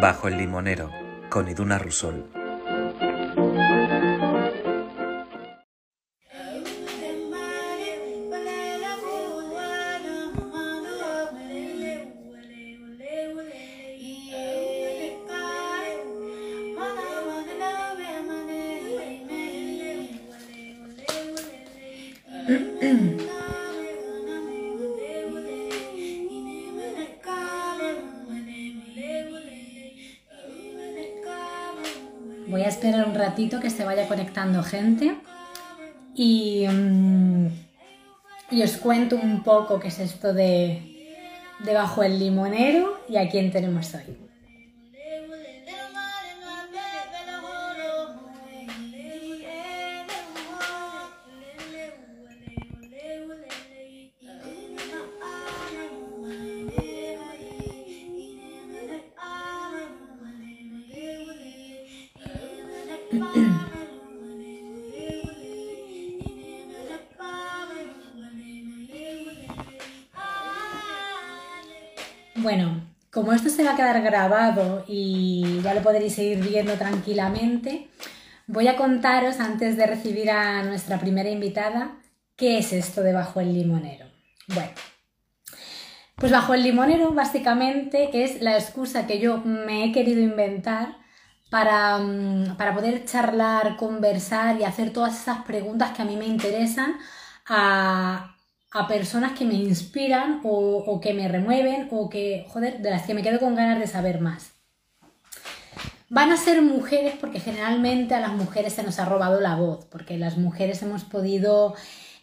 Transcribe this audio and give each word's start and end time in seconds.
Bajo 0.00 0.28
el 0.28 0.36
limonero, 0.36 0.90
con 1.30 1.48
Iduna 1.48 1.78
Rusol. 1.78 2.35
Que 33.36 33.70
se 33.70 33.84
vaya 33.84 34.08
conectando 34.08 34.62
gente 34.62 35.14
y, 36.14 36.66
mm, 36.66 37.46
y 38.50 38.62
os 38.62 38.78
cuento 38.78 39.16
un 39.16 39.42
poco 39.42 39.78
qué 39.78 39.88
es 39.88 39.98
esto 39.98 40.32
de, 40.32 40.82
de 41.60 41.74
Bajo 41.74 42.02
el 42.02 42.18
Limonero 42.18 42.98
y 43.08 43.16
a 43.16 43.28
quién 43.28 43.50
tenemos 43.50 43.94
hoy. 43.94 44.25
Quedar 73.76 74.02
grabado 74.02 74.84
y 74.88 75.60
ya 75.62 75.74
lo 75.74 75.82
podréis 75.82 76.14
seguir 76.14 76.38
viendo 76.38 76.74
tranquilamente, 76.74 77.88
voy 78.46 78.68
a 78.68 78.76
contaros 78.76 79.40
antes 79.40 79.76
de 79.76 79.86
recibir 79.86 80.30
a 80.30 80.62
nuestra 80.62 80.98
primera 80.98 81.30
invitada 81.30 81.96
qué 82.36 82.58
es 82.58 82.72
esto 82.72 83.02
de 83.02 83.12
Bajo 83.12 83.40
el 83.40 83.52
Limonero. 83.52 84.06
Bueno, 84.48 84.72
pues 86.16 86.32
Bajo 86.32 86.54
el 86.54 86.62
Limonero 86.62 87.12
básicamente 87.12 88.24
es 88.24 88.40
la 88.40 88.56
excusa 88.56 89.06
que 89.06 89.18
yo 89.18 89.38
me 89.38 89.84
he 89.84 89.92
querido 89.92 90.20
inventar 90.20 90.96
para, 91.50 91.98
mm, 91.98 92.56
para 92.56 92.74
poder 92.74 93.04
charlar, 93.04 93.76
conversar 93.76 94.60
y 94.60 94.64
hacer 94.64 94.92
todas 94.92 95.20
esas 95.20 95.44
preguntas 95.44 95.92
que 95.92 96.02
a 96.02 96.04
mí 96.04 96.16
me 96.16 96.26
interesan 96.26 96.96
a, 97.48 98.35
a 98.76 98.88
personas 98.88 99.32
que 99.32 99.44
me 99.44 99.54
inspiran 99.54 100.40
o, 100.44 101.00
que 101.00 101.14
me 101.14 101.28
remueven 101.28 101.88
o 101.90 102.08
que, 102.08 102.46
joder, 102.48 102.80
de 102.80 102.90
las 102.90 103.06
que 103.06 103.14
me 103.14 103.22
quedo 103.22 103.40
con 103.40 103.54
ganas 103.54 103.78
de 103.78 103.86
saber 103.86 104.20
más. 104.20 104.52
Van 106.08 106.30
a 106.30 106.36
ser 106.36 106.62
mujeres 106.62 107.14
porque 107.20 107.40
generalmente 107.40 108.14
a 108.14 108.20
las 108.20 108.32
mujeres 108.32 108.74
se 108.74 108.82
nos 108.82 108.98
ha 108.98 109.06
robado 109.06 109.40
la 109.40 109.56
voz, 109.56 109.86
porque 109.86 110.18
las 110.18 110.36
mujeres 110.36 110.82
hemos 110.82 111.04
podido 111.04 111.74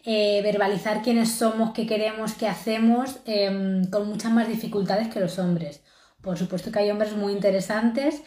eh, 0.04 0.40
verbalizar 0.42 1.02
quiénes 1.02 1.32
somos, 1.32 1.72
qué 1.72 1.86
queremos, 1.86 2.34
qué 2.34 2.48
hacemos, 2.48 3.18
eh, 3.26 3.82
con 3.90 4.08
muchas 4.08 4.32
más 4.32 4.48
dificultades 4.48 5.08
que 5.08 5.20
los 5.20 5.38
hombres. 5.38 5.82
Por 6.22 6.38
supuesto 6.38 6.72
que 6.72 6.78
hay 6.78 6.90
hombres 6.90 7.14
muy 7.14 7.32
interesantes, 7.32 8.22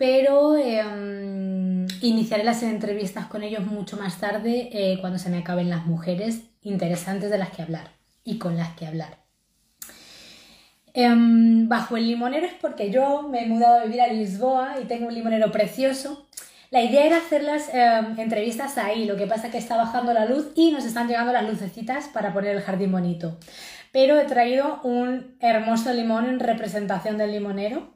pero 0.00 0.56
eh, 0.56 0.82
iniciaré 2.00 2.42
las 2.44 2.62
entrevistas 2.62 3.26
con 3.26 3.42
ellos 3.42 3.66
mucho 3.66 3.96
más 3.96 4.18
tarde 4.18 4.70
eh, 4.72 4.98
cuando 5.00 5.18
se 5.18 5.28
me 5.28 5.38
acaben 5.38 5.68
las 5.68 5.84
mujeres 5.84 6.49
interesantes 6.62 7.30
de 7.30 7.38
las 7.38 7.50
que 7.50 7.62
hablar 7.62 7.90
y 8.24 8.38
con 8.38 8.56
las 8.56 8.70
que 8.76 8.86
hablar. 8.86 9.18
Eh, 10.92 11.08
bajo 11.14 11.96
el 11.96 12.06
limonero 12.06 12.46
es 12.46 12.54
porque 12.54 12.90
yo 12.90 13.22
me 13.22 13.44
he 13.44 13.46
mudado 13.46 13.80
a 13.80 13.84
vivir 13.84 14.00
a 14.00 14.08
Lisboa 14.08 14.76
y 14.82 14.86
tengo 14.86 15.06
un 15.06 15.14
limonero 15.14 15.52
precioso. 15.52 16.26
La 16.70 16.82
idea 16.82 17.04
era 17.04 17.16
hacer 17.16 17.42
las 17.42 17.68
em, 17.72 18.18
entrevistas 18.18 18.78
ahí, 18.78 19.04
lo 19.04 19.16
que 19.16 19.26
pasa 19.26 19.46
es 19.46 19.52
que 19.52 19.58
está 19.58 19.76
bajando 19.76 20.12
la 20.12 20.26
luz 20.26 20.52
y 20.54 20.70
nos 20.70 20.84
están 20.84 21.08
llegando 21.08 21.32
las 21.32 21.48
lucecitas 21.48 22.08
para 22.08 22.32
poner 22.32 22.56
el 22.56 22.62
jardín 22.62 22.92
bonito. 22.92 23.38
Pero 23.92 24.18
he 24.20 24.24
traído 24.24 24.80
un 24.84 25.36
hermoso 25.40 25.92
limón 25.92 26.28
en 26.28 26.38
representación 26.38 27.18
del 27.18 27.32
limonero, 27.32 27.92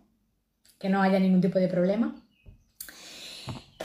que 0.80 0.88
no 0.88 1.02
haya 1.02 1.20
ningún 1.20 1.40
tipo 1.40 1.60
de 1.60 1.68
problema. 1.68 2.16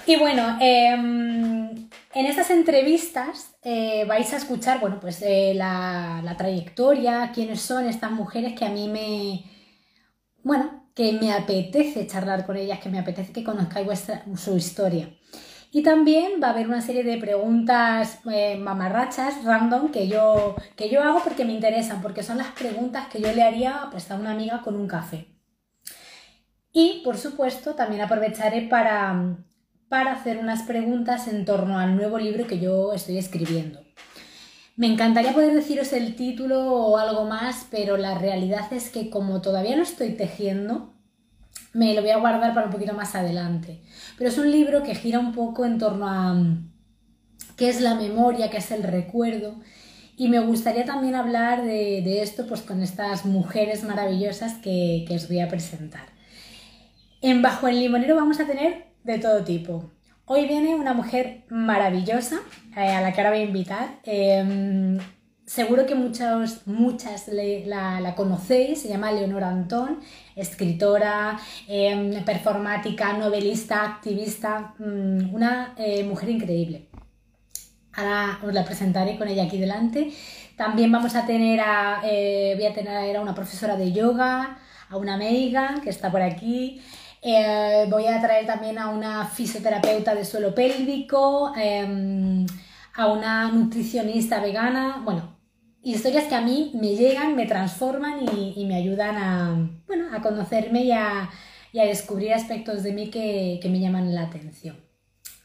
Y 0.08 0.16
bueno, 0.16 0.58
eh, 0.60 1.89
en 2.14 2.26
estas 2.26 2.50
entrevistas 2.50 3.56
eh, 3.62 4.06
vais 4.06 4.34
a 4.34 4.38
escuchar, 4.38 4.80
bueno, 4.80 5.00
pues 5.00 5.22
eh, 5.22 5.54
la, 5.56 6.22
la, 6.24 6.38
trayectoria, 6.38 7.32
quiénes 7.34 7.62
son 7.62 7.86
estas 7.88 8.12
mujeres 8.12 8.58
que 8.58 8.66
a 8.66 8.70
mí 8.70 8.88
me, 8.88 9.44
bueno, 10.44 10.90
que 10.96 11.14
me 11.14 11.32
apetece 11.32 12.08
charlar 12.08 12.46
con 12.46 12.58
ellas, 12.58 12.80
que 12.80 12.90
me 12.90 13.00
apetece 13.00 13.32
que 13.32 13.44
conozcáis 13.44 13.86
vuestra, 13.86 14.26
su 14.36 14.58
historia. 14.58 15.10
Y 15.72 15.84
también 15.84 16.42
va 16.42 16.48
a 16.48 16.52
haber 16.52 16.68
una 16.68 16.82
serie 16.82 17.04
de 17.04 17.18
preguntas 17.20 18.20
eh, 18.32 18.58
mamarrachas, 18.58 19.44
random, 19.44 19.92
que 19.92 20.08
yo, 20.08 20.56
que 20.76 20.90
yo 20.90 21.04
hago 21.04 21.24
porque 21.24 21.46
me 21.46 21.54
interesan, 21.54 22.02
porque 22.02 22.24
son 22.24 22.38
las 22.40 22.48
preguntas 22.48 23.08
que 23.08 23.22
yo 23.22 23.32
le 23.34 23.44
haría 23.44 23.88
pues, 23.92 24.10
a 24.10 24.16
una 24.16 24.32
amiga 24.32 24.62
con 24.64 24.76
un 24.76 24.88
café. 24.88 25.28
Y, 26.72 27.02
por 27.04 27.18
supuesto, 27.18 27.76
también 27.76 28.02
aprovecharé 28.02 28.64
para, 28.64 29.38
para 29.90 30.14
hacer 30.14 30.38
unas 30.38 30.62
preguntas 30.64 31.28
en 31.28 31.46
torno 31.46 31.80
al 31.80 31.96
nuevo 31.96 32.20
libro 32.20 32.46
que 32.46 32.60
yo 32.60 32.94
estoy 32.94 33.18
escribiendo. 33.18 33.82
Me 34.76 34.88
encantaría 34.88 35.34
poder 35.34 35.54
deciros 35.54 35.92
el 35.92 36.16
título 36.16 36.74
o 36.74 36.98
algo 36.98 37.26
más, 37.26 37.68
pero 37.70 37.98
la 37.98 38.18
realidad 38.18 38.72
es 38.72 38.90
que 38.90 39.10
como 39.10 39.42
todavía 39.42 39.76
no 39.76 39.84
estoy 39.84 40.12
tejiendo, 40.12 40.94
me 41.74 41.94
lo 41.94 42.02
voy 42.02 42.12
a 42.12 42.18
guardar 42.18 42.54
para 42.54 42.68
un 42.68 42.72
poquito 42.72 42.94
más 42.94 43.16
adelante. 43.16 43.82
Pero 44.18 44.30
es 44.30 44.38
un 44.38 44.52
libro 44.52 44.84
que 44.84 44.96
gira 44.96 45.20
un 45.20 45.34
poco 45.34 45.66
en 45.66 45.80
torno 45.80 46.08
a 46.08 46.36
qué 47.58 47.68
es 47.68 47.82
la 47.82 47.96
memoria, 47.96 48.50
qué 48.50 48.58
es 48.58 48.72
el 48.72 48.84
recuerdo. 48.84 49.56
Y 50.16 50.30
me 50.30 50.40
gustaría 50.40 50.86
también 50.86 51.16
hablar 51.16 51.64
de, 51.64 52.02
de 52.04 52.22
esto 52.22 52.46
pues, 52.48 52.62
con 52.62 52.82
estas 52.82 53.26
mujeres 53.26 53.84
maravillosas 53.84 54.54
que, 54.56 55.04
que 55.08 55.16
os 55.16 55.28
voy 55.28 55.40
a 55.40 55.50
presentar. 55.50 56.08
En 57.22 57.42
Bajo 57.42 57.68
el 57.68 57.80
Limonero 57.80 58.16
vamos 58.16 58.40
a 58.40 58.46
tener 58.46 58.89
de 59.14 59.20
todo 59.20 59.44
tipo. 59.44 59.92
Hoy 60.26 60.48
viene 60.48 60.76
una 60.76 60.94
mujer 60.94 61.46
maravillosa 61.50 62.40
eh, 62.78 62.92
a 62.92 63.02
la 63.02 63.12
que 63.12 63.22
ahora 63.22 63.32
voy 63.32 63.40
a 63.40 63.44
invitar. 63.44 64.00
Eh, 64.04 65.00
seguro 65.50 65.88
que 65.88 65.96
muchos, 65.96 66.68
muchas 66.68 67.28
la, 67.28 68.14
conocéis, 68.16 68.84
se 68.84 68.88
llama 68.88 69.12
Leonora 69.12 69.50
Antón, 69.50 70.00
escritora, 70.36 71.40
eh, 71.68 72.22
performática, 72.24 73.14
novelista, 73.14 73.84
activista, 73.84 74.76
mmm, 74.78 75.34
una 75.34 75.74
eh, 75.78 76.04
mujer 76.04 76.30
increíble. 76.30 76.90
Ahora 77.94 78.40
os 78.44 78.54
la 78.54 78.64
presentaré 78.64 79.18
con 79.18 79.28
ella 79.28 79.46
aquí 79.46 79.58
delante. 79.58 80.12
También 80.56 80.92
vamos 80.92 81.16
a 81.16 81.26
tener 81.26 81.60
a, 81.62 82.02
eh, 82.04 82.54
voy 82.56 82.68
a 82.68 82.74
tener 82.74 83.18
a 83.18 83.22
una 83.22 83.34
profesora 83.34 83.76
de 83.76 83.92
yoga, 83.92 84.60
a 84.88 84.98
una 84.98 85.16
amiga 85.16 85.82
que 85.84 85.90
está 85.90 86.12
por 86.12 86.22
aquí, 86.22 86.82
eh, 87.22 87.86
voy 87.90 88.06
a 88.08 88.22
traer 88.22 88.46
también 88.46 88.78
a 88.78 88.90
una 88.90 89.26
fisioterapeuta 89.26 90.16
de 90.16 90.26
suelo 90.26 90.56
pélvico, 90.56 91.54
eh, 91.58 92.46
a 92.96 93.08
una 93.08 93.52
nutricionista 93.52 94.42
vegana, 94.42 95.02
bueno, 95.04 95.38
historias 95.84 96.26
que 96.26 96.36
a 96.36 96.42
mí 96.42 96.72
me 96.76 96.96
llegan, 96.96 97.36
me 97.36 97.46
transforman 97.46 98.20
y, 98.36 98.66
me 98.66 98.76
ayudan 98.76 99.18
a, 99.18 99.70
bueno, 99.88 100.08
a 100.14 100.22
conocerme 100.22 100.84
y 100.84 100.92
a, 100.92 101.24
a, 101.24 101.30
descubrir 101.74 102.34
aspectos 102.34 102.84
de 102.84 102.94
mí 102.94 103.10
que, 103.10 103.60
que 103.62 103.70
me 103.70 103.80
llaman 103.80 104.14
la 104.16 104.24
atención. 104.24 104.78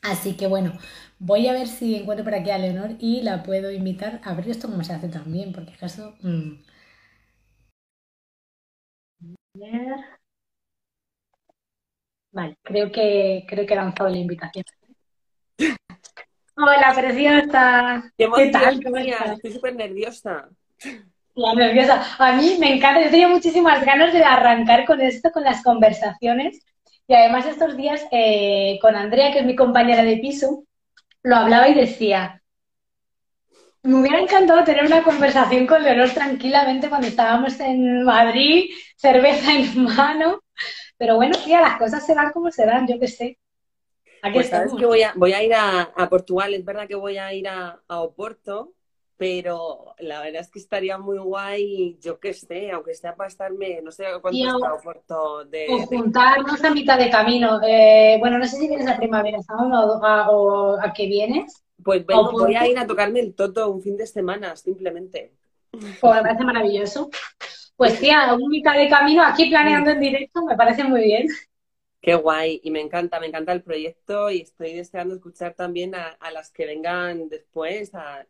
Así 0.03 0.35
que 0.35 0.47
bueno, 0.47 0.79
voy 1.19 1.49
a 1.49 1.53
ver 1.53 1.67
si 1.69 1.97
encuentro 1.97 2.25
por 2.25 2.35
aquí 2.35 2.51
a 2.51 2.59
Leonor 2.59 2.97
y 2.99 3.23
la 3.23 3.43
puedo 3.43 3.71
invitar 3.71 4.21
a 4.25 4.35
ver 4.35 4.49
esto 4.49 4.69
cómo 4.69 4.85
se 4.85 4.93
hace 4.93 5.09
también, 5.09 5.53
porque 5.53 5.73
acaso... 5.75 6.15
Mmm. 6.23 6.63
Vale, 12.35 12.59
creo 12.65 12.91
que, 12.91 13.45
creo 13.49 13.65
que 13.65 13.75
he 13.75 13.77
lanzado 13.77 14.11
la 14.11 14.19
invitación. 14.19 14.65
Hola, 16.57 16.93
preciosa. 16.93 18.13
Qué, 18.19 18.29
¿Qué 18.35 18.51
tal? 18.51 18.83
¿Cómo 18.83 18.97
estás? 18.97 19.31
Estoy 19.37 19.53
súper 19.53 19.77
nerviosa. 19.77 20.49
La 21.37 21.55
nerviosa. 21.55 22.05
A 22.19 22.33
mí 22.33 22.57
me 22.59 22.75
encanta. 22.75 23.05
Yo 23.05 23.11
tenía 23.11 23.29
muchísimas 23.29 23.87
ganas 23.87 24.13
de 24.13 24.25
arrancar 24.25 24.85
con 24.85 25.01
esto, 25.01 25.31
con 25.31 25.45
las 25.45 25.63
conversaciones. 25.63 26.61
Y 27.07 27.15
además 27.15 27.47
estos 27.47 27.77
días 27.77 28.05
eh, 28.11 28.81
con 28.83 28.97
Andrea, 28.97 29.31
que 29.31 29.39
es 29.39 29.47
mi 29.47 29.55
compañera 29.55 30.03
de 30.03 30.17
piso, 30.17 30.65
lo 31.23 31.37
hablaba 31.37 31.69
y 31.69 31.75
decía, 31.75 32.43
me 33.85 34.01
hubiera 34.01 34.19
encantado 34.19 34.65
tener 34.65 34.87
una 34.87 35.05
conversación 35.05 35.69
con 35.69 35.85
Leonor 35.85 36.11
tranquilamente 36.11 36.89
cuando 36.89 37.07
estábamos 37.07 37.61
en 37.61 38.03
Madrid, 38.03 38.71
cerveza 38.97 39.53
en 39.53 39.85
mano, 39.85 40.41
Pero 40.97 41.17
bueno, 41.17 41.37
tía, 41.45 41.61
las 41.61 41.79
cosas 41.79 42.05
se 42.07 42.15
dan 42.15 42.33
como 42.33 42.51
se 42.51 42.67
dan, 42.67 42.87
yo 42.87 42.99
qué 42.99 43.09
sé. 43.09 43.39
Aquí 44.23 44.35
pues 44.35 44.49
sabes 44.49 44.73
que 44.73 44.87
voy 44.87 45.03
a, 45.03 45.13
voy 45.17 45.33
a 45.35 45.43
ir 45.43 45.53
a, 45.55 46.09
Portugal, 46.09 46.55
es 46.55 46.65
verdad 46.65 46.89
que 46.89 46.95
voy 46.95 47.19
a 47.19 47.35
ir 47.35 47.47
a, 47.47 47.79
Oporto, 47.89 48.73
pero 49.17 49.95
la 49.99 50.21
verdad 50.23 50.41
es 50.41 50.51
que 50.51 50.59
estaría 50.59 50.97
muy 50.97 51.19
guay, 51.19 51.99
yo 52.01 52.19
qué 52.19 52.33
sé, 52.33 52.71
aunque 52.71 52.95
sea 52.95 53.15
para 53.15 53.29
estarme, 53.29 53.81
no 53.83 53.93
sé 53.93 54.05
cuánto 54.23 54.39
está 54.39 54.75
Oporto 54.75 55.45
de... 55.45 55.67
O 55.69 55.87
juntarnos 55.87 56.65
a 56.65 56.71
mitad 56.71 56.99
de 56.99 57.11
camino. 57.11 57.61
Eh, 57.63 58.17
bueno, 58.19 58.39
no 58.39 58.47
sé 58.47 58.57
si 58.57 58.67
vienes 58.67 58.89
a 58.89 58.97
primavera 58.97 59.39
o 59.41 60.05
a, 60.05 60.31
o 60.31 60.81
a 60.81 60.93
qué 60.95 61.07
vienes. 61.07 61.63
Pues 61.83 62.07
voy 62.07 62.55
a 62.55 62.67
ir 62.67 62.79
a 62.79 62.87
tocarme 62.87 63.21
el 63.21 63.35
toto 63.35 63.69
un 63.69 63.83
fin 63.83 63.97
de 63.97 64.07
semana, 64.07 64.57
simplemente. 64.57 65.35
Pues 65.71 66.15
me 66.15 66.23
parece 66.23 66.45
maravilloso. 66.45 67.11
Pues 67.77 67.99
tía, 67.99 68.33
un 68.35 68.49
mitad 68.49 68.75
de 68.75 68.89
camino 68.89 69.25
aquí 69.25 69.47
planeando 69.51 69.91
en 69.91 70.01
directo, 70.01 70.45
me 70.45 70.57
parece 70.57 70.85
muy 70.85 71.03
bien. 71.03 71.27
Qué 72.01 72.15
guay, 72.15 72.61
y 72.63 72.71
me 72.71 72.81
encanta, 72.81 73.19
me 73.19 73.27
encanta 73.27 73.53
el 73.53 73.63
proyecto 73.63 74.31
y 74.31 74.43
estoy 74.43 74.75
deseando 74.75 75.15
escuchar 75.15 75.55
también 75.55 75.95
a, 75.95 76.31
las 76.33 76.51
que 76.51 76.67
vengan 76.67 77.29
después, 77.29 77.95
a, 77.95 78.27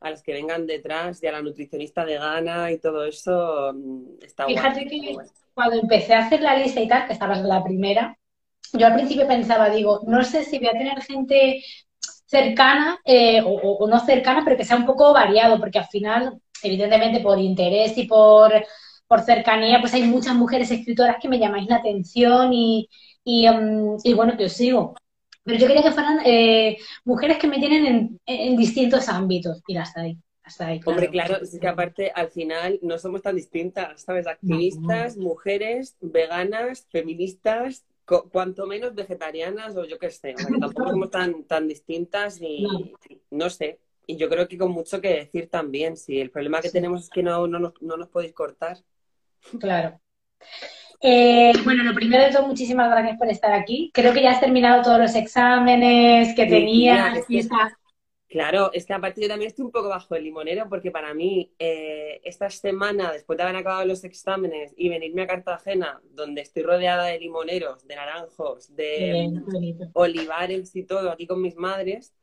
las 0.00 0.22
que 0.22 0.32
vengan 0.32 0.66
detrás, 0.66 1.22
y 1.22 1.26
a 1.26 1.32
la 1.32 1.42
nutricionista 1.42 2.04
vegana 2.04 2.70
y 2.70 2.78
todo 2.78 3.04
eso. 3.04 3.72
Mm, 3.74 4.22
está 4.22 4.46
Fíjate 4.46 4.86
que 4.86 5.16
cuando 5.52 5.80
empecé 5.80 6.14
a 6.14 6.26
hacer 6.26 6.40
la 6.40 6.56
lista 6.56 6.80
y 6.80 6.88
tal, 6.88 7.06
que 7.06 7.14
estabas 7.14 7.42
la 7.42 7.64
primera, 7.64 8.16
yo 8.72 8.86
al 8.86 8.94
principio 8.94 9.26
pensaba, 9.26 9.70
digo, 9.70 10.02
no 10.06 10.22
sé 10.22 10.44
si 10.44 10.58
voy 10.58 10.68
a 10.68 10.72
tener 10.72 11.02
gente 11.02 11.64
cercana 12.26 13.00
eh, 13.04 13.42
o, 13.44 13.86
no 13.88 14.00
cercana, 14.00 14.42
pero 14.44 14.56
que 14.56 14.64
sea 14.64 14.76
un 14.76 14.86
poco 14.86 15.12
variado, 15.12 15.58
porque 15.58 15.78
al 15.78 15.86
final, 15.86 16.40
evidentemente, 16.62 17.20
por 17.20 17.38
interés 17.38 17.96
y 17.98 18.06
por, 18.06 18.52
por 19.06 19.22
cercanía, 19.22 19.80
pues 19.80 19.94
hay 19.94 20.02
muchas 20.02 20.34
mujeres 20.34 20.70
escritoras 20.70 21.16
que 21.20 21.28
me 21.28 21.38
llamáis 21.38 21.68
la 21.68 21.76
atención 21.76 22.52
y, 22.52 22.88
Em, 23.26 23.96
y, 24.04 24.14
bueno, 24.14 24.36
que 24.36 24.44
os 24.44 24.52
sigo. 24.52 24.94
Pero 25.42 25.58
yo 25.58 25.66
quería 25.66 25.82
que 25.82 25.92
fueran 25.92 26.20
eh, 26.24 26.78
mujeres 27.04 27.38
que 27.38 27.48
me 27.48 27.58
tienen 27.58 28.18
en, 28.24 28.56
distintos 28.56 29.08
ámbitos. 29.08 29.62
Y 29.66 29.76
hasta 29.76 30.02
ahí. 30.02 30.18
Hasta 30.42 30.68
ahí 30.68 30.80
Hombre, 30.86 31.10
claro, 31.10 31.42
es 31.42 31.58
que 31.58 31.66
aparte 31.66 32.12
al 32.14 32.30
final 32.30 32.78
no 32.82 32.98
somos 32.98 33.22
tan 33.22 33.34
distintas, 33.34 34.02
¿sabes? 34.02 34.28
Activistas, 34.28 35.16
mujeres, 35.16 35.96
veganas, 36.00 36.86
feministas, 36.90 37.84
cuanto 38.30 38.66
menos 38.66 38.94
vegetarianas 38.94 39.76
o 39.76 39.84
yo 39.84 39.98
qué 39.98 40.10
sé. 40.10 40.34
O 40.34 40.36
tampoco 40.60 40.90
somos 40.90 41.10
tan, 41.10 41.44
tan 41.44 41.66
distintas 41.66 42.40
y 42.40 42.64
no. 43.30 43.50
sé. 43.50 43.80
Y 44.06 44.16
yo 44.16 44.28
creo 44.28 44.46
que 44.46 44.56
con 44.56 44.70
mucho 44.70 45.00
que 45.00 45.14
decir 45.14 45.48
también. 45.48 45.96
Si 45.96 46.20
el 46.20 46.30
problema 46.30 46.60
que 46.60 46.70
tenemos 46.70 47.02
es 47.02 47.10
que 47.10 47.24
no, 47.24 47.48
no, 47.48 47.58
nos, 47.58 47.82
no 47.82 47.96
nos 47.96 48.08
podéis 48.08 48.32
cortar. 48.32 48.78
Claro. 49.60 50.00
Eh, 51.00 51.52
bueno, 51.64 51.84
lo 51.84 51.94
primero 51.94 52.24
de 52.24 52.30
todo, 52.30 52.46
muchísimas 52.46 52.90
gracias 52.90 53.18
por 53.18 53.28
estar 53.28 53.52
aquí. 53.52 53.90
Creo 53.92 54.12
que 54.12 54.22
ya 54.22 54.32
has 54.32 54.40
terminado 54.40 54.82
todos 54.82 54.98
los 54.98 55.14
exámenes 55.14 56.34
que 56.34 56.46
tenías. 56.46 57.24
Claro, 58.28 58.70
es 58.72 58.84
que 58.84 58.92
aparte 58.92 59.22
yo 59.22 59.28
también 59.28 59.48
estoy 59.48 59.64
un 59.64 59.70
poco 59.70 59.88
bajo 59.88 60.16
el 60.16 60.24
limonero 60.24 60.68
porque 60.68 60.90
para 60.90 61.14
mí 61.14 61.54
eh, 61.60 62.20
esta 62.24 62.50
semana, 62.50 63.12
después 63.12 63.36
de 63.36 63.44
haber 63.44 63.56
acabado 63.56 63.84
los 63.84 64.02
exámenes 64.02 64.74
y 64.76 64.88
venirme 64.88 65.22
a 65.22 65.26
Cartagena, 65.28 66.00
donde 66.10 66.40
estoy 66.40 66.64
rodeada 66.64 67.04
de 67.04 67.20
limoneros, 67.20 67.86
de 67.86 67.94
naranjos, 67.94 68.74
de 68.74 69.32
olivares 69.92 70.74
y 70.74 70.82
todo, 70.82 71.12
aquí 71.12 71.26
con 71.28 71.40
mis 71.40 71.56
madres, 71.56 72.14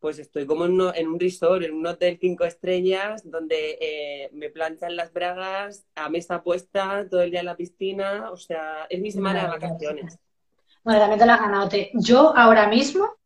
pues 0.00 0.18
estoy 0.18 0.46
como 0.46 0.64
en, 0.64 1.08
un 1.08 1.20
resort, 1.20 1.64
en 1.64 1.74
un 1.74 1.86
hotel 1.86 2.18
cinco 2.20 2.44
estrellas, 2.44 3.22
donde 3.28 3.78
eh, 3.80 4.30
me 4.32 4.50
planchan 4.50 4.96
las 4.96 5.12
bragas, 5.12 5.86
a 5.94 6.08
mesa 6.08 6.42
puesta, 6.42 7.06
todo 7.10 7.22
el 7.22 7.30
día 7.30 7.40
en 7.40 7.46
la 7.46 7.56
piscina, 7.56 8.30
o 8.30 8.36
sea, 8.36 8.86
es 8.88 9.00
mi 9.00 9.10
semana 9.10 9.42
de 9.42 9.48
vacaciones. 9.48 10.18
Bueno, 10.84 11.00
también 11.00 11.18
te 11.18 11.26
lo 11.26 11.32
has 11.32 11.40
ganado. 11.40 11.68
Yo 11.94 12.36
ahora 12.36 12.68
mismo 12.68 13.18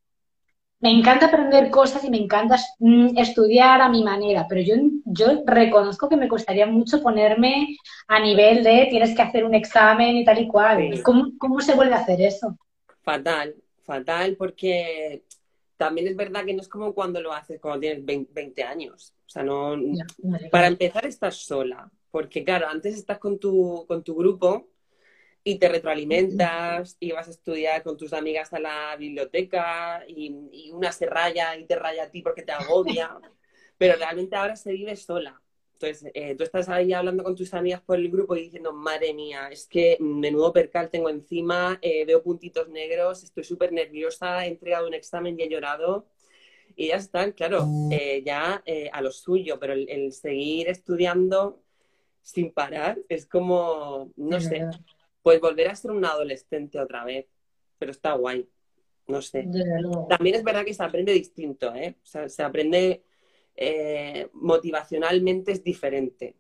me 0.81 0.91
encanta 0.91 1.27
aprender 1.27 1.71
cosas 1.71 2.03
y 2.03 2.11
me 2.11 2.19
encanta 2.19 2.57
mm, 2.81 3.17
estudiar 3.17 3.81
a 3.81 3.89
mi 3.89 4.03
manera, 4.03 4.47
pero 4.49 4.63
yo, 4.63 4.75
yo 5.05 5.45
reconozco 5.47 6.09
que 6.09 6.17
me 6.17 6.27
costaría 6.27 6.67
mucho 6.67 7.01
ponerme 7.01 7.77
a 8.09 8.19
nivel 8.19 8.65
de 8.65 8.89
tienes 8.91 9.15
que 9.15 9.23
hacer 9.23 9.45
un 9.45 9.55
examen 9.55 10.17
y 10.17 10.25
tal 10.25 10.41
y 10.41 10.49
cual. 10.49 11.01
¿Cómo, 11.05 11.31
¿Cómo 11.39 11.61
se 11.61 11.75
vuelve 11.75 11.95
a 11.95 11.99
hacer 11.99 12.21
eso? 12.21 12.59
Fatal, 13.03 13.55
fatal, 13.85 14.35
porque 14.37 15.23
también 15.83 16.07
es 16.07 16.15
verdad 16.15 16.45
que 16.45 16.55
no 16.55 16.63
es 16.63 16.69
como 16.69 16.95
cuando 16.95 17.21
lo 17.21 17.33
haces 17.33 17.61
cuando 17.61 17.81
tienes 17.81 18.05
20 18.05 18.63
años. 18.63 19.13
O 19.27 19.29
sea, 19.29 19.43
no. 19.43 19.77
para 20.53 20.69
empezar, 20.69 21.05
estás 21.07 21.35
sola. 21.39 21.91
Porque, 22.13 22.45
claro, 22.45 22.69
antes 22.69 22.95
estás 22.95 23.19
con 23.19 23.41
tu, 23.41 23.85
con 23.89 24.05
tu 24.05 24.15
grupo 24.15 24.69
y 25.43 25.59
te 25.59 25.69
retroalimentas 25.69 26.97
y 27.01 27.11
vas 27.11 27.27
a 27.27 27.33
estudiar 27.33 27.83
con 27.83 27.97
tus 27.97 28.13
amigas 28.13 28.53
a 28.53 28.61
la 28.61 28.95
biblioteca 28.97 30.05
y, 30.07 30.71
una 30.73 30.93
se 30.93 31.07
raya 31.07 31.57
y 31.57 31.67
te 31.67 31.75
raya 31.75 32.05
a 32.05 32.11
ti 32.13 32.23
porque 32.23 32.43
te 32.43 32.53
agobia. 32.53 33.19
Pero 33.77 33.97
realmente 33.97 34.37
ahora 34.37 34.55
se 34.55 34.71
vive 34.71 34.95
sola. 34.95 35.42
Entonces, 35.83 36.13
eh, 36.15 36.37
tú 36.37 36.45
estás 36.45 36.69
ahí 36.69 36.93
hablando 36.93 37.25
con 37.25 37.35
tus 37.35 37.53
amigas 37.55 37.81
por 37.81 37.99
el 37.99 38.09
grupo 38.09 38.37
y 38.37 38.43
diciendo, 38.43 38.73
madre 38.73 39.13
mía, 39.15 39.49
es 39.51 39.67
que 39.67 39.97
menudo 39.99 40.53
percal 40.53 40.91
tengo 40.91 41.09
encima, 41.09 41.79
eh, 41.83 42.05
veo 42.05 42.23
puntitos 42.23 42.69
negros, 42.69 43.25
estoy 43.25 43.43
súper 43.43 43.73
nerviosa, 43.73 44.47
he 44.47 44.49
entregado 44.49 44.87
un 44.87 44.95
examen 44.95 45.39
y 45.39 45.43
he 45.43 45.49
llorado. 45.49 46.07
Y 46.77 46.89
ya 46.89 46.97
están, 46.97 47.33
claro, 47.33 47.67
eh, 47.91 48.23
ya 48.25 48.63
a 48.93 49.03
lo 49.03 49.11
suyo, 49.11 49.59
pero 49.59 49.73
el, 49.73 50.13
seguir 50.13 50.69
estudiando 50.69 51.61
sin 52.23 52.53
parar 52.53 52.99
es 53.09 53.27
como, 53.27 54.13
no 54.17 54.41
sé, 54.41 54.65
pues 55.23 55.41
volver 55.41 55.69
a 55.69 55.77
ser 55.77 55.91
un 55.91 56.05
adolescente 56.05 56.79
otra 56.79 57.05
vez, 57.05 57.27
pero 57.79 57.91
está 57.91 58.13
guay, 58.13 58.49
no 59.09 59.21
sé. 59.21 59.47
También 60.09 60.37
es 60.37 60.45
verdad 60.45 60.65
que 60.65 60.73
se 60.73 60.83
aprende 60.83 61.13
distinto, 61.13 61.75
¿eh? 61.75 61.97
O 62.03 62.07
sea, 62.07 62.29
se 62.29 62.43
aprende 62.43 63.03
eh, 63.57 64.29
motivacionalmente 64.33 65.53
es 65.53 65.63
diferente. 65.63 66.37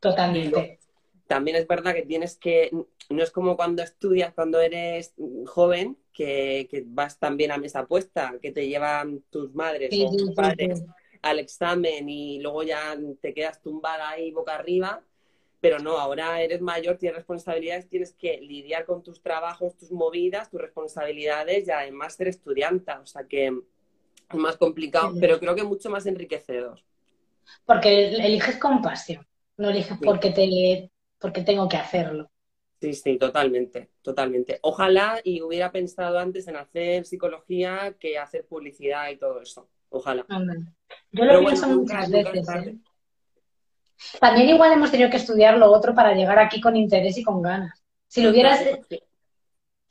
Totalmente. 0.00 0.78
también 1.26 1.56
es 1.56 1.66
verdad 1.66 1.94
que 1.94 2.02
tienes 2.02 2.36
que, 2.36 2.70
no 3.10 3.22
es 3.22 3.30
como 3.30 3.56
cuando 3.56 3.82
estudias, 3.82 4.32
cuando 4.34 4.60
eres 4.60 5.14
joven, 5.46 5.96
que, 6.12 6.84
vas 6.86 7.18
también 7.18 7.50
a 7.50 7.58
mesa 7.58 7.86
puesta, 7.86 8.34
que 8.40 8.52
te 8.52 8.68
llevan 8.68 9.22
tus 9.30 9.54
madres 9.54 9.90
o 9.92 10.16
tus 10.16 10.34
padres 10.34 10.84
al 11.22 11.38
examen 11.38 12.08
y 12.08 12.40
luego 12.40 12.62
ya 12.62 12.96
te 13.20 13.34
quedas 13.34 13.60
tumbada 13.60 14.10
ahí 14.10 14.30
boca 14.30 14.54
arriba. 14.54 15.02
Pero 15.60 15.78
no, 15.78 15.98
ahora 15.98 16.42
eres 16.42 16.60
mayor, 16.60 16.98
tienes 16.98 17.16
responsabilidades, 17.16 17.88
tienes 17.88 18.12
que 18.12 18.40
lidiar 18.40 18.84
con 18.84 19.02
tus 19.02 19.22
trabajos, 19.22 19.76
tus 19.76 19.90
movidas, 19.90 20.50
tus 20.50 20.60
responsabilidades 20.60 21.66
y 21.66 21.70
además 21.70 22.14
ser 22.14 22.28
estudiante. 22.28 22.92
O 22.92 23.06
sea 23.06 23.24
que, 23.24 23.58
más 24.34 24.56
complicado, 24.56 25.12
pero 25.20 25.38
creo 25.38 25.54
que 25.54 25.64
mucho 25.64 25.90
más 25.90 26.06
enriquecedor. 26.06 26.80
Porque 27.64 28.08
eliges 28.08 28.56
con 28.58 28.82
pasión, 28.82 29.26
no 29.56 29.70
eliges 29.70 29.98
porque, 30.02 30.30
te, 30.30 30.90
porque 31.18 31.42
tengo 31.42 31.68
que 31.68 31.76
hacerlo. 31.76 32.30
Sí, 32.80 32.92
sí, 32.92 33.18
totalmente, 33.18 33.90
totalmente. 34.02 34.58
Ojalá 34.62 35.20
y 35.24 35.40
hubiera 35.40 35.72
pensado 35.72 36.18
antes 36.18 36.46
en 36.48 36.56
hacer 36.56 37.06
psicología 37.06 37.94
que 37.98 38.18
hacer 38.18 38.46
publicidad 38.46 39.08
y 39.10 39.16
todo 39.16 39.40
eso. 39.40 39.68
Ojalá. 39.88 40.26
Yo 41.10 41.24
lo 41.24 41.40
pienso 41.40 41.68
muchas 41.68 42.10
veces. 42.10 42.48
¿eh? 42.48 42.76
También 44.20 44.50
igual 44.50 44.72
hemos 44.72 44.90
tenido 44.90 45.08
que 45.08 45.16
estudiar 45.16 45.56
lo 45.56 45.72
otro 45.72 45.94
para 45.94 46.12
llegar 46.14 46.38
aquí 46.38 46.60
con 46.60 46.76
interés 46.76 47.16
y 47.16 47.22
con 47.22 47.40
ganas. 47.40 47.82
Si 48.08 48.22
lo 48.22 48.30
hubieras, 48.30 48.60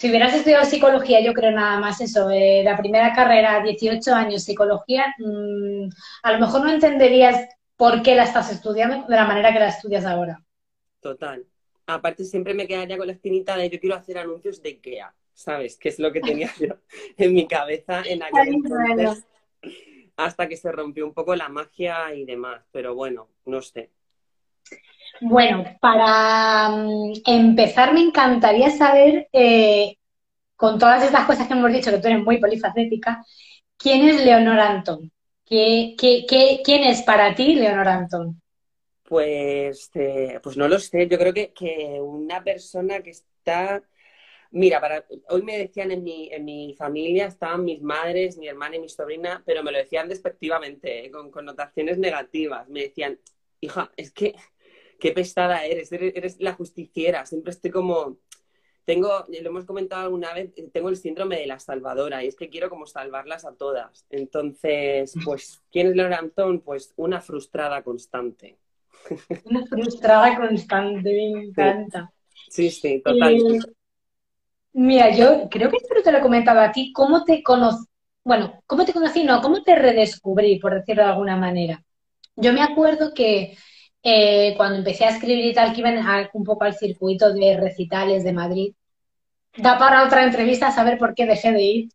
si 0.06 0.12
hubieras 0.12 0.36
estudiado 0.36 0.66
psicología, 0.66 1.20
yo 1.20 1.34
creo 1.34 1.50
nada 1.50 1.80
más 1.80 2.00
eso, 2.00 2.30
eh, 2.30 2.62
la 2.64 2.78
primera 2.78 3.12
carrera, 3.12 3.64
18 3.64 4.14
años, 4.14 4.44
psicología, 4.44 5.16
mm, 5.18 5.90
a 6.22 6.32
lo 6.32 6.40
mejor 6.40 6.64
no 6.64 6.72
entenderías 6.72 7.50
por 7.76 8.04
qué 8.04 8.14
la 8.14 8.26
estás 8.26 8.52
estudiando 8.52 9.08
de 9.08 9.16
la 9.16 9.26
manera 9.26 9.52
que 9.52 9.58
la 9.58 9.70
estudias 9.70 10.06
ahora. 10.06 10.44
Total. 11.00 11.44
Aparte, 11.88 12.24
siempre 12.24 12.54
me 12.54 12.68
quedaría 12.68 13.00
con 13.00 13.08
la 13.08 13.14
espinita 13.14 13.58
de 13.58 13.68
yo 13.68 13.80
quiero 13.80 13.96
hacer 13.96 14.20
anuncios 14.20 14.62
de 14.62 14.70
IKEA, 14.70 15.12
¿sabes? 15.34 15.76
Que 15.76 15.90
es 15.90 15.98
lo 15.98 16.12
que 16.12 16.22
tenía 16.22 16.52
yo 16.60 16.76
en 17.18 17.34
mi 17.34 17.48
cabeza 17.48 18.04
en 18.06 18.22
aquel 18.22 18.50
entonces. 18.50 19.26
Hasta 20.18 20.48
que 20.48 20.56
se 20.56 20.72
rompió 20.72 21.04
un 21.08 21.16
poco 21.16 21.36
la 21.36 21.50
magia 21.50 22.14
y 22.14 22.26
demás. 22.26 22.64
Pero 22.72 22.94
bueno, 22.94 23.30
no 23.46 23.60
sé. 23.64 23.90
Bueno, 25.22 25.64
para 25.80 26.70
mm, 26.70 27.14
empezar 27.26 27.94
me 27.94 28.02
encantaría 28.02 28.70
saber, 28.72 29.28
eh, 29.32 29.98
con 30.56 30.80
todas 30.80 31.04
estas 31.04 31.26
cosas 31.26 31.48
que 31.48 31.54
hemos 31.54 31.72
dicho, 31.72 31.92
que 31.92 32.00
tú 32.00 32.08
eres 32.08 32.24
muy 32.24 32.40
polifacética, 32.40 33.24
¿quién 33.78 34.08
es 34.08 34.24
Leonor 34.24 34.60
Antón? 34.60 35.12
¿Qué, 35.46 35.96
quién 35.98 36.84
es 36.84 37.04
para 37.04 37.36
ti 37.36 37.56
Leonor 37.56 37.88
Antón? 37.88 38.42
Pues, 39.04 39.92
eh, 39.94 40.40
pues 40.42 40.58
no 40.58 40.68
lo 40.68 40.80
sé. 40.80 41.08
Yo 41.08 41.18
creo 41.18 41.34
que, 41.34 41.54
que, 41.54 42.00
una 42.02 42.44
persona 42.44 43.02
que 43.02 43.12
está... 43.12 43.84
Mira, 44.52 44.82
para... 44.82 45.06
hoy 45.30 45.44
me 45.44 45.58
decían 45.58 45.92
en 45.92 46.04
mi, 46.04 46.30
en 46.32 46.46
mi 46.46 46.74
familia, 46.78 47.28
estaban 47.28 47.64
mis 47.64 47.82
madres, 47.82 48.38
mi 48.38 48.48
hermana 48.48 48.78
y 48.78 48.80
mi 48.80 48.90
sobrina, 48.90 49.44
pero 49.46 49.64
me 49.64 49.72
lo 49.72 49.78
decían 49.78 50.10
despectivamente, 50.10 51.06
eh, 51.06 51.12
con 51.12 51.30
connotaciones 51.30 52.00
negativas. 52.00 52.68
Me 52.70 52.84
decían, 52.84 53.20
hija, 53.60 53.92
es 53.98 54.12
que 54.12 54.36
qué 55.00 55.12
pesada 55.12 55.66
eres, 55.66 55.92
eres, 55.92 56.40
la 56.40 56.54
justiciera, 56.54 57.26
siempre 57.26 57.52
estoy 57.52 57.72
como, 57.72 58.18
tengo, 58.86 59.26
lo 59.28 59.50
hemos 59.50 59.66
comentado 59.66 60.04
alguna 60.04 60.34
vez, 60.34 60.54
tengo 60.72 60.90
el 60.90 60.98
síndrome 60.98 61.40
de 61.40 61.48
la 61.48 61.60
salvadora 61.60 62.24
y 62.24 62.28
es 62.28 62.36
que 62.36 62.50
quiero 62.50 62.70
como 62.70 62.86
salvarlas 62.86 63.46
a 63.46 63.56
todas. 63.56 64.06
Entonces, 64.10 65.14
pues, 65.26 65.62
¿quién 65.72 65.88
es 65.88 65.96
Laura 65.96 66.18
Antón? 66.18 66.62
Pues 66.62 66.94
una 66.96 67.22
frustrada 67.22 67.84
constante. 67.84 68.58
Una 69.46 69.64
frustrada 69.68 70.36
constante, 70.36 71.10
me 71.12 71.44
encanta. 71.44 72.12
Sí, 72.50 72.72
sí, 72.72 73.02
totalmente. 73.04 73.68
mira, 74.74 75.16
yo 75.16 75.48
creo 75.50 75.70
que 75.70 75.78
esto 75.78 75.94
te 76.04 76.12
lo 76.12 76.18
he 76.18 76.22
comentado 76.22 76.60
a 76.60 76.72
ti. 76.72 76.92
¿Cómo 76.92 77.24
te 77.24 77.44
conocí? 77.44 77.86
Bueno, 78.24 78.64
¿cómo 78.66 78.84
te 78.84 78.94
conocí? 78.94 79.24
No, 79.24 79.42
¿cómo 79.42 79.62
te 79.62 79.76
redescubrí, 79.76 80.58
por 80.58 80.74
decirlo 80.74 81.04
de 81.04 81.10
alguna 81.10 81.38
manera? 81.38 81.84
Yo 82.36 82.52
me 82.52 82.64
acuerdo 82.64 83.14
que 83.14 83.56
eh, 84.08 84.54
cuando 84.56 84.78
empecé 84.78 85.04
a 85.04 85.10
escribir 85.10 85.46
y 85.46 85.54
tal, 85.56 85.74
que 85.74 85.82
iban 85.82 85.98
un 86.34 86.44
poco 86.44 86.64
al 86.64 86.76
circuito 86.76 87.34
de 87.34 87.58
recitales 87.58 88.24
de 88.24 88.34
Madrid. 88.34 88.76
Da 89.58 89.80
para 89.80 90.06
otra 90.06 90.24
entrevista 90.24 90.70
saber 90.70 91.00
por 91.00 91.16
qué 91.16 91.26
dejé 91.26 91.52
de 91.52 91.64
ir. 91.64 91.90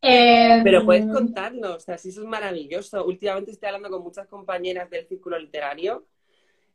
Em, 0.00 0.64
Pero 0.64 0.86
puedes 0.86 1.04
contarnos, 1.04 1.76
o 1.76 1.80
sea, 1.80 1.98
sí, 1.98 2.08
eso 2.08 2.22
es 2.22 2.26
maravilloso. 2.26 3.04
Últimamente 3.04 3.50
estoy 3.50 3.66
hablando 3.66 3.90
con 3.90 4.02
muchas 4.02 4.26
compañeras 4.28 4.88
del 4.88 5.06
círculo 5.06 5.38
literario 5.38 6.06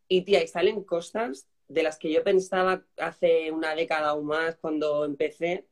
y, 0.08 0.22
tía, 0.22 0.44
y 0.44 0.48
salen 0.48 0.84
cosas 0.84 1.48
de 1.68 1.82
las 1.82 1.98
que 1.98 2.12
yo 2.12 2.24
pensaba 2.24 2.86
hace 3.00 3.52
una 3.52 3.74
década 3.74 4.14
o 4.14 4.22
más 4.22 4.58
cuando 4.58 5.06
empecé 5.06 5.66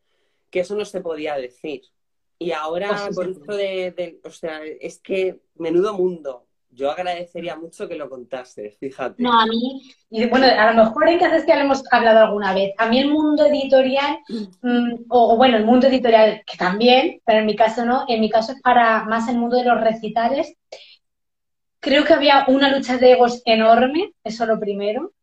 que 0.50 0.62
eso 0.62 0.76
no 0.76 0.86
se 0.86 1.00
podía 1.00 1.36
decir. 1.36 1.84
Y 2.40 2.54
ahora, 2.54 2.90
pues 2.90 3.16
por 3.16 3.30
esto 3.30 3.56
de, 3.56 4.20
o 4.24 4.32
sea, 4.32 4.62
es 4.66 5.00
que 5.00 5.42
menudo 5.54 5.94
mundo 5.94 6.48
yo 6.74 6.92
agradecería 6.92 7.56
mucho 7.56 7.88
que 7.88 7.96
lo 7.96 8.10
contases, 8.10 8.78
fíjate. 8.78 9.22
No, 9.22 9.40
a 9.40 9.46
mí, 9.46 9.82
y 10.10 10.26
bueno, 10.28 10.46
a 10.46 10.72
lo 10.72 10.84
mejor 10.84 11.08
en 11.10 11.20
Casas 11.20 11.46
que 11.46 11.54
hemos 11.54 11.84
hablado 11.92 12.20
alguna 12.20 12.54
vez. 12.54 12.74
A 12.78 12.88
mí 12.88 13.00
el 13.00 13.10
mundo 13.10 13.46
editorial, 13.46 14.20
mm, 14.62 15.06
o, 15.10 15.38
bueno, 15.38 15.58
el 15.58 15.66
mundo 15.66 15.88
editorial 15.88 16.44
que 16.46 16.58
también, 16.58 17.22
pero 17.26 17.40
en 17.40 17.46
mi 17.46 17.56
caso 17.56 17.86
no, 17.86 18.06
en 18.08 18.20
mi 18.22 18.30
caso 18.30 18.54
es 18.54 18.62
para 18.62 19.04
más 19.06 19.28
el 19.30 19.38
mundo 19.38 19.58
de 19.58 19.66
los 19.66 19.80
recitales. 19.80 20.56
Creo 21.80 22.06
que 22.06 22.14
había 22.14 22.46
una 22.48 22.70
lucha 22.70 22.98
de 22.98 23.12
egos 23.12 23.42
enorme, 23.46 24.14
eso 24.24 24.46
lo 24.46 24.60
primero. 24.60 25.14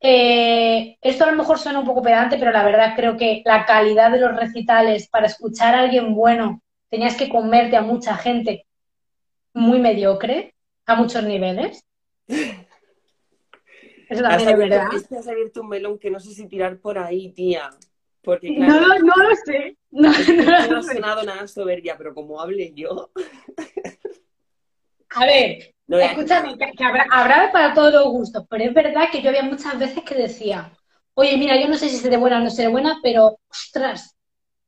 Eh, 0.00 0.96
esto 1.02 1.24
a 1.24 1.30
lo 1.30 1.36
mejor 1.36 1.58
suena 1.58 1.78
un 1.78 1.86
poco 1.86 2.02
pedante, 2.02 2.38
pero 2.38 2.52
la 2.52 2.64
verdad 2.64 2.94
creo 2.96 3.16
que 3.16 3.42
la 3.44 3.66
calidad 3.66 4.10
de 4.10 4.20
los 4.20 4.34
recitales 4.34 5.08
para 5.08 5.26
escuchar 5.26 5.74
a 5.74 5.80
alguien 5.80 6.14
bueno 6.14 6.62
tenías 6.88 7.16
que 7.16 7.28
comerte 7.28 7.76
a 7.76 7.82
mucha 7.82 8.16
gente 8.16 8.66
muy 9.52 9.78
mediocre 9.78 10.54
a 10.90 10.96
muchos 10.96 11.22
niveles. 11.24 11.84
Eso 14.08 14.22
también 14.22 14.48
es 14.48 14.58
verdad. 14.58 14.88
Has 15.18 15.28
abierto 15.28 15.60
un 15.60 15.68
melón 15.68 15.98
que 15.98 16.10
no 16.10 16.18
sé 16.18 16.34
si 16.34 16.48
tirar 16.48 16.78
por 16.78 16.98
ahí, 16.98 17.30
tía. 17.32 17.70
Porque, 18.22 18.54
claro, 18.54 18.80
no, 18.80 18.98
no 18.98 19.16
lo 19.16 19.36
sé. 19.44 19.76
No, 19.90 20.10
no, 20.10 20.68
no 20.70 20.78
ha 20.78 20.82
sonado 20.82 21.22
nada 21.22 21.46
soberbia, 21.46 21.96
pero 21.96 22.12
como 22.12 22.40
hable 22.40 22.72
yo. 22.74 23.10
A 25.10 25.24
ver, 25.24 25.74
escúchame, 25.88 26.56
que, 26.56 26.84
habrá, 26.84 27.06
habrá, 27.10 27.50
para 27.52 27.74
todos 27.74 27.92
los 27.92 28.04
gustos, 28.04 28.44
pero 28.48 28.64
es 28.64 28.74
verdad 28.74 29.10
que 29.10 29.22
yo 29.22 29.30
había 29.30 29.42
muchas 29.42 29.78
veces 29.78 30.04
que 30.04 30.14
decía, 30.14 30.72
oye, 31.14 31.36
mira, 31.36 31.60
yo 31.60 31.68
no 31.68 31.76
sé 31.76 31.88
si 31.88 31.96
seré 31.96 32.16
buena 32.16 32.38
o 32.38 32.40
no 32.40 32.50
seré 32.50 32.68
buena, 32.68 32.98
pero 33.02 33.38
ostras, 33.48 34.16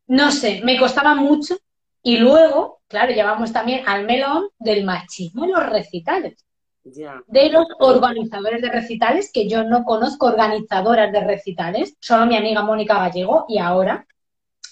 no 0.06 0.32
sé, 0.32 0.60
me 0.64 0.78
costaba 0.78 1.14
mucho 1.14 1.56
y 2.02 2.16
luego, 2.16 2.80
claro, 2.88 3.12
llevamos 3.12 3.52
también 3.52 3.86
al 3.86 4.04
melón 4.04 4.48
del 4.58 4.84
machismo 4.84 5.44
en 5.44 5.52
los 5.52 5.66
recitales. 5.68 6.44
De 6.84 7.48
los 7.48 7.66
organizadores 7.78 8.60
de 8.60 8.70
recitales, 8.70 9.30
que 9.32 9.48
yo 9.48 9.62
no 9.62 9.84
conozco 9.84 10.26
organizadoras 10.26 11.12
de 11.12 11.20
recitales, 11.20 11.96
solo 12.00 12.26
mi 12.26 12.36
amiga 12.36 12.62
Mónica 12.62 12.98
Gallego 12.98 13.46
y 13.48 13.58
ahora, 13.58 14.04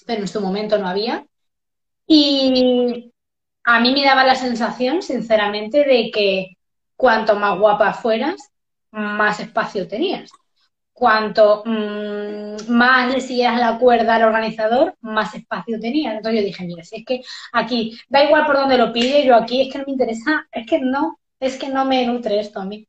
pero 0.06 0.22
en 0.22 0.28
su 0.28 0.40
momento 0.40 0.76
no 0.78 0.88
había. 0.88 1.24
Y 2.06 3.12
a 3.62 3.78
mí 3.78 3.92
me 3.92 4.04
daba 4.04 4.24
la 4.24 4.34
sensación, 4.34 5.02
sinceramente, 5.02 5.84
de 5.84 6.10
que 6.10 6.56
cuanto 6.96 7.36
más 7.36 7.56
guapa 7.60 7.92
fueras, 7.94 8.50
más 8.90 9.38
espacio 9.38 9.86
tenías 9.86 10.30
cuanto 11.00 11.62
mm, 11.64 12.68
más 12.68 13.10
le 13.10 13.22
siguieras 13.22 13.58
la 13.58 13.78
cuerda 13.78 14.16
al 14.16 14.24
organizador, 14.24 14.94
más 15.00 15.34
espacio 15.34 15.80
tenía. 15.80 16.14
Entonces 16.14 16.40
yo 16.40 16.46
dije, 16.46 16.64
mira, 16.66 16.84
si 16.84 16.96
es 16.96 17.06
que 17.06 17.22
aquí, 17.52 17.98
da 18.10 18.22
igual 18.22 18.44
por 18.44 18.56
dónde 18.56 18.76
lo 18.76 18.92
pide, 18.92 19.24
yo 19.24 19.34
aquí 19.34 19.62
es 19.62 19.72
que 19.72 19.78
no 19.78 19.84
me 19.86 19.92
interesa, 19.92 20.46
es 20.52 20.66
que 20.66 20.78
no, 20.78 21.18
es 21.40 21.56
que 21.56 21.70
no 21.70 21.86
me 21.86 22.06
nutre 22.06 22.38
esto 22.38 22.60
a 22.60 22.66
mí. 22.66 22.86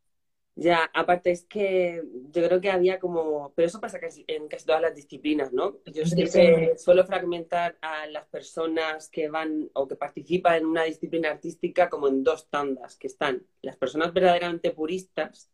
Ya, 0.55 0.91
aparte 0.93 1.31
es 1.31 1.45
que 1.45 2.03
yo 2.33 2.45
creo 2.45 2.59
que 2.59 2.69
había 2.69 2.99
como, 2.99 3.53
pero 3.55 3.69
eso 3.69 3.79
pasa 3.79 3.97
casi, 3.97 4.25
en 4.27 4.49
casi 4.49 4.65
todas 4.65 4.81
las 4.81 4.93
disciplinas, 4.93 5.53
¿no? 5.53 5.77
Yo 5.85 6.05
siempre 6.05 6.77
suelo 6.77 7.05
fragmentar 7.05 7.77
a 7.81 8.07
las 8.07 8.27
personas 8.27 9.07
que 9.07 9.29
van 9.29 9.69
o 9.73 9.87
que 9.87 9.95
participan 9.95 10.57
en 10.57 10.65
una 10.65 10.83
disciplina 10.83 11.31
artística 11.31 11.89
como 11.89 12.09
en 12.09 12.25
dos 12.25 12.49
tandas, 12.49 12.97
que 12.97 13.07
están 13.07 13.41
las 13.61 13.77
personas 13.77 14.11
verdaderamente 14.11 14.71
puristas, 14.71 15.49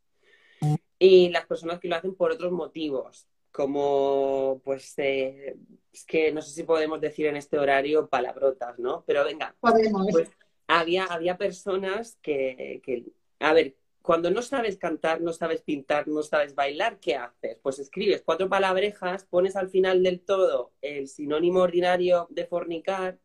y 1.00 1.30
las 1.30 1.46
personas 1.46 1.80
que 1.80 1.88
lo 1.88 1.96
hacen 1.96 2.16
por 2.16 2.32
otros 2.32 2.52
motivos, 2.52 3.28
como 3.52 4.62
pues 4.64 4.94
eh, 4.98 5.58
es 5.92 6.06
que 6.06 6.32
no 6.32 6.42
sé 6.42 6.52
si 6.52 6.64
podemos 6.64 7.02
decir 7.02 7.28
en 7.28 7.38
este 7.38 7.58
horario 7.58 8.08
palabrotas, 8.08 8.78
¿no? 8.80 9.04
Pero 9.06 9.24
venga, 9.24 9.56
pues, 9.60 10.30
había, 10.68 11.06
había 11.06 11.38
personas 11.38 12.18
que, 12.22 12.82
que, 12.84 13.06
a 13.40 13.54
ver, 13.54 13.76
cuando 14.02 14.32
no 14.32 14.42
sabes 14.42 14.78
cantar, 14.78 15.22
no 15.22 15.34
sabes 15.34 15.62
pintar, 15.62 16.08
no 16.08 16.24
sabes 16.24 16.56
bailar, 16.56 17.00
¿qué 17.00 17.16
haces? 17.16 17.60
Pues 17.62 17.78
escribes 17.80 18.22
cuatro 18.24 18.48
palabrejas, 18.48 19.26
pones 19.26 19.56
al 19.56 19.70
final 19.70 20.02
del 20.02 20.22
todo 20.22 20.72
el 20.82 21.08
sinónimo 21.08 21.60
ordinario 21.60 22.28
de 22.30 22.46
fornicar 22.46 23.20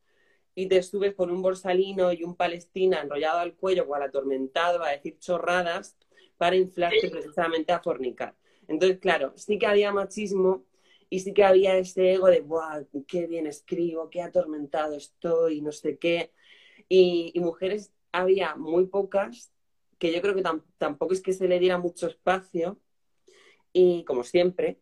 y 0.54 0.66
te 0.66 0.82
subes 0.82 1.14
con 1.14 1.30
un 1.30 1.40
borsalino 1.40 2.12
y 2.12 2.24
un 2.24 2.36
palestina 2.36 3.00
enrollado 3.00 3.38
al 3.38 3.54
cuello 3.54 3.86
o 3.88 3.94
al 3.94 4.02
atormentado 4.02 4.82
a 4.82 4.90
decir 4.90 5.18
chorradas 5.18 5.96
para 6.42 6.56
inflarte 6.56 7.08
precisamente 7.08 7.72
a 7.72 7.78
fornicar. 7.78 8.34
Entonces, 8.66 8.98
claro, 8.98 9.32
sí 9.36 9.60
que 9.60 9.66
había 9.66 9.92
machismo 9.92 10.64
y 11.08 11.20
sí 11.20 11.32
que 11.32 11.44
había 11.44 11.78
ese 11.78 12.14
ego 12.14 12.26
de, 12.26 12.40
¡guau! 12.40 12.84
¡Qué 13.06 13.28
bien 13.28 13.46
escribo! 13.46 14.10
¡Qué 14.10 14.22
atormentado 14.22 14.96
estoy! 14.96 15.60
No 15.60 15.70
sé 15.70 15.98
qué. 15.98 16.32
Y, 16.88 17.32
mujeres 17.36 17.92
había 18.10 18.56
muy 18.56 18.86
pocas, 18.86 19.52
que 20.00 20.12
yo 20.12 20.20
creo 20.20 20.34
que 20.34 20.42
tampoco 20.78 21.12
es 21.12 21.20
que 21.20 21.32
se 21.32 21.46
le 21.46 21.60
diera 21.60 21.78
mucho 21.78 22.08
espacio, 22.08 22.80
y 23.72 24.02
como 24.02 24.24
siempre. 24.24 24.80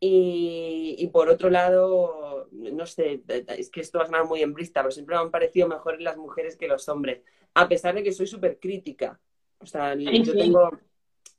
Y, 0.00 1.08
por 1.12 1.28
otro 1.28 1.50
lado, 1.50 2.48
no 2.50 2.86
sé, 2.86 3.22
es 3.28 3.70
que 3.70 3.80
esto 3.80 3.98
va 3.98 4.04
a 4.04 4.06
sonar 4.08 4.24
muy 4.24 4.42
en 4.42 4.54
brista, 4.54 4.82
pero 4.82 4.90
siempre 4.90 5.14
me 5.14 5.22
han 5.22 5.30
parecido 5.30 5.68
mejores 5.68 6.00
las 6.00 6.16
mujeres 6.16 6.56
que 6.56 6.66
los 6.66 6.88
hombres, 6.88 7.22
a 7.54 7.68
pesar 7.68 7.94
de 7.94 8.02
que 8.02 8.10
soy 8.10 8.26
súper 8.26 8.58
crítica. 8.58 9.20
O 9.60 9.66
sea, 9.66 9.94
yo 9.94 10.32
tengo, 10.32 10.70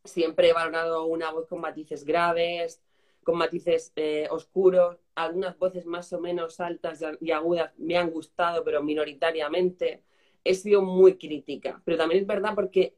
siempre 0.03 0.49
he 0.49 0.53
valorado 0.53 1.05
una 1.05 1.31
voz 1.31 1.47
con 1.47 1.59
matices 1.59 2.05
graves, 2.05 2.81
con 3.23 3.37
matices 3.37 3.91
eh, 3.95 4.27
oscuros, 4.29 4.97
algunas 5.15 5.57
voces 5.57 5.85
más 5.85 6.11
o 6.13 6.19
menos 6.19 6.59
altas 6.59 7.03
y 7.19 7.31
agudas 7.31 7.71
me 7.77 7.97
han 7.97 8.09
gustado, 8.09 8.63
pero 8.63 8.83
minoritariamente. 8.83 10.03
He 10.43 10.55
sido 10.55 10.81
muy 10.81 11.19
crítica, 11.19 11.79
pero 11.85 11.97
también 11.97 12.21
es 12.21 12.27
verdad 12.27 12.53
porque 12.55 12.95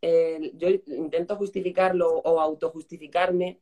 eh, 0.00 0.50
yo 0.54 0.68
intento 0.68 1.36
justificarlo 1.36 2.08
o 2.08 2.40
autojustificarme 2.40 3.60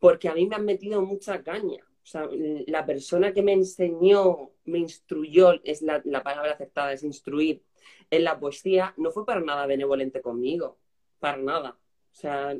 porque 0.00 0.28
a 0.28 0.34
mí 0.34 0.46
me 0.46 0.56
han 0.56 0.64
metido 0.64 1.00
mucha 1.00 1.44
caña. 1.44 1.84
O 2.02 2.06
sea, 2.06 2.28
la 2.66 2.84
persona 2.84 3.32
que 3.32 3.42
me 3.42 3.52
enseñó, 3.52 4.50
me 4.64 4.78
instruyó, 4.78 5.52
es 5.62 5.80
la, 5.80 6.02
la 6.04 6.22
palabra 6.22 6.52
aceptada, 6.52 6.92
es 6.92 7.04
instruir, 7.04 7.62
en 8.10 8.24
la 8.24 8.38
poesía 8.38 8.94
no 8.96 9.10
fue 9.10 9.26
para 9.26 9.40
nada 9.40 9.66
benevolente 9.66 10.20
conmigo, 10.20 10.78
para 11.18 11.36
nada. 11.38 11.78
O 12.12 12.14
sea, 12.14 12.54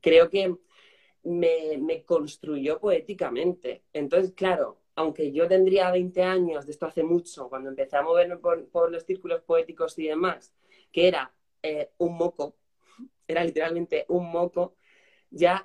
creo 0.00 0.30
que 0.30 0.56
me, 1.26 2.04
construyó 2.04 2.78
poéticamente. 2.80 3.84
Entonces, 3.92 4.32
claro, 4.32 4.80
aunque 4.94 5.32
yo 5.32 5.48
tendría 5.48 5.90
20 5.90 6.22
años, 6.22 6.66
de 6.66 6.72
esto 6.72 6.86
hace 6.86 7.02
mucho, 7.02 7.48
cuando 7.48 7.68
empecé 7.68 7.96
a 7.96 8.02
moverme 8.02 8.36
por, 8.38 8.90
los 8.90 9.04
círculos 9.04 9.42
poéticos 9.42 9.98
y 9.98 10.06
demás, 10.06 10.54
que 10.92 11.08
era 11.08 11.32
eh, 11.62 11.90
un 11.98 12.16
moco, 12.16 12.56
era 13.28 13.44
literalmente 13.44 14.06
un 14.08 14.30
moco, 14.30 14.76
ya, 15.30 15.64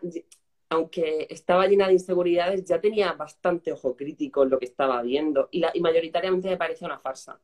aunque 0.69 1.27
estaba 1.29 1.67
llena 1.67 1.87
de 1.87 1.93
inseguridades, 1.93 2.65
ya 2.65 2.81
tenía 2.81 3.13
bastante 3.13 3.71
ojo 3.71 3.95
crítico 3.95 4.43
en 4.43 4.49
lo 4.49 4.59
que 4.59 4.65
estaba 4.65 5.01
viendo 5.01 5.47
y, 5.51 5.63
y 5.73 5.81
mayoritariamente 5.81 6.49
me 6.49 6.57
parecía 6.57 6.87
una 6.87 6.99
farsa. 6.99 7.39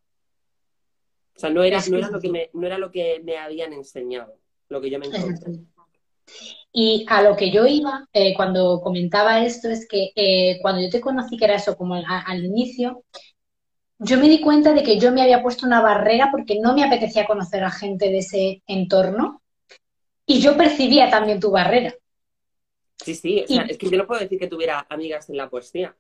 O 1.38 1.40
sea, 1.40 1.52
no 1.52 1.62
era, 1.62 1.80
no 1.88 1.98
era, 1.98 2.10
lo, 2.10 2.20
que 2.20 2.30
me, 2.30 2.50
no 2.54 2.66
era 2.66 2.80
lo 2.80 2.90
que 2.90 3.22
me 3.24 3.38
habían 3.38 3.72
enseñado, 3.72 4.40
lo 4.70 4.82
que 4.82 4.90
yo 4.90 4.98
me 4.98 5.06
encontré. 5.06 5.60
Y 6.74 7.06
a 7.08 7.22
lo 7.22 7.36
que 7.36 7.52
yo 7.52 7.68
iba 7.68 8.08
eh, 8.12 8.34
cuando 8.36 8.82
comentaba 8.82 9.46
esto 9.46 9.70
es 9.70 9.88
que 9.88 10.12
eh, 10.16 10.58
cuando 10.64 10.82
yo 10.82 10.90
te 10.90 11.00
conocí, 11.00 11.38
que 11.38 11.46
era 11.46 11.54
eso 11.56 11.78
como 11.78 11.94
al 11.94 12.44
inicio, 12.44 13.04
yo 14.00 14.18
me 14.18 14.28
di 14.28 14.42
cuenta 14.42 14.74
de 14.74 14.82
que 14.82 15.00
yo 15.00 15.12
me 15.12 15.22
había 15.22 15.44
puesto 15.44 15.68
una 15.68 15.80
barrera 15.80 16.30
porque 16.32 16.60
no 16.60 16.74
me 16.74 16.84
apetecía 16.84 17.28
conocer 17.28 17.64
a 17.64 17.70
gente 17.70 18.10
de 18.10 18.18
ese 18.18 18.64
entorno 18.66 19.44
y 20.26 20.40
yo 20.40 20.58
percibía 20.58 21.12
también 21.12 21.40
tu 21.40 21.52
barrera. 21.52 21.94
Sí, 23.04 23.14
sí, 23.14 23.44
o 23.44 23.48
sea, 23.48 23.62
es 23.62 23.78
que 23.78 23.92
yo 23.92 23.98
no 24.00 24.08
puedo 24.08 24.22
decir 24.22 24.40
que 24.40 24.48
tuviera 24.48 24.88
amigas 24.90 25.30
en 25.30 25.38
la 25.38 25.52
poesía. 25.52 25.96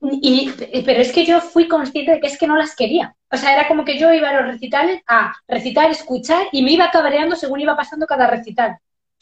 Y, 0.00 0.52
pero 0.84 1.00
es 1.00 1.12
que 1.12 1.24
yo 1.24 1.40
fui 1.40 1.68
consciente 1.68 2.12
de 2.12 2.20
que 2.20 2.26
es 2.26 2.38
que 2.38 2.46
no 2.46 2.56
las 2.56 2.76
quería. 2.76 3.16
O 3.30 3.36
sea, 3.36 3.54
era 3.54 3.66
como 3.68 3.84
que 3.84 3.98
yo 3.98 4.12
iba 4.12 4.28
a 4.30 4.40
los 4.40 4.52
recitales 4.52 5.02
a 5.06 5.34
recitar, 5.48 5.90
escuchar 5.90 6.46
y 6.52 6.62
me 6.62 6.72
iba 6.72 6.90
cabreando 6.90 7.36
según 7.36 7.60
iba 7.60 7.76
pasando 7.76 8.06
cada 8.06 8.26
recital. 8.26 8.76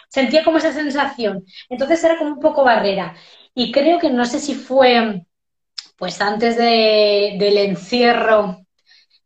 Sentía 0.08 0.44
como 0.44 0.58
esa 0.58 0.72
sensación. 0.72 1.44
Entonces 1.68 2.02
era 2.04 2.18
como 2.18 2.30
un 2.32 2.40
poco 2.40 2.64
barrera. 2.64 3.14
Y 3.54 3.72
creo 3.72 3.98
que 3.98 4.10
no 4.10 4.24
sé 4.26 4.40
si 4.40 4.54
fue 4.54 5.24
pues 5.96 6.20
antes 6.20 6.56
del 6.56 7.56
encierro 7.56 8.64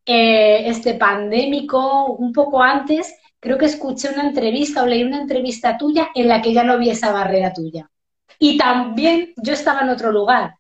eh, 0.05 0.69
este 0.69 0.95
pandémico, 0.95 2.07
un 2.13 2.33
poco 2.33 2.63
antes, 2.63 3.15
creo 3.41 3.59
que 3.59 3.67
escuché 3.67 4.11
una 4.11 4.27
entrevista 4.29 4.83
o 4.83 4.87
leí 4.87 5.03
una 5.03 5.21
entrevista 5.21 5.77
tuya 5.77 6.09
en 6.15 6.29
la 6.29 6.41
que 6.43 6.53
ya 6.53 6.65
no 6.65 6.79
vi 6.79 6.91
esa 6.91 7.13
barrera 7.13 7.53
tuya. 7.53 7.91
Y 8.39 8.57
también 8.57 9.33
yo 9.37 9.53
estaba 9.53 9.81
en 9.81 9.91
otro 9.91 10.13
lugar. 10.13 10.58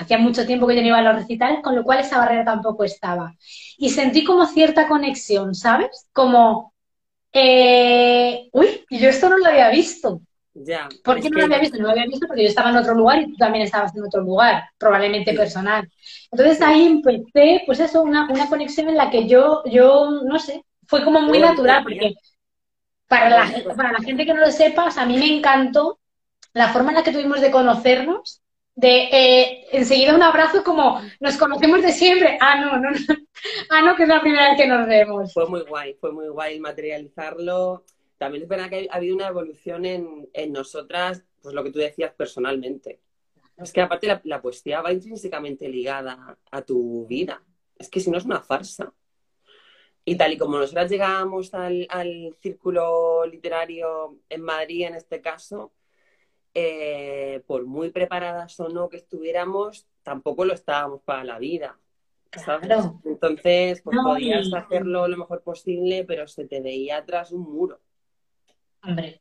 Hacía 0.00 0.16
mucho 0.16 0.46
tiempo 0.46 0.66
que 0.66 0.74
yo 0.74 0.80
no 0.80 0.88
iba 0.88 0.98
a 0.98 1.02
los 1.02 1.14
recitales, 1.14 1.60
con 1.62 1.76
lo 1.76 1.84
cual 1.84 1.98
esa 1.98 2.16
barrera 2.16 2.42
tampoco 2.42 2.84
estaba. 2.84 3.36
Y 3.76 3.90
sentí 3.90 4.24
como 4.24 4.46
cierta 4.46 4.88
conexión, 4.88 5.54
¿sabes? 5.54 6.08
Como, 6.10 6.72
eh, 7.32 8.48
uy, 8.52 8.86
yo 8.88 9.10
esto 9.10 9.28
no 9.28 9.36
lo 9.36 9.44
había 9.44 9.68
visto. 9.68 10.22
Ya. 10.54 10.88
¿Por 11.04 11.20
qué 11.20 11.28
no 11.28 11.38
lo 11.38 11.44
había 11.44 11.58
visto? 11.58 11.76
No 11.76 11.84
lo 11.84 11.90
había 11.90 12.06
visto 12.06 12.26
porque 12.26 12.44
yo 12.44 12.48
estaba 12.48 12.70
en 12.70 12.76
otro 12.76 12.94
lugar 12.94 13.20
y 13.20 13.26
tú 13.26 13.36
también 13.36 13.64
estabas 13.64 13.94
en 13.94 14.02
otro 14.02 14.22
lugar, 14.22 14.64
probablemente 14.78 15.34
personal. 15.34 15.86
Entonces 16.32 16.62
ahí 16.62 16.86
empecé, 16.86 17.62
pues 17.66 17.78
eso, 17.78 18.02
una, 18.02 18.26
una 18.30 18.48
conexión 18.48 18.88
en 18.88 18.96
la 18.96 19.10
que 19.10 19.28
yo, 19.28 19.62
yo, 19.66 20.22
no 20.24 20.38
sé, 20.38 20.64
fue 20.86 21.04
como 21.04 21.20
muy 21.20 21.40
natural, 21.40 21.82
porque 21.82 22.14
para 23.06 23.28
la, 23.28 23.74
para 23.76 23.92
la 23.92 23.98
gente 23.98 24.24
que 24.24 24.32
no 24.32 24.40
lo 24.40 24.50
sepa, 24.50 24.88
a 24.96 25.04
mí 25.04 25.18
me 25.18 25.36
encantó 25.36 26.00
la 26.52 26.72
forma 26.72 26.90
en 26.90 26.96
la 26.96 27.02
que 27.02 27.12
tuvimos 27.12 27.42
de 27.42 27.50
conocernos, 27.50 28.39
de 28.80 29.08
eh, 29.12 29.66
enseguida 29.72 30.14
un 30.14 30.22
abrazo 30.22 30.64
como 30.64 31.00
nos 31.20 31.36
conocemos 31.36 31.82
de 31.82 31.92
siempre. 31.92 32.38
Ah, 32.40 32.58
no, 32.60 32.78
no, 32.78 32.90
no. 32.90 32.98
Ah, 33.70 33.82
no, 33.82 33.96
que 33.96 34.02
es 34.02 34.08
la 34.08 34.20
primera 34.20 34.50
vez 34.50 34.60
que 34.60 34.66
nos 34.66 34.86
vemos. 34.86 35.32
Fue 35.32 35.46
muy 35.46 35.62
guay, 35.62 35.94
fue 35.94 36.12
muy 36.12 36.28
guay 36.28 36.58
materializarlo. 36.60 37.84
También 38.18 38.42
es 38.42 38.48
verdad 38.48 38.68
que 38.68 38.88
ha 38.90 38.96
habido 38.96 39.14
una 39.14 39.28
evolución 39.28 39.86
en, 39.86 40.28
en 40.32 40.52
nosotras, 40.52 41.24
pues 41.40 41.54
lo 41.54 41.62
que 41.62 41.70
tú 41.70 41.78
decías 41.78 42.12
personalmente. 42.12 43.00
Es 43.56 43.72
que 43.72 43.80
aparte 43.80 44.06
la, 44.06 44.20
la, 44.24 44.42
poesía 44.42 44.80
va 44.80 44.92
intrínsecamente 44.92 45.68
ligada 45.68 46.38
a 46.50 46.62
tu 46.62 47.06
vida. 47.06 47.42
Es 47.78 47.88
que 47.88 48.00
si 48.00 48.10
no 48.10 48.18
es 48.18 48.24
una 48.24 48.40
farsa. 48.40 48.92
Y 50.04 50.16
tal 50.16 50.32
y 50.32 50.38
como 50.38 50.58
nosotras 50.58 50.90
llegábamos 50.90 51.52
al, 51.54 51.86
al 51.90 52.34
círculo 52.40 53.24
literario 53.26 54.18
en 54.28 54.42
Madrid, 54.42 54.86
en 54.86 54.94
este 54.94 55.20
caso, 55.20 55.72
eh, 56.54 57.42
por 57.46 57.66
muy 57.66 57.90
preparadas 57.90 58.58
o 58.60 58.68
no 58.68 58.88
que 58.88 58.96
estuviéramos, 58.96 59.86
tampoco 60.02 60.44
lo 60.44 60.54
estábamos 60.54 61.02
para 61.02 61.24
la 61.24 61.38
vida. 61.38 61.78
Claro. 62.30 63.00
Entonces, 63.04 63.82
pues 63.82 63.98
podías 64.02 64.52
hacerlo 64.54 65.08
lo 65.08 65.16
mejor 65.16 65.42
posible, 65.42 66.04
pero 66.04 66.26
se 66.28 66.46
te 66.46 66.60
veía 66.60 66.98
atrás 66.98 67.32
un 67.32 67.42
muro. 67.42 67.80
Hombre, 68.82 69.20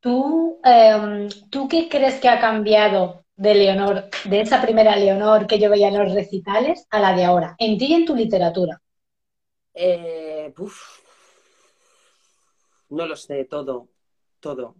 ¿tú, 0.00 0.60
eh, 0.64 1.28
¿tú 1.50 1.68
qué 1.68 1.88
crees 1.88 2.20
que 2.20 2.28
ha 2.28 2.40
cambiado 2.40 3.24
de 3.36 3.54
Leonor, 3.54 4.08
de 4.24 4.40
esa 4.40 4.60
primera 4.60 4.96
Leonor 4.96 5.46
que 5.46 5.58
yo 5.58 5.70
veía 5.70 5.88
en 5.88 5.98
los 5.98 6.12
recitales, 6.12 6.86
a 6.90 7.00
la 7.00 7.14
de 7.14 7.24
ahora, 7.24 7.54
en 7.58 7.78
ti 7.78 7.86
y 7.86 7.94
en 7.94 8.04
tu 8.04 8.14
literatura? 8.14 8.80
Eh, 9.72 10.52
no 12.90 13.06
lo 13.06 13.16
sé, 13.16 13.44
todo, 13.44 13.88
todo. 14.40 14.76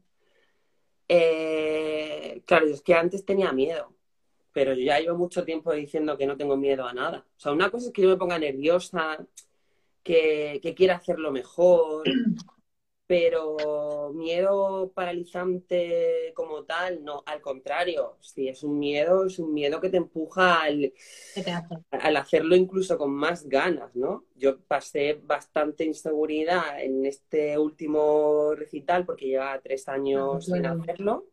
Eh, 1.09 2.43
claro, 2.47 2.67
es 2.67 2.83
que 2.83 2.95
antes 2.95 3.25
tenía 3.25 3.53
miedo, 3.53 3.93
pero 4.53 4.75
yo 4.75 4.83
ya 4.85 4.99
llevo 5.01 5.19
mucho 5.19 5.45
tiempo 5.45 5.73
diciendo 5.73 6.17
que 6.17 6.27
no 6.27 6.37
tengo 6.37 6.57
miedo 6.57 6.87
a 6.87 6.93
nada. 6.95 7.27
O 7.37 7.41
sea, 7.41 7.53
una 7.53 7.71
cosa 7.71 7.87
es 7.87 7.93
que 7.93 8.03
yo 8.03 8.09
me 8.09 8.17
ponga 8.17 8.39
nerviosa, 8.39 9.27
que, 10.03 10.61
que 10.63 10.75
quiera 10.75 10.97
hacerlo 10.97 11.33
mejor, 11.33 12.05
pero 13.17 14.11
miedo 14.13 14.91
paralizante 14.93 16.33
como 16.35 16.65
tal, 16.65 17.05
no, 17.05 17.23
al 17.27 17.41
contrario, 17.41 18.17
si 18.19 18.49
es 18.49 18.65
un 18.65 18.77
miedo, 18.81 19.27
es 19.27 19.39
un 19.39 19.55
miedo 19.55 19.81
que 19.81 19.89
te 19.89 19.99
empuja 19.99 20.63
al, 20.63 20.93
al, 21.93 22.17
hacerlo 22.17 22.57
incluso 22.57 22.99
con 22.99 23.13
más 23.13 23.49
ganas, 23.49 23.95
¿no? 23.95 24.25
Yo 24.35 24.59
pasé 24.63 25.21
bastante 25.23 25.85
inseguridad 25.85 26.83
en 26.83 27.07
este 27.07 27.57
último 27.57 28.53
recital 28.57 29.07
porque 29.07 29.29
llevaba 29.29 29.61
tres 29.61 29.87
años 29.87 30.47
sin 30.47 30.67
hacerlo 30.67 31.29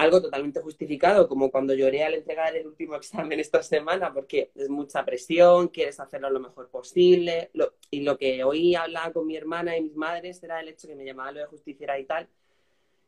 algo 0.00 0.22
totalmente 0.22 0.60
justificado, 0.60 1.28
como 1.28 1.50
cuando 1.50 1.74
lloré 1.74 2.04
al 2.04 2.14
entregar 2.14 2.56
el 2.56 2.66
último 2.66 2.94
examen 2.96 3.38
esta 3.38 3.62
semana, 3.62 4.12
porque 4.12 4.50
es 4.54 4.70
mucha 4.70 5.04
presión, 5.04 5.68
quieres 5.68 6.00
hacerlo 6.00 6.30
lo 6.30 6.40
mejor 6.40 6.70
posible. 6.70 7.50
y 7.90 8.00
lo 8.00 8.16
que 8.16 8.42
hoy 8.44 8.74
hablaba 8.74 9.12
con 9.12 9.26
mi 9.26 9.36
hermana 9.36 9.76
y 9.76 9.82
mis 9.82 9.96
madres 9.96 10.42
era 10.42 10.60
el 10.60 10.68
hecho 10.68 10.88
que 10.88 10.96
me 10.96 11.04
llamaba 11.04 11.32
lo 11.32 11.40
de 11.40 11.46
justiciera 11.46 11.98
y 11.98 12.04
tal. 12.06 12.28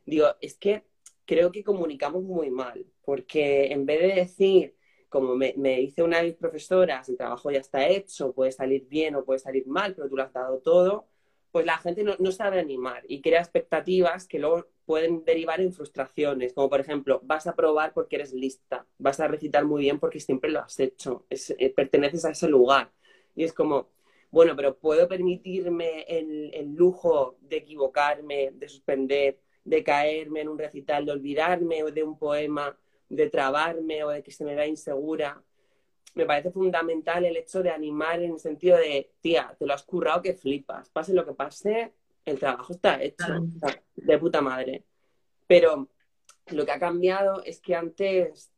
Digo, 0.04 0.26
es 0.40 0.54
que 0.58 0.84
creo 1.24 1.50
que 1.50 1.64
comunicamos 1.64 2.22
muy 2.22 2.50
mal, 2.50 2.84
porque 3.04 3.72
en 3.72 3.86
vez 3.86 4.00
de 4.00 4.14
decir, 4.20 4.76
como 5.08 5.34
me, 5.34 5.54
me 5.56 5.78
dice 5.78 6.02
una 6.02 6.18
de 6.18 6.24
mis 6.24 6.36
profesoras, 6.36 7.08
el 7.08 7.16
trabajo 7.16 7.50
ya 7.50 7.60
está 7.60 7.88
hecho, 7.88 8.32
puede 8.32 8.52
salir 8.52 8.86
bien 8.86 9.14
o 9.14 9.24
puede 9.24 9.38
salir 9.38 9.66
mal, 9.66 9.94
pero 9.94 10.08
tú 10.10 10.16
lo 10.16 10.24
has 10.24 10.32
dado 10.32 10.58
todo, 10.58 11.06
pues 11.52 11.66
la 11.66 11.78
gente 11.78 12.02
no, 12.02 12.32
sabe 12.32 12.58
animar 12.58 13.04
y 13.06 13.20
crea 13.20 13.40
expectativas 13.40 14.26
que 14.26 14.38
luego 14.38 14.66
pueden 14.86 15.24
derivar 15.24 15.60
en 15.60 15.72
frustraciones, 15.72 16.54
como 16.54 16.70
por 16.70 16.80
ejemplo, 16.80 17.20
vas 17.24 17.46
a 17.46 17.54
probar 17.54 17.92
porque 17.92 18.16
eres 18.16 18.32
lista, 18.32 18.86
vas 18.98 19.20
a 19.20 19.28
recitar 19.28 19.66
muy 19.66 19.82
bien 19.82 20.00
porque 20.00 20.18
siempre 20.18 20.50
lo 20.50 20.60
has 20.60 20.80
hecho, 20.80 21.26
eh, 21.30 21.70
perteneces 21.74 22.24
a 22.24 22.30
ese 22.30 22.48
lugar. 22.48 22.90
Y 23.36 23.44
es 23.44 23.52
como, 23.52 23.90
bueno, 24.30 24.56
pero 24.56 24.78
puedo 24.78 25.06
permitirme 25.08 26.02
el, 26.08 26.50
el 26.54 26.74
lujo 26.74 27.36
de 27.42 27.58
equivocarme, 27.58 28.50
de 28.54 28.68
suspender, 28.68 29.38
de 29.64 29.84
caerme 29.84 30.40
en 30.40 30.48
un 30.48 30.58
recital, 30.58 31.04
de 31.06 31.12
olvidarme 31.12 31.82
de 31.92 32.02
un 32.02 32.18
poema, 32.18 32.78
de 33.10 33.28
trabarme 33.28 34.04
o 34.04 34.08
de 34.08 34.22
que 34.22 34.30
se 34.32 34.44
me 34.44 34.54
vea 34.54 34.66
insegura 34.66 35.42
me 36.14 36.26
parece 36.26 36.50
fundamental 36.50 37.24
el 37.24 37.36
hecho 37.36 37.62
de 37.62 37.70
animar 37.70 38.22
en 38.22 38.32
el 38.32 38.38
sentido 38.38 38.76
de, 38.76 39.12
tía, 39.20 39.54
te 39.58 39.66
lo 39.66 39.74
has 39.74 39.82
currado 39.82 40.22
que 40.22 40.34
flipas, 40.34 40.90
pase 40.90 41.14
lo 41.14 41.24
que 41.24 41.32
pase, 41.32 41.92
el 42.24 42.38
trabajo 42.38 42.72
está 42.72 43.02
hecho, 43.02 43.46
de 43.96 44.18
puta 44.18 44.40
madre. 44.40 44.84
Pero 45.46 45.88
lo 46.48 46.64
que 46.64 46.72
ha 46.72 46.78
cambiado 46.78 47.42
es 47.44 47.60
que 47.60 47.74
antes, 47.74 48.52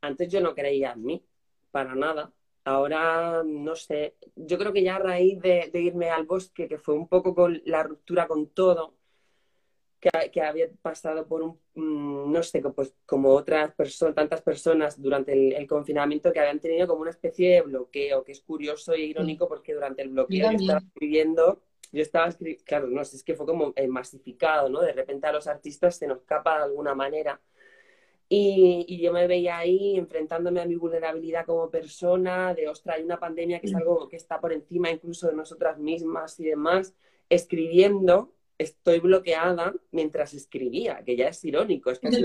antes 0.00 0.30
yo 0.30 0.40
no 0.40 0.54
creía 0.54 0.92
en 0.92 1.04
mí, 1.04 1.24
para 1.70 1.94
nada. 1.94 2.32
Ahora, 2.64 3.42
no 3.44 3.74
sé, 3.74 4.16
yo 4.36 4.58
creo 4.58 4.72
que 4.72 4.82
ya 4.82 4.96
a 4.96 4.98
raíz 4.98 5.40
de, 5.40 5.70
de 5.72 5.80
irme 5.80 6.10
al 6.10 6.26
bosque, 6.26 6.68
que 6.68 6.78
fue 6.78 6.94
un 6.94 7.08
poco 7.08 7.34
con 7.34 7.62
la 7.64 7.82
ruptura 7.82 8.28
con 8.28 8.48
todo, 8.48 8.97
que, 10.00 10.40
había 10.40 10.68
pasado 10.80 11.26
por 11.26 11.42
un, 11.42 11.58
mm, 11.74 12.32
no 12.32 12.42
sé, 12.42 12.62
pues 12.62 12.94
como 13.04 13.30
otras 13.30 13.74
personas, 13.74 14.14
tantas 14.14 14.42
personas 14.42 15.00
durante 15.00 15.56
el, 15.56 15.66
confinamiento 15.66 16.32
que 16.32 16.40
habían 16.40 16.60
tenido 16.60 16.86
como 16.86 17.02
una 17.02 17.10
especie 17.10 17.54
de 17.54 17.62
bloqueo, 17.62 18.22
que 18.24 18.32
es 18.32 18.40
curioso 18.40 18.92
e 18.92 19.00
irónico 19.00 19.48
porque 19.48 19.74
durante 19.74 20.02
el 20.02 20.10
bloqueo 20.10 20.52
yo 20.52 20.56
estaba 20.56 20.78
escribiendo, 20.78 21.62
yo 21.90 22.02
estaba 22.02 22.28
escribiendo, 22.28 22.64
claro, 22.64 22.86
no 22.88 23.04
sé, 23.04 23.16
es 23.16 23.24
que 23.24 23.34
fue 23.34 23.46
como 23.46 23.72
eh, 23.74 23.88
masificado, 23.88 24.68
¿no? 24.68 24.80
De 24.82 24.92
repente 24.92 25.26
a 25.26 25.32
los 25.32 25.46
artistas 25.48 25.96
se 25.96 26.06
nos 26.06 26.18
escapa 26.18 26.58
de 26.58 26.64
alguna 26.64 26.94
manera. 26.94 27.40
Y, 28.30 28.84
y, 28.86 29.00
yo 29.00 29.10
me 29.10 29.26
veía 29.26 29.56
ahí 29.56 29.96
enfrentándome 29.96 30.60
a 30.60 30.66
mi 30.66 30.76
vulnerabilidad 30.76 31.46
como 31.46 31.70
persona, 31.70 32.52
de, 32.52 32.68
ostra, 32.68 32.94
hay 32.94 33.02
una 33.02 33.18
pandemia 33.18 33.58
que 33.58 33.68
es 33.68 33.74
algo 33.74 34.06
que 34.06 34.16
está 34.16 34.38
por 34.38 34.52
encima 34.52 34.90
incluso 34.90 35.28
de 35.28 35.32
nosotras 35.34 35.78
mismas 35.78 36.38
y 36.38 36.44
demás, 36.44 36.94
escribiendo 37.30 38.34
estoy 38.58 38.98
bloqueada 38.98 39.72
mientras 39.92 40.34
escribía, 40.34 41.02
que 41.04 41.16
ya 41.16 41.28
es 41.28 41.44
irónico, 41.44 41.90
es 41.90 42.00
casi 42.00 42.22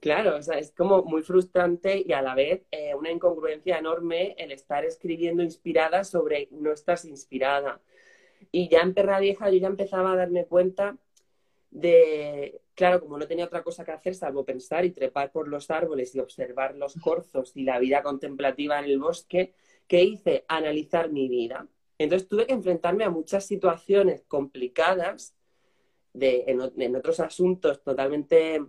Claro, 0.00 0.36
o 0.36 0.42
sea, 0.42 0.58
es 0.58 0.72
como 0.72 1.02
muy 1.02 1.22
frustrante 1.22 2.02
y 2.04 2.12
a 2.14 2.22
la 2.22 2.34
vez 2.34 2.62
eh, 2.70 2.94
una 2.94 3.10
incongruencia 3.10 3.76
enorme 3.76 4.34
el 4.38 4.50
estar 4.50 4.82
escribiendo 4.86 5.42
inspirada 5.42 6.04
sobre 6.04 6.48
no 6.52 6.72
estás 6.72 7.04
inspirada. 7.04 7.82
Y 8.50 8.68
ya 8.68 8.80
en 8.80 8.94
Perra 8.94 9.20
Vieja 9.20 9.50
yo 9.50 9.58
ya 9.58 9.66
empezaba 9.66 10.12
a 10.12 10.16
darme 10.16 10.46
cuenta 10.46 10.96
de, 11.70 12.62
claro, 12.74 13.00
como 13.00 13.18
no 13.18 13.26
tenía 13.26 13.44
otra 13.44 13.62
cosa 13.62 13.84
que 13.84 13.92
hacer 13.92 14.14
salvo 14.14 14.42
pensar 14.42 14.86
y 14.86 14.90
trepar 14.90 15.30
por 15.32 15.48
los 15.48 15.70
árboles 15.70 16.14
y 16.14 16.20
observar 16.20 16.76
los 16.76 16.94
corzos 16.94 17.52
y 17.54 17.64
la 17.64 17.78
vida 17.78 18.02
contemplativa 18.02 18.78
en 18.78 18.86
el 18.86 18.98
bosque, 18.98 19.52
¿qué 19.86 20.02
hice? 20.02 20.46
Analizar 20.48 21.10
mi 21.10 21.28
vida. 21.28 21.68
Entonces 22.00 22.28
tuve 22.28 22.46
que 22.46 22.54
enfrentarme 22.54 23.04
a 23.04 23.10
muchas 23.10 23.44
situaciones 23.44 24.24
complicadas 24.26 25.34
de, 26.14 26.44
en, 26.46 26.96
otros 26.96 27.20
asuntos 27.20 27.82
totalmente 27.82 28.64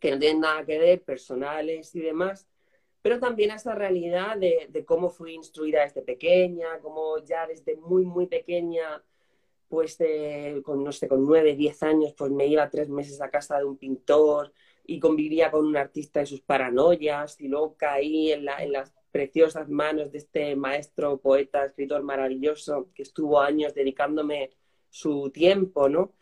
que 0.00 0.10
no 0.10 0.18
tienen 0.18 0.40
nada 0.40 0.64
que 0.64 0.78
ver, 0.78 1.02
personales 1.02 1.94
y 1.94 2.00
demás, 2.00 2.48
pero 3.02 3.20
también 3.20 3.50
a 3.50 3.56
esa 3.56 3.74
realidad 3.74 4.38
de, 4.38 4.82
cómo 4.86 5.10
fui 5.10 5.34
instruida 5.34 5.82
desde 5.82 6.00
pequeña, 6.00 6.78
cómo 6.80 7.18
ya 7.18 7.46
desde 7.46 7.76
muy, 7.76 8.06
muy 8.06 8.28
pequeña 8.28 9.04
pues 9.68 9.96
eh, 9.98 10.62
con, 10.64 10.82
no 10.82 10.90
sé, 10.90 11.06
con 11.06 11.22
nueve, 11.22 11.56
diez 11.56 11.82
años, 11.82 12.14
pues 12.16 12.30
me 12.30 12.46
iba 12.46 12.70
tres 12.70 12.88
meses 12.88 13.20
a 13.20 13.28
casa 13.28 13.58
de 13.58 13.64
un 13.64 13.76
pintor 13.76 14.54
y 14.86 14.98
convivía 14.98 15.50
con 15.50 15.66
un 15.66 15.76
artista 15.76 16.20
de 16.20 16.26
sus 16.26 16.40
paranoias 16.40 17.38
y 17.42 17.48
luego 17.48 17.76
caí 17.76 18.32
en, 18.32 18.48
en 18.48 18.72
las 18.72 18.94
preciosas 19.14 19.68
manos 19.68 20.10
de 20.10 20.18
este 20.18 20.56
maestro, 20.56 21.18
poeta, 21.18 21.64
escritor 21.64 22.02
maravilloso 22.02 22.88
que 22.92 23.04
estuvo 23.04 23.40
años 23.40 23.72
dedicándome 23.72 24.50
su 24.90 25.30
tiempo, 25.30 25.88
¿no? 25.88 26.14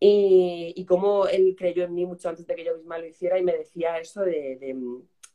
Y, 0.00 0.72
y 0.74 0.84
cómo 0.84 1.28
él 1.28 1.54
creyó 1.56 1.84
en 1.84 1.94
mí 1.94 2.04
mucho 2.04 2.28
antes 2.28 2.44
de 2.44 2.56
que 2.56 2.64
yo 2.64 2.76
misma 2.76 2.98
lo 2.98 3.06
hiciera 3.06 3.38
y 3.38 3.44
me 3.44 3.52
decía 3.52 4.00
eso 4.00 4.22
de, 4.22 4.58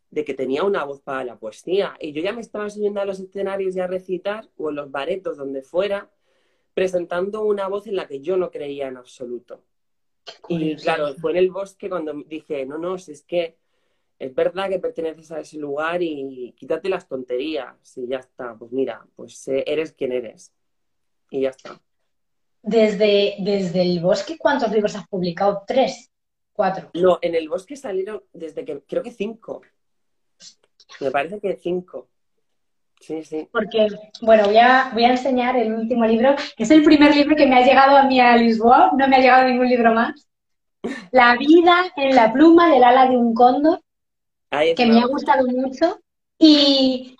de, 0.09 0.25
que 0.25 0.33
tenía 0.33 0.65
una 0.65 0.83
voz 0.83 0.99
para 0.99 1.23
la 1.23 1.39
poesía. 1.39 1.95
Y 2.01 2.11
yo 2.11 2.21
ya 2.21 2.33
me 2.33 2.41
estaba 2.41 2.69
subiendo 2.69 2.99
a 2.99 3.05
los 3.05 3.21
escenarios 3.21 3.77
y 3.77 3.79
a 3.79 3.87
recitar, 3.87 4.49
o 4.57 4.69
en 4.69 4.75
los 4.75 4.91
baretos, 4.91 5.37
donde 5.37 5.61
fuera, 5.61 6.11
presentando 6.73 7.45
una 7.45 7.69
voz 7.69 7.87
en 7.87 7.95
la 7.95 8.07
que 8.07 8.19
yo 8.19 8.35
no 8.35 8.51
creía 8.51 8.89
en 8.89 8.97
absoluto. 8.97 9.63
Y 10.49 10.75
claro, 10.75 11.15
fue 11.15 11.31
en 11.31 11.37
el 11.37 11.49
bosque 11.49 11.87
cuando 11.87 12.11
dije, 12.27 12.65
no, 12.65 12.77
no, 12.77 12.97
si 12.97 13.13
es 13.13 13.21
que 13.21 13.55
es 14.19 14.35
verdad 14.35 14.69
que 14.69 14.79
perteneces 14.79 15.31
a 15.31 15.39
ese 15.39 15.57
lugar 15.57 16.03
y 16.03 16.53
quítate 16.57 16.89
las 16.89 17.07
tonterías 17.07 17.97
y 17.97 18.07
ya 18.07 18.17
está. 18.17 18.53
Pues 18.55 18.71
mira, 18.73 19.05
pues 19.15 19.47
eh, 19.47 19.63
eres 19.65 19.93
quien 19.93 20.11
eres. 20.11 20.53
Y 21.31 21.41
ya 21.41 21.49
está. 21.49 21.79
Desde, 22.61 23.35
desde 23.39 23.81
el 23.81 24.01
bosque, 24.01 24.37
¿cuántos 24.37 24.71
libros 24.71 24.95
has 24.95 25.07
publicado? 25.07 25.63
¿Tres? 25.65 26.11
¿Cuatro? 26.51 26.91
No, 26.93 27.19
en 27.21 27.35
el 27.35 27.47
bosque 27.47 27.77
salieron 27.77 28.21
desde 28.33 28.65
que, 28.65 28.81
creo 28.81 29.01
que 29.01 29.11
cinco. 29.11 29.61
Me 30.99 31.11
parece 31.11 31.39
que 31.39 31.55
cinco. 31.55 32.09
Sí, 32.99 33.23
sí. 33.23 33.47
Porque, 33.49 33.87
bueno, 34.21 34.43
voy 34.45 34.57
a, 34.57 34.89
voy 34.93 35.05
a 35.05 35.11
enseñar 35.11 35.55
el 35.55 35.73
último 35.73 36.05
libro, 36.05 36.35
que 36.57 36.63
es 36.63 36.71
el 36.71 36.83
primer 36.83 37.15
libro 37.15 37.37
que 37.37 37.47
me 37.47 37.55
ha 37.55 37.65
llegado 37.65 37.95
a 37.95 38.03
mí 38.03 38.19
a 38.19 38.35
Lisboa, 38.35 38.91
no 38.97 39.07
me 39.07 39.15
ha 39.15 39.19
llegado 39.19 39.47
ningún 39.47 39.69
libro 39.69 39.93
más. 39.93 40.27
La 41.11 41.37
vida 41.37 41.93
en 41.95 42.13
la 42.15 42.33
pluma 42.33 42.69
del 42.69 42.83
ala 42.83 43.07
de 43.07 43.15
un 43.15 43.33
cóndor, 43.33 43.81
que 44.49 44.85
me 44.85 44.99
ha 44.99 45.05
gustado 45.05 45.47
mucho. 45.47 45.99
Y, 46.37 47.17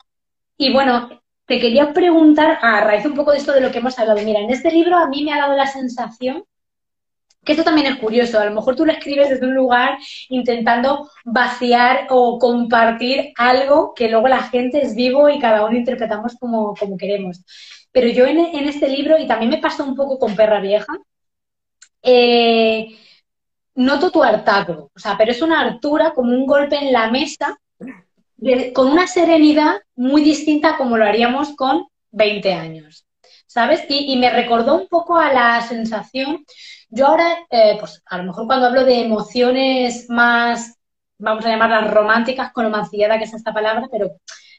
y 0.58 0.74
bueno, 0.74 1.22
te 1.46 1.60
quería 1.60 1.94
preguntar, 1.94 2.60
a 2.62 2.82
raíz 2.82 3.06
un 3.06 3.16
poco 3.16 3.32
de 3.32 3.40
esto 3.40 3.54
de 3.54 3.62
lo 3.62 3.72
que 3.72 3.80
hemos 3.80 3.98
hablado, 4.00 4.22
mira, 4.24 4.40
en 4.40 4.50
este 4.50 4.72
libro 4.72 4.98
a 4.98 5.08
mí 5.08 5.24
me 5.24 5.34
ha 5.34 5.40
dado 5.40 5.56
la 5.56 5.68
sensación 5.68 6.44
que 7.44 7.54
esto 7.54 7.64
también 7.64 7.88
es 7.88 8.00
curioso, 8.00 8.40
a 8.40 8.46
lo 8.46 8.54
mejor 8.54 8.76
tú 8.76 8.86
lo 8.86 8.92
escribes 8.92 9.30
desde 9.30 9.48
un 9.48 9.56
lugar 9.56 9.98
intentando 10.30 11.10
vaciar 11.24 12.08
o 12.10 12.38
compartir 12.38 13.34
algo 13.38 13.94
que 13.96 14.10
luego 14.10 14.28
la 14.28 14.44
gente 14.44 14.82
es 14.84 14.96
vivo 14.96 15.30
y 15.30 15.40
cada 15.40 15.66
uno 15.66 15.78
interpretamos 15.78 16.36
como, 16.40 16.76
como 16.76 16.98
queremos. 16.98 17.42
Pero 17.92 18.08
yo 18.10 18.26
en, 18.28 18.40
este 18.68 18.88
libro, 18.88 19.18
y 19.18 19.26
también 19.26 19.50
me 19.50 19.58
pasó 19.58 19.84
un 19.84 19.96
poco 19.96 20.20
con 20.20 20.36
Perra 20.36 20.60
Vieja, 20.60 20.94
eh, 22.04 22.96
noto 23.76 24.12
tu 24.12 24.24
hartazgo, 24.24 24.92
o 24.96 25.00
sea, 25.00 25.18
pero 25.18 25.32
es 25.32 25.42
una 25.42 25.62
hartura 25.62 26.14
como 26.14 26.32
un 26.32 26.46
golpe 26.46 26.78
en 26.78 26.92
la 26.92 27.10
mesa 27.10 27.58
con 28.74 28.88
una 28.88 29.08
serenidad 29.08 29.82
muy 29.96 30.24
distinta 30.24 30.78
como 30.78 30.98
lo 30.98 31.06
haríamos 31.06 31.56
con 31.56 31.88
20 32.12 32.54
años, 32.54 33.06
¿sabes? 33.46 33.84
Y, 33.90 34.16
me 34.18 34.30
recordó 34.30 34.76
un 34.76 34.88
poco 34.88 35.18
a 35.18 35.34
la 35.34 35.62
sensación, 35.62 36.46
yo 36.90 37.08
ahora, 37.08 37.38
eh, 37.50 37.78
pues 37.80 38.02
a 38.06 38.18
lo 38.18 38.24
mejor 38.24 38.48
cuando 38.48 38.68
hablo 38.68 38.86
de 38.86 39.02
emociones 39.02 40.10
más, 40.10 40.76
vamos 41.18 41.46
a 41.46 41.50
llamarlas 41.50 41.92
románticas, 41.94 42.52
con 42.54 42.72
lo 42.72 42.90
que 42.90 43.24
es 43.24 43.34
esta 43.34 43.54
palabra, 43.54 43.88
pero 43.92 44.12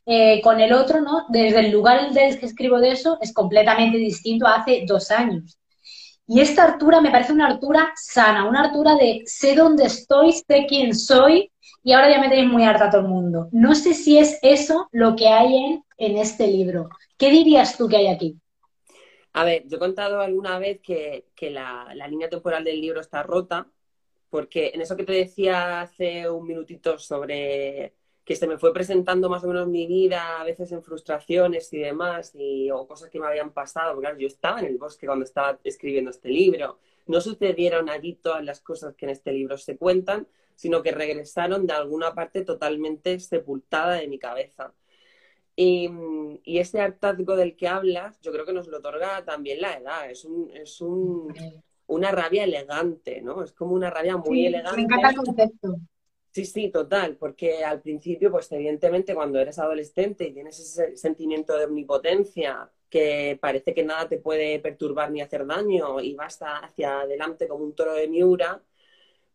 eh, 0.07 0.40
con 0.42 0.61
el 0.61 0.73
otro, 0.73 1.01
¿no? 1.01 1.27
Desde 1.29 1.61
el 1.61 1.70
lugar 1.70 2.12
del 2.12 2.38
que 2.38 2.46
escribo 2.46 2.79
de 2.81 2.92
eso 2.92 3.18
es 3.20 3.33
completamente 3.33 3.99
distinto 3.99 4.46
a 4.46 4.57
hace 4.57 4.85
dos 4.87 5.11
años. 5.11 5.60
Y 6.33 6.40
esta 6.40 6.62
altura 6.64 7.01
me 7.01 7.11
parece 7.11 7.33
una 7.33 7.49
altura 7.49 7.93
sana, 7.97 8.49
una 8.49 8.62
altura 8.62 8.95
de 8.95 9.23
sé 9.27 9.57
dónde 9.57 9.87
estoy, 9.87 10.31
sé 10.31 10.64
quién 10.69 10.95
soy, 10.95 11.51
y 11.83 11.93
ahora 11.93 12.09
ya 12.09 12.21
me 12.21 12.29
tenéis 12.29 12.49
muy 12.49 12.62
harta 12.62 12.88
todo 12.88 13.01
el 13.01 13.09
mundo. 13.09 13.49
No 13.51 13.75
sé 13.75 13.95
si 13.95 14.16
es 14.16 14.38
eso 14.40 14.88
lo 14.93 15.16
que 15.16 15.27
hay 15.27 15.57
en, 15.57 15.85
en 15.97 16.19
este 16.19 16.47
libro. 16.47 16.88
¿Qué 17.19 17.31
dirías 17.31 17.77
tú 17.77 17.88
que 17.88 17.97
hay 17.97 18.07
aquí? 18.07 18.37
A 19.33 19.43
ver, 19.43 19.64
yo 19.66 19.79
he 19.79 19.81
contado 19.81 20.21
alguna 20.21 20.61
vez 20.61 20.79
que, 20.81 21.27
que 21.35 21.51
la, 21.51 21.88
la, 21.97 22.07
línea 22.07 22.31
temporal 22.31 22.62
del 22.62 22.81
libro 22.81 23.01
está 23.01 23.25
rota, 23.25 23.66
porque 24.29 24.71
en 24.73 24.83
eso 24.83 24.97
que 24.97 25.03
te 25.03 25.12
decía 25.12 25.81
hace 25.81 26.31
un 26.31 26.47
minutito 26.47 26.97
sobre 26.97 27.95
que 28.31 28.37
se 28.37 28.47
me 28.47 28.59
fue 28.59 28.73
presentando 28.73 29.29
más 29.29 29.43
o 29.43 29.49
menos 29.49 29.66
mi 29.66 29.88
vida, 29.88 30.40
a 30.40 30.45
veces 30.45 30.71
en 30.71 30.85
frustraciones 30.85 31.73
y 31.73 31.79
demás, 31.79 32.31
y, 32.37 32.71
o 32.71 32.87
cosas 32.87 33.11
que 33.11 33.19
me 33.19 33.27
habían 33.27 33.51
pasado, 33.51 33.93
porque 33.97 34.14
yo 34.21 34.29
estaba 34.29 34.61
en 34.61 34.66
el 34.66 34.79
bosque 34.79 35.09
cuando 35.09 35.25
estaba 35.25 35.59
escribiendo 35.64 36.12
este 36.12 36.29
libro. 36.29 36.79
No 37.09 37.21
sucedieron 37.21 37.90
allí 37.90 38.14
todas 38.14 38.45
las 38.45 38.61
cosas 38.61 38.95
que 38.95 39.07
en 39.07 39.11
este 39.11 39.33
libro 39.33 39.59
se 39.59 39.77
cuentan, 39.77 40.29
sino 40.55 40.81
que 40.81 40.93
regresaron 40.93 41.66
de 41.66 41.73
alguna 41.73 42.14
parte 42.14 42.45
totalmente 42.45 43.19
sepultada 43.19 43.95
de 43.95 44.07
mi 44.07 44.21
cabeza. 44.21 44.75
Y, 45.57 45.90
y, 46.45 46.59
ese 46.61 46.81
hartazgo 46.81 47.35
del 47.35 47.57
que 47.57 47.66
hablas, 47.66 48.21
yo 48.21 48.31
creo 48.31 48.47
que 48.47 48.53
nos 48.53 48.69
lo 48.69 48.79
otorga 48.79 49.25
también 49.25 49.61
la 49.61 49.77
edad. 49.77 50.09
Es, 50.09 50.25
un, 50.25 50.53
es 50.55 50.81
un, 50.81 51.35
una 51.88 52.12
rabia 52.12 52.45
elegante, 52.45 53.23
¿no? 53.23 53.43
Es 53.43 53.53
como 53.53 53.75
una 53.75 53.90
rabia 53.90 54.16
muy 54.19 54.47
elegante. 54.47 54.77
Me 54.77 54.83
encanta 54.85 55.11
el 55.11 55.16
concepto. 55.16 55.81
Sí, 56.33 56.45
sí, 56.45 56.71
total, 56.71 57.16
porque 57.16 57.64
al 57.64 57.81
principio, 57.83 58.31
pues 58.31 58.51
evidentemente 58.53 59.14
cuando 59.14 59.40
eres 59.40 59.59
adolescente 59.59 60.25
y 60.29 60.33
tienes 60.33 60.61
ese 60.61 60.97
sentimiento 60.97 61.57
de 61.59 61.64
omnipotencia, 61.64 62.71
que 62.88 63.37
parece 63.40 63.75
que 63.75 63.83
nada 63.85 64.09
te 64.09 64.19
puede 64.19 64.61
perturbar 64.61 65.11
ni 65.11 65.21
hacer 65.23 65.45
daño 65.47 66.01
y 66.01 66.14
vas 66.14 66.38
hacia 66.40 67.01
adelante 67.01 67.49
como 67.49 67.64
un 67.64 67.75
toro 67.75 67.95
de 67.95 68.07
Miura, 68.09 68.62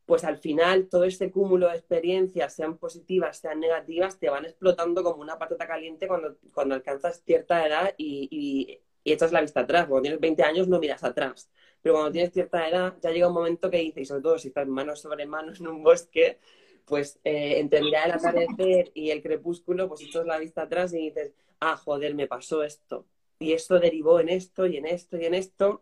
pues 0.06 0.24
al 0.24 0.38
final 0.38 0.88
todo 0.90 1.06
este 1.06 1.32
cúmulo 1.32 1.70
de 1.70 1.76
experiencias, 1.78 2.54
sean 2.56 2.78
positivas, 2.78 3.38
sean 3.40 3.60
negativas, 3.60 4.20
te 4.20 4.30
van 4.30 4.46
explotando 4.46 5.04
como 5.04 5.22
una 5.22 5.38
patata 5.40 5.68
caliente 5.68 6.08
cuando, 6.08 6.38
cuando 6.54 6.76
alcanzas 6.76 7.24
cierta 7.26 7.66
edad 7.68 7.94
y, 7.98 8.30
y, 8.32 8.82
echas 9.14 9.32
la 9.32 9.42
vista 9.42 9.62
atrás. 9.62 9.88
Cuando 9.88 10.04
tienes 10.04 10.20
20 10.20 10.44
años 10.44 10.68
no 10.68 10.80
miras 10.80 11.04
atrás, 11.04 11.50
pero 11.82 11.96
cuando 11.96 12.12
tienes 12.12 12.34
cierta 12.34 12.68
edad 12.68 12.96
ya 13.02 13.12
llega 13.12 13.28
un 13.28 13.34
momento 13.34 13.70
que 13.70 13.78
dices, 13.78 14.04
y 14.04 14.06
sobre 14.06 14.22
todo 14.24 14.40
si 14.40 14.50
estás 14.50 14.68
manos 14.68 15.02
sobre 15.02 15.26
manos 15.26 15.60
en 15.60 15.68
un 15.68 15.84
bosque, 15.84 16.40
pues 16.86 17.19
eh, 17.24 17.67
mirar 17.82 18.08
el 18.08 18.12
atardecer 18.13 18.91
y 18.93 19.10
el 19.10 19.21
crepúsculo, 19.21 19.88
pues 19.88 20.02
echas 20.02 20.26
la 20.26 20.38
vista 20.38 20.63
atrás 20.63 20.93
y 20.93 20.98
dices, 20.98 21.34
ah, 21.60 21.76
joder, 21.78 22.15
me 22.15 22.28
pasó 22.28 22.63
esto. 22.63 23.08
Y 23.39 23.54
esto 23.54 23.80
derivó 23.80 24.19
en 24.19 24.30
esto 24.30 24.65
y 24.67 24.78
en 24.78 24.86
esto 24.86 25.17
y 25.17 25.26
en 25.26 25.34
esto. 25.34 25.82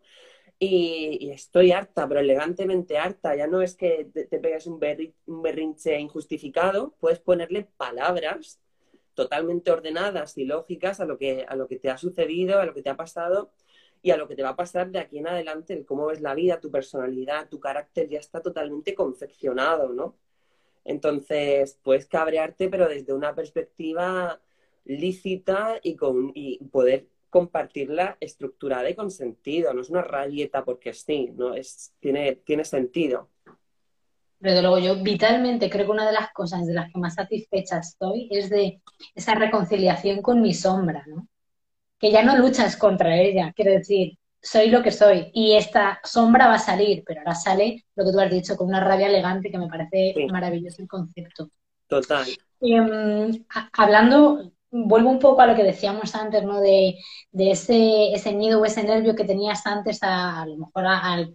Y, 0.58 1.30
estoy 1.30 1.72
harta, 1.72 2.08
pero 2.08 2.20
elegantemente 2.20 2.96
harta. 2.98 3.36
Ya 3.36 3.46
no 3.46 3.60
es 3.60 3.76
que 3.76 4.08
te, 4.12 4.26
pegues 4.38 4.66
un, 4.66 4.80
un, 5.26 5.42
berrinche 5.42 5.98
injustificado, 6.00 6.94
puedes 7.00 7.20
ponerle 7.20 7.68
palabras 7.76 8.60
totalmente 9.14 9.70
ordenadas 9.70 10.36
y 10.38 10.44
lógicas 10.44 11.00
a 11.00 11.04
lo, 11.04 11.18
que, 11.18 11.44
a 11.48 11.54
lo 11.56 11.68
que 11.68 11.78
te 11.78 11.90
ha 11.90 11.98
sucedido, 11.98 12.60
a 12.60 12.66
lo 12.66 12.74
que 12.74 12.82
te 12.82 12.90
ha 12.90 12.96
pasado 12.96 13.52
y 14.02 14.10
a 14.10 14.16
lo 14.16 14.28
que 14.28 14.36
te 14.36 14.42
va 14.42 14.50
a 14.50 14.56
pasar 14.56 14.90
de 14.90 14.98
aquí 14.98 15.18
en 15.18 15.28
adelante, 15.28 15.84
cómo 15.86 16.06
ves 16.06 16.20
la 16.20 16.34
vida, 16.34 16.60
tu 16.60 16.70
personalidad, 16.70 17.48
tu 17.48 17.60
carácter 17.60 18.08
ya 18.08 18.18
está 18.18 18.42
totalmente 18.42 18.94
confeccionado, 18.94 19.92
¿no? 19.92 20.16
Entonces, 20.84 21.78
puedes 21.82 22.06
cabrearte, 22.06 22.68
pero 22.68 22.88
desde 22.88 23.12
una 23.12 23.34
perspectiva 23.34 24.40
lícita 24.84 25.78
y, 25.82 25.96
con, 25.96 26.32
y 26.34 26.62
poder 26.64 27.08
compartirla 27.30 28.16
estructurada 28.20 28.88
y 28.88 28.94
con 28.94 29.10
sentido, 29.10 29.74
no 29.74 29.80
es 29.80 29.90
una 29.90 30.02
rabieta 30.02 30.64
porque 30.64 30.92
sí, 30.92 31.32
no 31.34 31.54
es, 31.54 31.92
tiene, 31.98 32.36
tiene 32.36 32.64
sentido. 32.64 33.28
Desde 34.38 34.60
luego, 34.60 34.78
yo 34.78 35.02
vitalmente 35.02 35.70
creo 35.70 35.86
que 35.86 35.92
una 35.92 36.06
de 36.06 36.12
las 36.12 36.32
cosas 36.32 36.66
de 36.66 36.74
las 36.74 36.92
que 36.92 36.98
más 37.00 37.14
satisfecha 37.14 37.78
estoy 37.78 38.28
es 38.30 38.50
de 38.50 38.82
esa 39.14 39.34
reconciliación 39.34 40.20
con 40.20 40.42
mi 40.42 40.52
sombra, 40.52 41.02
¿no? 41.06 41.28
Que 41.98 42.12
ya 42.12 42.22
no 42.22 42.36
luchas 42.36 42.76
contra 42.76 43.16
ella, 43.18 43.52
quiero 43.56 43.72
decir, 43.72 44.18
soy 44.44 44.68
lo 44.68 44.82
que 44.82 44.92
soy 44.92 45.30
y 45.32 45.56
esta 45.56 45.98
sombra 46.04 46.46
va 46.46 46.54
a 46.54 46.58
salir, 46.58 47.02
pero 47.04 47.20
ahora 47.20 47.34
sale 47.34 47.84
lo 47.96 48.04
que 48.04 48.12
tú 48.12 48.20
has 48.20 48.30
dicho 48.30 48.56
con 48.56 48.68
una 48.68 48.80
rabia 48.80 49.08
elegante 49.08 49.50
que 49.50 49.58
me 49.58 49.68
parece 49.68 50.14
maravilloso 50.30 50.82
el 50.82 50.88
concepto. 50.88 51.48
Total. 51.88 52.26
Em, 52.60 53.44
hablando 53.72 54.52
vuelvo 54.74 55.10
un 55.10 55.18
poco 55.18 55.40
a 55.40 55.46
lo 55.46 55.54
que 55.54 55.62
decíamos 55.62 56.14
antes, 56.14 56.42
¿no? 56.42 56.60
De, 56.60 56.96
ese, 57.32 58.12
ese 58.12 58.32
nido 58.32 58.60
o 58.60 58.64
ese 58.64 58.82
nervio 58.82 59.14
que 59.14 59.24
tenías 59.24 59.66
antes 59.66 60.00
a, 60.02 60.44
lo 60.46 60.56
mejor 60.56 60.84
a, 60.86 61.26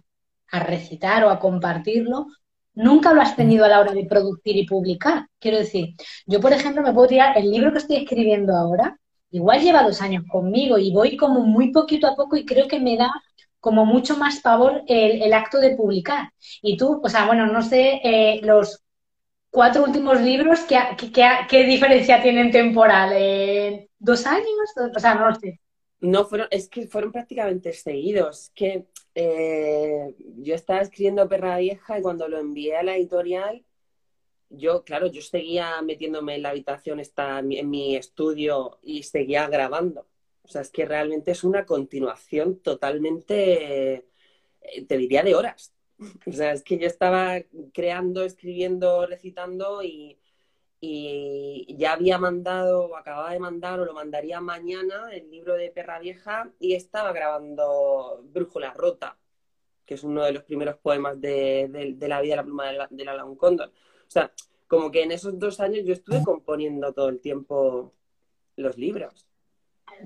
recitar 0.52 1.24
o 1.24 1.30
a 1.30 1.38
compartirlo, 1.38 2.26
nunca 2.74 3.12
lo 3.12 3.22
has 3.22 3.36
tenido 3.36 3.64
a 3.64 3.68
la 3.68 3.80
hora 3.80 3.92
de 3.92 4.04
producir 4.04 4.56
y 4.56 4.66
publicar. 4.66 5.26
Quiero 5.38 5.58
decir, 5.58 5.94
yo, 6.26 6.40
por 6.40 6.52
ejemplo, 6.52 6.82
me 6.82 6.92
puedo 6.92 7.08
tirar 7.08 7.36
el 7.38 7.50
libro 7.50 7.72
que 7.72 7.78
estoy 7.78 7.96
escribiendo 7.96 8.54
ahora, 8.54 8.98
igual 9.30 9.60
lleva 9.62 9.82
dos 9.82 10.00
años 10.00 10.24
conmigo 10.28 10.78
y 10.78 10.92
voy 10.92 11.16
como 11.16 11.40
muy 11.40 11.72
poquito 11.72 12.06
a 12.06 12.16
poco 12.16 12.36
y 12.36 12.44
creo 12.44 12.68
que 12.68 12.80
me 12.80 12.96
da 12.96 13.10
como 13.60 13.84
mucho 13.84 14.16
más 14.16 14.40
pavor 14.40 14.82
el, 14.88 15.32
acto 15.32 15.58
de 15.60 15.76
publicar. 15.76 16.32
Y 16.62 16.76
tú, 16.76 17.00
o 17.02 17.08
sea, 17.08 17.26
bueno, 17.26 17.46
no 17.46 17.62
sé, 17.62 18.00
eh, 18.02 18.40
los 18.42 18.82
cuatro 19.50 19.84
últimos 19.84 20.20
libros, 20.20 20.60
¿qué, 20.60 20.78
qué, 21.48 21.64
diferencia 21.64 22.22
tienen 22.22 22.50
temporal? 22.50 23.12
¿Eh, 23.14 23.88
¿Dos 23.98 24.26
años? 24.26 24.46
O 24.96 24.98
sea, 24.98 25.14
no 25.14 25.34
sé. 25.34 25.60
No, 26.00 26.24
fueron, 26.24 26.48
es 26.50 26.68
que 26.68 26.86
fueron 26.86 27.12
prácticamente 27.12 27.72
seguidos. 27.74 28.50
Que 28.54 28.86
eh, 29.14 30.14
yo 30.38 30.54
estaba 30.54 30.80
escribiendo 30.80 31.28
Perra 31.28 31.58
Vieja 31.58 31.98
y 31.98 32.02
cuando 32.02 32.28
lo 32.28 32.38
envié 32.38 32.76
a 32.76 32.82
la 32.82 32.96
editorial, 32.96 33.62
yo, 34.50 34.84
claro, 34.84 35.06
yo 35.06 35.22
seguía 35.22 35.80
metiéndome 35.82 36.36
en 36.36 36.42
la 36.42 36.50
habitación, 36.50 37.00
está 37.00 37.38
en 37.40 37.70
mi 37.70 37.96
estudio 37.96 38.78
y 38.82 39.04
seguía 39.04 39.48
grabando. 39.48 40.06
O 40.42 40.48
sea, 40.48 40.62
es 40.62 40.70
que 40.70 40.84
realmente 40.84 41.30
es 41.30 41.44
una 41.44 41.64
continuación 41.66 42.60
totalmente, 42.60 43.94
eh, 43.94 44.06
te 44.88 44.96
diría, 44.98 45.22
de 45.22 45.34
horas. 45.34 45.74
O 46.26 46.32
sea, 46.32 46.52
es 46.52 46.62
que 46.62 46.78
yo 46.78 46.86
estaba 46.86 47.40
creando, 47.74 48.24
escribiendo, 48.24 49.06
recitando 49.06 49.82
y, 49.82 50.18
y 50.80 51.76
ya 51.78 51.92
había 51.92 52.18
mandado 52.18 52.86
o 52.86 52.96
acababa 52.96 53.32
de 53.32 53.38
mandar 53.38 53.80
o 53.80 53.84
lo 53.84 53.92
mandaría 53.92 54.40
mañana 54.40 55.10
el 55.12 55.30
libro 55.30 55.54
de 55.54 55.70
Perra 55.70 55.98
Vieja 55.98 56.50
y 56.58 56.74
estaba 56.74 57.12
grabando 57.12 58.22
Brújula 58.24 58.72
Rota, 58.72 59.18
que 59.84 59.94
es 59.94 60.04
uno 60.04 60.24
de 60.24 60.32
los 60.32 60.42
primeros 60.44 60.76
poemas 60.78 61.20
de, 61.20 61.68
la 62.00 62.20
vida 62.22 62.32
de 62.32 62.36
la 62.36 62.44
pluma 62.44 62.66
de 62.70 62.78
la, 62.78 62.88
de 62.90 63.04
la 63.04 63.26
Cóndor. 63.36 63.72
O 64.10 64.12
sea, 64.12 64.32
como 64.66 64.90
que 64.90 65.04
en 65.04 65.12
esos 65.12 65.38
dos 65.38 65.60
años 65.60 65.84
yo 65.86 65.92
estuve 65.92 66.20
componiendo 66.24 66.92
todo 66.92 67.08
el 67.08 67.20
tiempo 67.20 67.92
los 68.56 68.76
libros. 68.76 69.24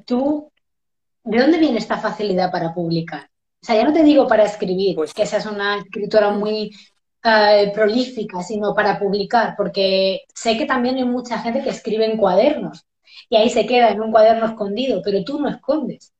¿Tú, 0.05 0.53
de 1.25 1.39
dónde 1.39 1.59
viene 1.59 1.79
esta 1.79 1.97
facilidad 1.97 2.53
para 2.53 2.75
publicar? 2.75 3.31
O 3.63 3.67
sea, 3.67 3.77
ya 3.77 3.85
no 3.85 3.95
te 3.95 4.03
digo 4.03 4.29
para 4.29 4.45
escribir, 4.45 4.95
pues, 4.95 5.15
que 5.15 5.25
seas 5.25 5.47
una 5.47 5.79
escritora 5.79 6.33
muy 6.33 6.71
eh, 7.25 7.73
prolífica, 7.75 8.43
sino 8.43 8.75
para 8.75 8.99
publicar, 8.99 9.55
porque 9.57 10.25
sé 10.35 10.59
que 10.59 10.67
también 10.67 10.97
hay 10.97 11.05
mucha 11.05 11.39
gente 11.39 11.63
que 11.63 11.71
escribe 11.71 12.05
en 12.05 12.19
cuadernos 12.19 12.85
y 13.31 13.37
ahí 13.37 13.49
se 13.49 13.65
queda 13.65 13.89
en 13.89 14.03
un 14.03 14.13
cuaderno 14.13 14.45
escondido, 14.45 15.01
pero 15.03 15.25
tú 15.25 15.41
no 15.41 15.49
escondes. 15.49 16.13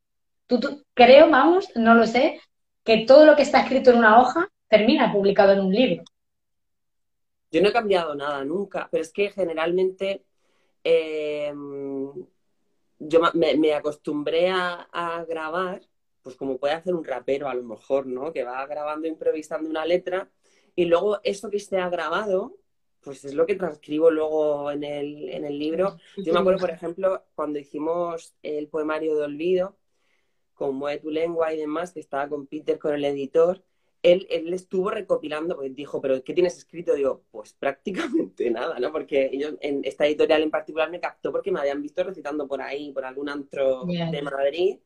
Tú, 0.47 0.59
creo, 0.95 1.29
vamos, 1.29 1.69
no 1.75 1.95
lo 1.95 2.07
sé, 2.07 2.41
que 2.83 3.05
todo 3.05 3.27
lo 3.27 3.37
que 3.37 3.43
está 3.43 3.61
escrito 3.61 3.91
en 3.91 3.99
una 3.99 4.19
hoja 4.23 4.49
termina 4.69 5.13
publicado 5.13 5.53
en 5.53 5.61
un 5.61 5.75
libro. 5.75 6.05
Yo 7.55 7.63
no 7.63 7.69
he 7.69 7.73
cambiado 7.73 8.17
nada 8.17 8.45
nunca, 8.45 8.89
pero 8.91 9.01
es 9.01 9.13
que 9.13 9.31
generalmente 9.31 10.25
em, 10.83 12.27
yo 12.99 13.21
me, 13.33 13.75
acostumbré 13.75 14.51
a, 14.51 15.25
grabar, 15.29 15.81
pues 16.21 16.35
como 16.35 16.59
puede 16.59 16.75
hacer 16.75 16.97
un 16.97 17.05
rapero 17.05 17.49
a 17.49 17.55
lo 17.55 17.63
mejor, 17.63 18.07
¿no? 18.07 18.33
Que 18.33 18.43
va 18.43 18.67
grabando, 18.67 19.07
improvisando 19.07 19.71
una 19.71 19.87
letra 19.87 20.29
y 20.75 20.87
luego 20.87 21.21
eso 21.23 21.49
que 21.49 21.61
se 21.61 21.79
ha 21.79 21.89
grabado, 21.89 22.57
pues 23.03 23.25
es 23.25 23.35
lo 23.35 23.47
que 23.47 23.55
transcribo 23.55 24.11
luego 24.11 24.73
en 24.73 24.83
el, 24.83 25.29
en 25.29 25.45
el 25.45 25.57
libro. 25.57 25.97
Yo 26.17 26.33
me 26.33 26.41
acuerdo, 26.41 26.59
por 26.59 26.71
ejemplo, 26.71 27.25
cuando 27.37 27.61
hicimos 27.61 28.35
el 28.43 28.67
poemario 28.67 29.15
de 29.15 29.27
Olvido, 29.27 29.79
con 30.55 30.75
Mueve 30.75 31.03
tu 31.03 31.11
lengua 31.11 31.55
y 31.55 31.59
demás, 31.59 31.93
que 31.93 32.01
estaba 32.01 32.29
con 32.29 32.49
Peter, 32.49 32.81
con 32.81 32.95
el 32.95 33.05
editor, 33.05 33.63
él, 34.05 34.27
él 34.31 34.53
estuvo 34.53 34.91
recopilando, 34.91 35.57
pues 35.57 35.75
dijo, 35.75 36.01
¿pero 36.01 36.23
qué 36.23 36.35
tienes 36.35 36.59
escrito? 36.59 36.95
Digo, 36.95 37.25
pues 37.31 37.55
prácticamente 37.55 38.51
nada, 38.51 38.79
¿no? 38.79 38.93
Porque 38.93 39.31
ellos, 39.33 39.55
en 39.61 39.81
esta 39.85 40.07
editorial 40.07 40.43
en 40.43 40.51
particular 40.51 40.91
me 40.91 41.01
captó 41.01 41.33
porque 41.33 41.51
me 41.51 41.61
habían 41.61 41.83
visto 41.83 42.05
recitando 42.05 42.47
por 42.47 42.61
ahí, 42.61 42.93
por 42.93 43.05
algún 43.05 43.31
antro 43.31 43.85
de 43.87 44.23
Madrid, 44.23 44.79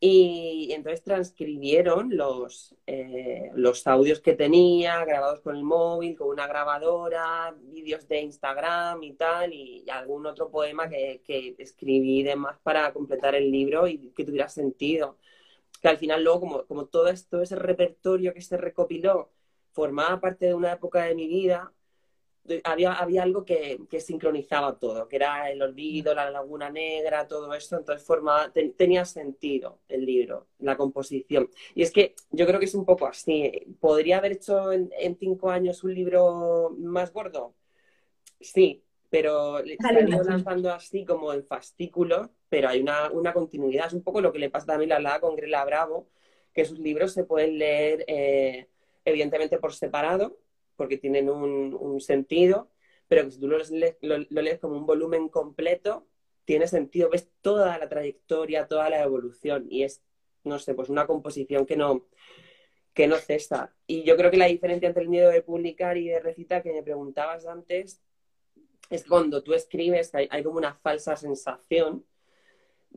y 0.00 0.70
entonces 0.72 1.02
transcribieron 1.02 2.16
los, 2.16 2.74
eh, 2.86 3.50
los 3.54 3.86
audios 3.86 4.20
que 4.20 4.34
tenía, 4.34 5.04
grabados 5.04 5.40
con 5.40 5.56
el 5.56 5.64
móvil, 5.64 6.16
con 6.16 6.28
una 6.28 6.46
grabadora, 6.46 7.54
vídeos 7.60 8.08
de 8.08 8.20
Instagram 8.22 9.02
y 9.02 9.12
tal, 9.14 9.52
y, 9.52 9.84
algún 9.90 10.24
otro 10.26 10.50
poema 10.50 10.88
que, 10.88 11.20
que 11.24 11.54
escribí 11.58 12.22
demás 12.22 12.58
para 12.62 12.92
completar 12.94 13.34
el 13.34 13.50
libro 13.50 13.88
y 13.88 14.10
que 14.16 14.24
tuviera 14.24 14.48
sentido. 14.48 15.18
Que 15.80 15.88
al 15.88 15.98
final 15.98 16.24
luego, 16.24 16.40
como, 16.40 16.66
como 16.66 16.86
todo 16.86 17.08
esto, 17.08 17.40
ese 17.40 17.56
repertorio 17.56 18.34
que 18.34 18.42
se 18.42 18.56
recopiló, 18.56 19.30
formaba 19.72 20.20
parte 20.20 20.46
de 20.46 20.54
una 20.54 20.72
época 20.72 21.04
de 21.04 21.14
mi 21.14 21.28
vida, 21.28 21.72
había, 22.64 22.92
había 22.92 23.22
algo 23.22 23.44
que, 23.44 23.78
sincronizaba 24.00 24.78
todo, 24.78 25.08
que 25.08 25.16
era 25.16 25.50
el 25.50 25.60
olvido, 25.62 26.14
la 26.14 26.30
laguna 26.30 26.70
negra, 26.70 27.26
todo 27.26 27.52
esto, 27.54 27.76
entonces 27.76 28.06
formaba, 28.06 28.52
tenía 28.76 29.04
sentido 29.04 29.80
el 29.88 30.04
libro, 30.04 30.48
la 30.58 30.76
composición. 30.76 31.50
Y 31.74 31.82
es 31.82 31.92
que 31.92 32.14
yo 32.30 32.46
creo 32.46 32.58
que 32.58 32.66
es 32.66 32.74
un 32.74 32.84
poco 32.84 33.06
así. 33.06 33.52
¿Podría 33.80 34.18
haber 34.18 34.32
hecho 34.32 34.72
en, 34.72 34.90
cinco 35.18 35.50
años 35.50 35.84
un 35.84 35.94
libro 35.94 36.74
más 36.78 37.12
gordo? 37.12 37.54
Sí, 38.40 38.84
pero 39.10 39.64
ido 39.64 40.22
lanzando 40.22 40.72
así 40.72 41.04
como 41.04 41.32
en 41.32 41.44
fascículos, 41.44 42.28
pero 42.48 42.68
hay 42.68 42.80
una, 42.80 43.10
una, 43.10 43.32
continuidad. 43.32 43.86
Es 43.88 43.92
un 43.92 44.02
poco 44.02 44.20
lo 44.20 44.32
que 44.32 44.38
le 44.38 44.50
pasa 44.50 44.66
también 44.66 44.92
a 44.92 45.00
la 45.00 45.20
con 45.20 45.36
Grela 45.36 45.64
Bravo, 45.64 46.08
que 46.52 46.64
sus 46.64 46.78
libros 46.78 47.12
se 47.12 47.24
pueden 47.24 47.58
leer 47.58 48.04
eh, 48.08 48.68
evidentemente 49.04 49.58
por 49.58 49.74
separado, 49.74 50.38
porque 50.76 50.98
tienen 50.98 51.28
un, 51.28 52.00
sentido, 52.00 52.70
pero 53.08 53.24
que 53.24 53.32
si 53.32 53.40
tú 53.40 53.48
lo 53.48 53.58
lees, 54.42 54.58
como 54.60 54.76
un 54.76 54.86
volumen 54.86 55.28
completo, 55.28 56.06
tiene 56.44 56.66
sentido, 56.66 57.10
ves 57.10 57.28
toda 57.42 57.76
la 57.78 57.88
trayectoria, 57.88 58.66
toda 58.66 58.88
la 58.88 59.02
evolución 59.02 59.66
y 59.68 59.82
es, 59.82 60.02
no 60.44 60.58
sé, 60.58 60.74
pues 60.74 60.88
una 60.88 61.06
composición 61.06 61.66
que 61.66 61.76
no, 61.76 62.06
que 62.94 63.06
no 63.06 63.16
cesa. 63.16 63.74
Y 63.86 64.04
yo 64.04 64.16
creo 64.16 64.30
que 64.30 64.36
la 64.36 64.46
diferencia 64.46 64.88
entre 64.88 65.02
el 65.02 65.08
miedo 65.08 65.30
de 65.30 65.42
publicar 65.42 65.96
y 65.96 66.08
de 66.08 66.20
recitar 66.20 66.62
que 66.62 66.72
me 66.72 66.82
preguntabas 66.82 67.46
antes 67.46 68.00
es 68.88 69.04
cuando 69.04 69.42
tú 69.42 69.52
escribes 69.52 70.14
hay, 70.14 70.28
hay 70.30 70.42
como 70.42 70.58
una 70.58 70.74
falsa 70.74 71.16
sensación 71.16 72.04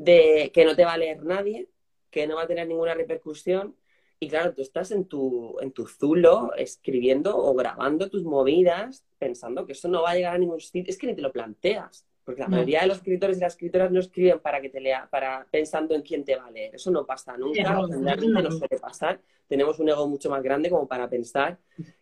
de 0.04 0.52
que 0.54 0.66
no 0.66 0.76
te 0.76 0.86
va 0.86 0.94
a 0.94 0.98
leer 0.98 1.24
nadie, 1.24 1.70
que 2.10 2.28
no 2.28 2.36
va 2.36 2.44
a 2.44 2.48
tener 2.48 2.68
ninguna 2.68 2.94
repercusión 2.94 3.76
y 4.20 4.30
claro, 4.30 4.54
tú 4.54 4.62
estás 4.62 4.92
en 4.92 5.06
tu, 5.06 5.58
en 5.62 5.72
tu 5.72 5.88
zulo 5.88 6.54
escribiendo 6.56 7.36
o 7.36 7.56
grabando 7.56 8.08
tus 8.10 8.24
movidas 8.24 9.04
pensando 9.18 9.66
que 9.66 9.72
eso 9.74 9.88
no 9.88 10.04
va 10.04 10.12
a 10.12 10.16
llegar 10.16 10.36
a 10.36 10.38
ningún 10.38 10.60
sitio. 10.60 10.92
Es 10.92 10.98
que 11.00 11.08
ni 11.08 11.16
te 11.16 11.24
lo 11.24 11.32
planteas. 11.32 12.06
Porque 12.24 12.42
la 12.42 12.48
mayoría 12.48 12.82
de 12.82 12.88
los 12.88 12.98
escritores 12.98 13.38
y 13.38 13.42
las 13.42 13.54
escritoras 13.54 13.92
no 13.92 14.00
escriben 14.00 14.40
para 14.40 14.62
que 14.62 14.70
te 14.70 14.80
lea, 14.80 15.08
para 15.10 15.48
pensando 15.50 15.96
en 15.96 16.02
quién 16.02 16.24
te 16.24 16.36
va 16.36 16.46
a 16.46 16.52
leer. 16.52 16.76
Eso 16.76 16.92
no 16.92 17.06
pasa 17.06 17.36
nunca, 17.38 17.82
generalmente 17.88 18.44
no 18.44 18.52
suele 18.52 18.78
pasar. 18.80 19.20
Tenemos 19.48 19.80
un 19.80 19.90
ego 19.90 20.08
mucho 20.08 20.30
más 20.30 20.44
grande 20.44 20.70
como 20.70 20.88
para 20.88 21.10
pensar 21.10 21.58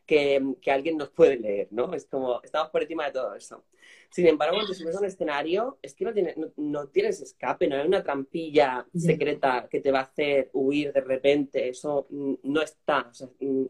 que, 0.05 0.55
que, 0.61 0.71
alguien 0.71 0.97
nos 0.97 1.09
puede 1.09 1.37
leer, 1.37 1.67
¿no? 1.71 1.93
Es 1.93 2.05
como, 2.05 2.41
estamos 2.43 2.69
por 2.69 2.81
encima 2.81 3.05
de 3.05 3.11
todo 3.11 3.33
eso. 3.33 3.63
Sin 4.09 4.27
embargo, 4.27 4.55
cuando 4.55 4.73
subes 4.73 4.95
a 4.95 4.99
un 4.99 5.05
escenario, 5.05 5.77
es 5.81 5.93
que 5.93 6.03
no, 6.03 6.13
tiene, 6.13 6.35
no, 6.57 6.87
tienes 6.87 7.21
escape, 7.21 7.67
no 7.67 7.75
hay 7.75 7.87
una 7.87 8.03
trampilla 8.03 8.85
secreta 8.95 9.67
que 9.69 9.81
te 9.81 9.91
va 9.91 9.99
a 9.99 10.03
hacer 10.03 10.49
huir 10.53 10.91
de 10.91 11.01
repente, 11.01 11.69
eso 11.69 12.07
mm, 12.09 12.33
no 12.43 12.61
está. 12.61 13.11
Mm, 13.39 13.65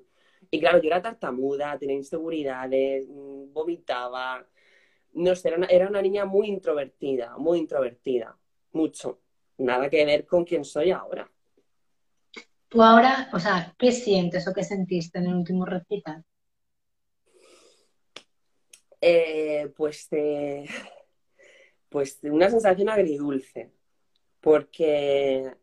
y 0.51 0.59
claro, 0.59 0.81
yo 0.81 0.87
era 0.87 1.01
tartamuda, 1.01 1.77
tenía 1.77 1.95
inseguridades, 1.95 3.07
mm, 3.07 3.53
vomitaba, 3.53 4.45
no 5.19 5.35
sé, 5.35 5.53
era 5.69 5.87
una, 5.87 6.01
niña 6.01 6.25
muy 6.25 6.47
introvertida, 6.47 7.37
muy 7.37 7.59
introvertida, 7.59 8.37
mucho. 8.71 9.19
Nada 9.57 9.89
que 9.89 10.05
ver 10.05 10.25
con 10.25 10.45
quién 10.45 10.63
soy 10.63 10.91
ahora. 10.91 11.29
Tú 12.69 12.81
ahora, 12.81 13.29
o 13.33 13.39
sea, 13.39 13.75
¿qué 13.77 13.91
sientes 13.91 14.47
o 14.47 14.53
qué 14.53 14.63
sentiste 14.63 15.19
en 15.19 15.27
el 15.27 15.35
último 15.35 15.65
recital? 15.65 16.23
Eh, 19.01 19.71
pues, 19.75 20.07
eh, 20.11 20.65
pues 21.89 22.19
una 22.23 22.49
sensación 22.49 22.87
agridulce, 22.87 23.73
porque 24.39 25.53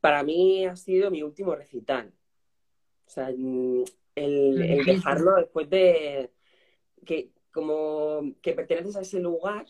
para 0.00 0.24
mí 0.24 0.66
ha 0.66 0.74
sido 0.74 1.12
mi 1.12 1.22
último 1.22 1.54
recital. 1.54 2.12
O 3.06 3.10
sea, 3.10 3.30
mm, 3.36 3.84
el 4.16 4.84
dejarlo 4.84 5.36
después 5.36 5.70
de 5.70 6.32
que 7.04 7.35
como 7.56 8.34
que 8.42 8.52
perteneces 8.52 8.96
a 8.96 9.00
ese 9.00 9.18
lugar 9.18 9.64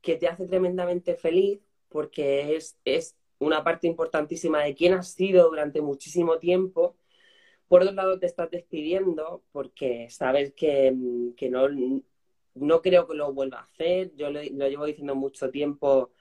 que 0.00 0.16
te 0.16 0.26
hace 0.26 0.46
tremendamente 0.46 1.16
feliz 1.16 1.60
porque 1.90 2.56
es, 2.56 2.78
es 2.86 3.14
una 3.38 3.62
parte 3.62 3.86
importantísima 3.86 4.64
de 4.64 4.74
quién 4.74 4.94
has 4.94 5.12
sido 5.12 5.50
durante 5.50 5.82
muchísimo 5.82 6.38
tiempo. 6.38 6.96
Por 7.68 7.82
otro 7.82 7.94
lado, 7.94 8.18
te 8.18 8.24
estás 8.24 8.50
despidiendo 8.50 9.42
porque 9.52 10.08
sabes 10.08 10.54
que, 10.54 10.96
que 11.36 11.50
no, 11.50 11.68
no 12.54 12.80
creo 12.80 13.06
que 13.06 13.14
lo 13.14 13.34
vuelva 13.34 13.58
a 13.58 13.64
hacer. 13.64 14.14
Yo 14.16 14.30
lo, 14.30 14.40
llevo 14.40 14.86
diciendo 14.86 15.14
mucho 15.14 15.50
tiempo, 15.50 16.12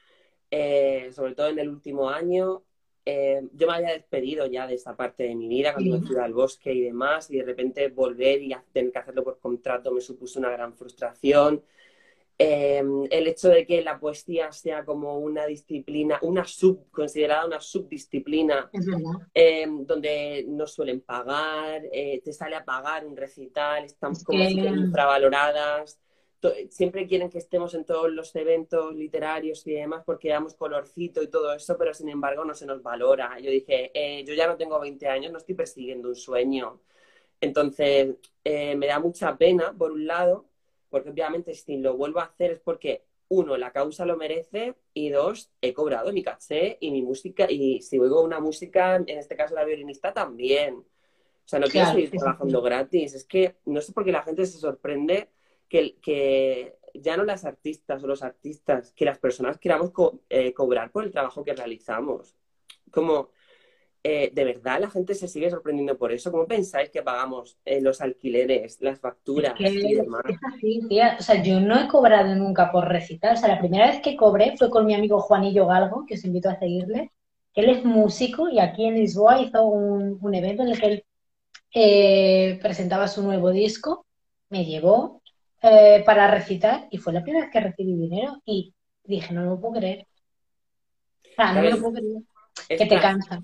eh, 0.52 1.12
sobre 1.14 1.34
todo 1.34 1.48
en 1.48 1.60
el 1.60 1.70
último 1.70 2.10
año. 2.10 2.66
Eh, 3.06 3.42
yo 3.54 3.68
me 3.68 3.74
había 3.74 3.94
despedido 3.94 4.46
ya 4.46 4.68
de 4.68 4.76
esa 4.76 4.96
parte 4.96 5.24
de 5.24 5.36
mi 5.36 5.48
vida 5.48 5.74
cuando 5.74 6.00
me 6.00 6.06
fui 6.06 6.16
al 6.18 6.34
bosque 6.34 6.74
y 6.74 6.82
demás, 6.82 7.30
y 7.32 7.38
de 7.38 7.44
repente 7.44 7.88
volver 7.90 8.42
y 8.42 8.56
tener 8.72 8.92
que 8.92 9.00
hacerlo 9.00 9.24
por 9.24 9.40
contrato 9.40 9.92
me 9.92 10.02
supuso 10.02 10.40
una 10.40 10.52
gran 10.52 10.74
frustración. 10.74 11.64
Eh, 12.38 12.82
el 13.10 13.28
hecho 13.28 13.50
de 13.50 13.66
que 13.66 13.82
la 13.82 14.00
poesía 14.00 14.52
sea 14.52 14.86
como 14.86 15.18
una 15.18 15.46
disciplina, 15.46 16.20
una 16.22 16.46
sub, 16.46 16.90
considerada 16.90 17.46
una 17.46 17.60
subdisciplina, 17.60 18.70
eh, 19.34 19.68
donde 19.68 20.46
no 20.48 20.66
suelen 20.66 21.02
pagar, 21.02 21.82
te 21.92 22.32
sale 22.32 22.56
a 22.56 22.64
pagar 22.64 23.06
un 23.06 23.18
recital, 23.18 23.84
estamos 23.84 24.24
como 24.24 24.42
infravaloradas, 24.42 26.00
siempre 26.70 27.08
quieren 27.08 27.30
que 27.30 27.38
estemos 27.38 27.74
en 27.74 27.86
todos 27.86 28.12
los 28.12 28.34
eventos 28.36 28.96
literarios 28.96 29.66
y 29.68 29.74
demás 29.74 30.04
porque 30.06 30.30
damos 30.30 30.54
colorcito 30.56 31.22
y 31.22 31.28
todo 31.28 31.54
eso, 31.54 31.78
pero 31.78 31.94
sin 31.94 32.10
embargo 32.10 32.46
no 32.46 32.54
se 32.54 32.66
nos 32.66 32.82
valora. 32.82 33.40
Yo 33.40 33.52
dije, 33.52 33.92
eh, 33.94 34.24
yo 34.24 34.34
ya 34.34 34.48
no 34.48 34.56
tengo 34.58 34.80
20 34.80 35.08
años, 35.08 35.32
no 35.32 35.38
estoy 35.38 35.56
persiguiendo 35.56 36.10
un 36.10 36.16
sueño. 36.16 36.82
Entonces, 37.42 38.16
eh, 38.44 38.76
me 38.76 38.88
da 38.88 39.00
mucha 39.00 39.38
pena, 39.38 39.74
por 39.78 39.92
un 39.92 40.08
lado, 40.08 40.46
porque 40.90 41.10
obviamente 41.10 41.54
si 41.54 41.78
lo 41.78 41.96
vuelvo 41.98 42.20
a 42.20 42.26
hacer 42.26 42.52
es 42.52 42.60
porque, 42.60 43.06
uno, 43.30 43.58
la 43.58 43.72
causa 43.72 44.06
lo 44.06 44.18
merece 44.18 44.76
y 44.94 45.10
dos, 45.10 45.52
he 45.62 45.74
cobrado 45.74 46.12
mi 46.12 46.24
caché 46.24 46.78
y 46.82 46.90
mi 46.92 47.04
música, 47.04 47.46
y 47.50 47.82
si 47.82 48.00
oigo 48.00 48.24
una 48.24 48.40
música, 48.40 48.96
en 48.96 49.10
este 49.10 49.36
caso 49.36 49.54
la 49.56 49.66
violinista 49.66 50.14
también. 50.14 50.76
O 50.76 51.50
sea, 51.50 51.60
no 51.60 51.68
quiero 51.68 51.92
seguir 51.92 52.12
trabajando 52.12 52.62
gratis. 52.62 53.14
Es 53.16 53.26
que 53.26 53.58
no 53.66 53.82
sé 53.82 53.92
por 53.92 54.06
qué 54.06 54.12
la 54.12 54.24
gente 54.24 54.46
se 54.46 54.58
sorprende 54.60 55.30
que, 55.70 55.98
que 56.02 56.80
ya 56.94 57.18
no 57.18 57.24
las 57.24 57.46
artistas 57.46 58.04
o 58.04 58.08
los 58.08 58.24
artistas, 58.24 58.94
que 58.94 59.06
las 59.06 59.20
personas 59.20 59.58
queramos 59.58 59.92
eh, 60.30 60.54
cobrar 60.54 60.92
por 60.92 61.04
el 61.04 61.12
trabajo 61.12 61.44
que 61.44 61.54
realizamos. 61.54 62.36
Como, 62.92 63.30
eh, 64.04 64.32
¿de 64.34 64.44
verdad 64.44 64.80
la 64.80 64.90
gente 64.90 65.14
se 65.14 65.28
sigue 65.28 65.50
sorprendiendo 65.50 65.98
por 65.98 66.12
eso? 66.12 66.32
¿Cómo 66.32 66.48
pensáis 66.48 66.90
que 66.90 67.04
pagamos 67.04 67.58
eh, 67.66 67.82
los 67.82 68.02
alquileres, 68.02 68.82
las 68.82 69.00
facturas 69.00 69.54
y 69.60 69.96
demás? 69.96 70.24
Es 70.28 70.38
así, 70.54 70.82
tía. 70.90 71.18
O 71.20 71.24
sea, 71.24 71.42
yo 71.44 71.60
no 71.60 71.80
he 71.80 71.88
cobrado 71.88 72.36
nunca 72.36 72.72
por 72.72 72.88
recitar. 72.88 73.34
O 73.34 73.38
sea, 73.38 73.50
la 73.50 73.60
primera 73.60 73.88
vez 73.88 74.02
que 74.02 74.16
cobré 74.16 74.58
fue 74.58 74.70
con 74.70 74.86
mi 74.86 74.96
amigo 74.96 75.20
Juanillo 75.20 75.68
Galgo, 75.68 76.06
que 76.06 76.16
os 76.16 76.26
invito 76.26 76.50
a 76.50 76.60
seguirle. 76.60 77.12
Él 77.54 77.70
es 77.70 77.84
músico 77.84 78.48
y 78.50 78.60
aquí 78.60 78.86
en 78.86 78.96
Lisboa 78.96 79.42
hizo 79.42 79.66
un, 79.66 80.18
un 80.22 80.34
evento 80.34 80.64
en 80.64 80.70
el 80.70 80.80
que 80.80 81.04
él 81.74 82.60
presentaba 82.60 83.08
su 83.08 83.22
nuevo 83.22 83.52
disco. 83.52 84.06
Me 84.50 84.66
llevó, 84.66 85.19
eh, 85.62 86.04
para 86.06 86.30
recitar 86.30 86.88
y 86.92 86.98
fue 86.98 87.14
la 87.14 87.24
primera 87.24 87.46
vez 87.46 87.54
que 87.54 87.60
recibí 87.60 87.96
dinero 87.96 88.42
y 88.46 88.74
dije, 89.04 89.34
no 89.34 89.44
lo 89.44 89.60
puedo 89.60 89.76
creer. 89.76 90.08
no 91.38 91.62
me 91.62 91.70
lo 91.70 91.78
puedo 91.80 91.94
creer. 91.94 92.24
que 92.68 92.86
te 92.86 93.00
cansa. 93.00 93.44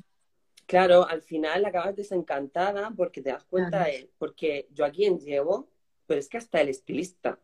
Claro, 0.66 1.08
al 1.08 1.22
final 1.22 1.64
acabas 1.66 1.96
desencantada 1.96 2.92
porque 2.96 3.22
te 3.22 3.30
das 3.30 3.44
cuenta 3.44 3.84
de, 3.86 4.10
porque 4.18 4.68
yo 4.72 4.86
a 4.86 4.92
quien 4.92 5.20
llevo, 5.20 5.70
pero 6.08 6.20
es 6.20 6.28
que 6.28 6.38
hasta 6.38 6.62
el 6.62 6.70
estilista. 6.70 7.40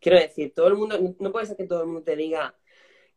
Quiero 0.00 0.18
decir, 0.18 0.54
todo 0.54 0.68
el 0.68 0.76
mundo, 0.76 0.98
no 1.18 1.32
puede 1.32 1.46
ser 1.46 1.56
que 1.56 1.66
todo 1.66 1.82
el 1.82 1.86
mundo 1.86 2.02
te 2.02 2.16
diga 2.16 2.54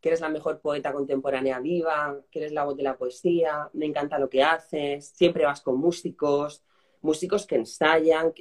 que 0.00 0.10
eres 0.10 0.20
la 0.20 0.28
mejor 0.28 0.60
poeta 0.60 0.92
contemporánea 0.92 1.58
viva, 1.58 2.20
que 2.30 2.40
eres 2.40 2.52
la 2.52 2.64
voz 2.64 2.76
de 2.76 2.82
la 2.82 2.96
poesía, 2.96 3.70
me 3.72 3.86
encanta 3.86 4.18
lo 4.18 4.28
que 4.28 4.42
haces, 4.42 5.08
siempre 5.08 5.44
vas 5.44 5.62
con 5.62 5.78
músicos, 5.78 6.62
músicos 7.06 7.46
que 7.46 7.56
ensayan, 7.56 8.32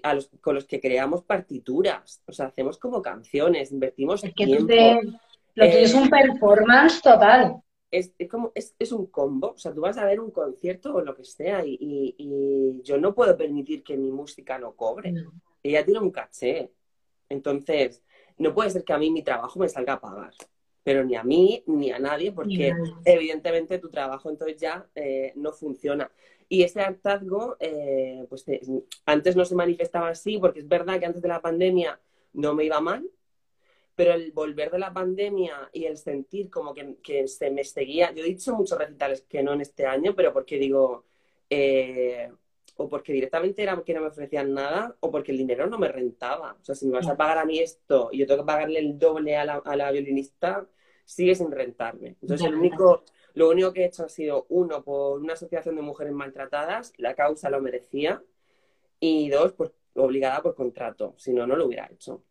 con 0.42 0.56
los 0.56 0.66
que 0.66 0.82
creamos 0.82 1.24
partituras, 1.24 2.22
o 2.28 2.34
sea, 2.34 2.48
hacemos 2.48 2.78
como 2.78 3.02
canciones, 3.02 3.72
invertimos 3.72 4.24
es 4.24 4.34
que 4.34 4.46
tiempo. 4.46 4.74
lo 5.56 5.66
que 5.66 5.84
es 5.84 5.94
un 5.94 6.10
performance 6.10 7.02
total. 7.02 7.62
Es, 7.92 8.12
como, 8.30 8.52
es, 8.54 8.92
un 8.92 9.06
combo, 9.06 9.52
o 9.52 9.58
sea, 9.58 9.74
tú 9.74 9.80
vas 9.80 9.98
a 9.98 10.06
ver 10.06 10.20
un 10.20 10.32
concierto 10.32 10.96
o 10.96 11.02
lo 11.02 11.16
que 11.16 11.24
sea 11.24 11.64
y, 11.66 12.82
yo 12.84 12.98
no 12.98 13.16
puedo 13.16 13.38
permitir 13.38 13.84
que 13.84 13.96
mi 13.96 14.12
música 14.12 14.60
no 14.60 14.76
cobre. 14.76 15.14
Ella 15.64 15.86
tiene 15.86 16.02
un 16.02 16.12
caché. 16.12 16.72
Entonces, 17.30 18.04
no 18.38 18.54
puede 18.54 18.70
ser 18.70 18.84
que 18.84 18.94
a 18.94 18.98
mí 18.98 19.10
mi 19.12 19.24
trabajo 19.24 19.60
me 19.60 19.70
salga 19.70 19.94
a 19.94 20.02
pagar 20.02 20.34
pero 20.86 21.04
ni 21.04 21.16
a 21.16 21.24
mí 21.24 21.64
ni 21.66 21.92
a 21.92 21.98
nadie, 21.98 22.32
porque 22.32 22.72
evidentemente 23.06 23.80
tu 23.80 23.90
trabajo 23.90 24.30
entonces 24.30 24.62
ya 24.62 24.88
eh, 24.94 25.34
no 25.36 25.52
funciona. 25.52 26.12
Y 26.48 26.64
ese 26.64 26.82
hartazgo, 26.82 27.58
eh, 27.60 28.26
pues 28.30 28.48
eh, 28.48 28.62
antes 29.06 29.36
no 29.36 29.46
se 29.46 29.56
manifestaba 29.56 30.10
así, 30.10 30.38
porque 30.38 30.60
es 30.60 30.68
verdad 30.68 31.00
que 31.00 31.06
antes 31.06 31.22
de 31.22 31.28
la 31.28 31.42
pandemia 31.42 32.00
no 32.34 32.54
me 32.54 32.66
iba 32.66 32.80
mal, 32.82 33.10
pero 33.96 34.14
el 34.14 34.32
volver 34.32 34.72
de 34.72 34.80
la 34.80 34.94
pandemia 34.94 35.70
y 35.74 35.86
el 35.86 35.98
sentir 35.98 36.50
como 36.50 36.74
que, 36.74 37.28
se 37.28 37.50
me 37.50 37.64
seguía, 37.64 38.12
yo 38.14 38.24
he 38.24 38.28
dicho 38.28 38.54
muchos 38.54 38.78
recitales 38.78 39.22
que 39.28 39.42
no 39.42 39.54
en 39.54 39.62
este 39.62 39.86
año, 39.86 40.14
pero 40.16 40.34
porque 40.34 40.58
digo, 40.58 41.06
eh, 41.50 42.30
o 42.78 42.90
porque 42.90 43.14
directamente 43.14 43.64
era 43.64 43.82
que 43.84 43.94
no 43.94 44.02
me 44.02 44.08
ofrecían 44.08 44.54
nada, 44.54 44.96
o 45.00 45.10
porque 45.10 45.32
el 45.32 45.38
dinero 45.38 45.68
no 45.68 45.78
me 45.78 45.88
rentaba. 45.88 46.58
O 46.62 46.66
sea, 46.66 46.76
si 46.76 46.86
me 46.86 46.94
vas 46.94 47.08
a 47.08 47.16
pagar 47.16 47.38
a 47.38 47.46
mí 47.46 47.60
esto 47.60 48.10
y 48.12 48.20
yo 48.20 48.28
tengo 48.28 48.42
que 48.42 48.48
pagarle 48.48 48.80
el 48.80 49.00
doble 49.00 49.38
a 49.38 49.46
la, 49.46 49.56
a 49.56 49.76
la 49.78 49.92
violinista, 49.92 50.68
sigue 51.06 51.36
sin 51.36 51.52
rentarme. 51.52 52.18
Entonces, 52.22 52.48
el 52.48 52.56
único, 52.56 53.04
lo 53.36 53.50
único 53.50 53.74
que 53.74 53.84
he 53.84 53.86
hecho 53.86 54.06
ha 54.06 54.10
sido, 54.10 54.46
uno, 54.50 54.84
por 54.84 55.20
una 55.20 55.34
asociación 55.34 55.76
de 55.76 55.82
mujeres 55.82 56.14
maltratadas, 56.14 56.94
la 56.98 57.16
causa 57.16 57.50
lo 57.50 57.62
merecía, 57.62 58.22
y 59.00 59.30
dos, 59.30 59.54
pues 59.54 59.72
obligada 59.96 60.42
por 60.42 60.56
contrato, 60.56 61.14
si 61.18 61.34
no, 61.34 61.46
no 61.46 61.56
lo 61.56 61.66
hubiera 61.66 61.88
hecho. 61.92 62.24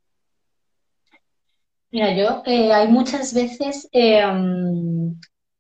Mira, 1.90 2.14
yo 2.16 2.42
eh, 2.46 2.72
hay 2.72 2.88
muchas 2.88 3.32
veces 3.32 3.88
eh, 3.92 4.22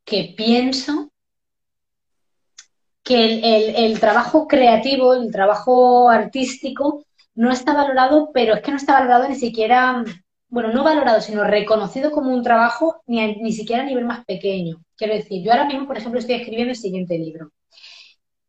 que 0.04 0.34
pienso 0.36 1.10
que 3.02 3.84
el, 3.86 4.00
trabajo 4.00 4.48
creativo, 4.48 5.14
el 5.14 5.30
trabajo 5.30 6.08
artístico, 6.08 7.04
no 7.34 7.52
está 7.52 7.74
valorado, 7.74 8.30
pero 8.32 8.54
es 8.54 8.62
que 8.62 8.70
no 8.70 8.78
está 8.78 8.94
valorado 8.94 9.28
ni 9.28 9.34
siquiera 9.34 10.02
bueno, 10.48 10.72
no 10.72 10.84
valorado, 10.84 11.20
sino 11.20 11.42
reconocido 11.42 12.12
como 12.12 12.32
un 12.32 12.44
trabajo 12.44 13.02
ni, 13.06 13.36
ni 13.42 13.52
siquiera 13.52 13.82
a 13.82 13.86
nivel 13.86 14.04
más 14.04 14.24
pequeño. 14.24 14.83
Quiero 14.96 15.14
decir, 15.14 15.44
yo 15.44 15.52
ahora 15.52 15.66
mismo, 15.66 15.86
por 15.86 15.98
ejemplo, 15.98 16.20
estoy 16.20 16.36
escribiendo 16.36 16.70
el 16.70 16.78
siguiente 16.78 17.18
libro. 17.18 17.50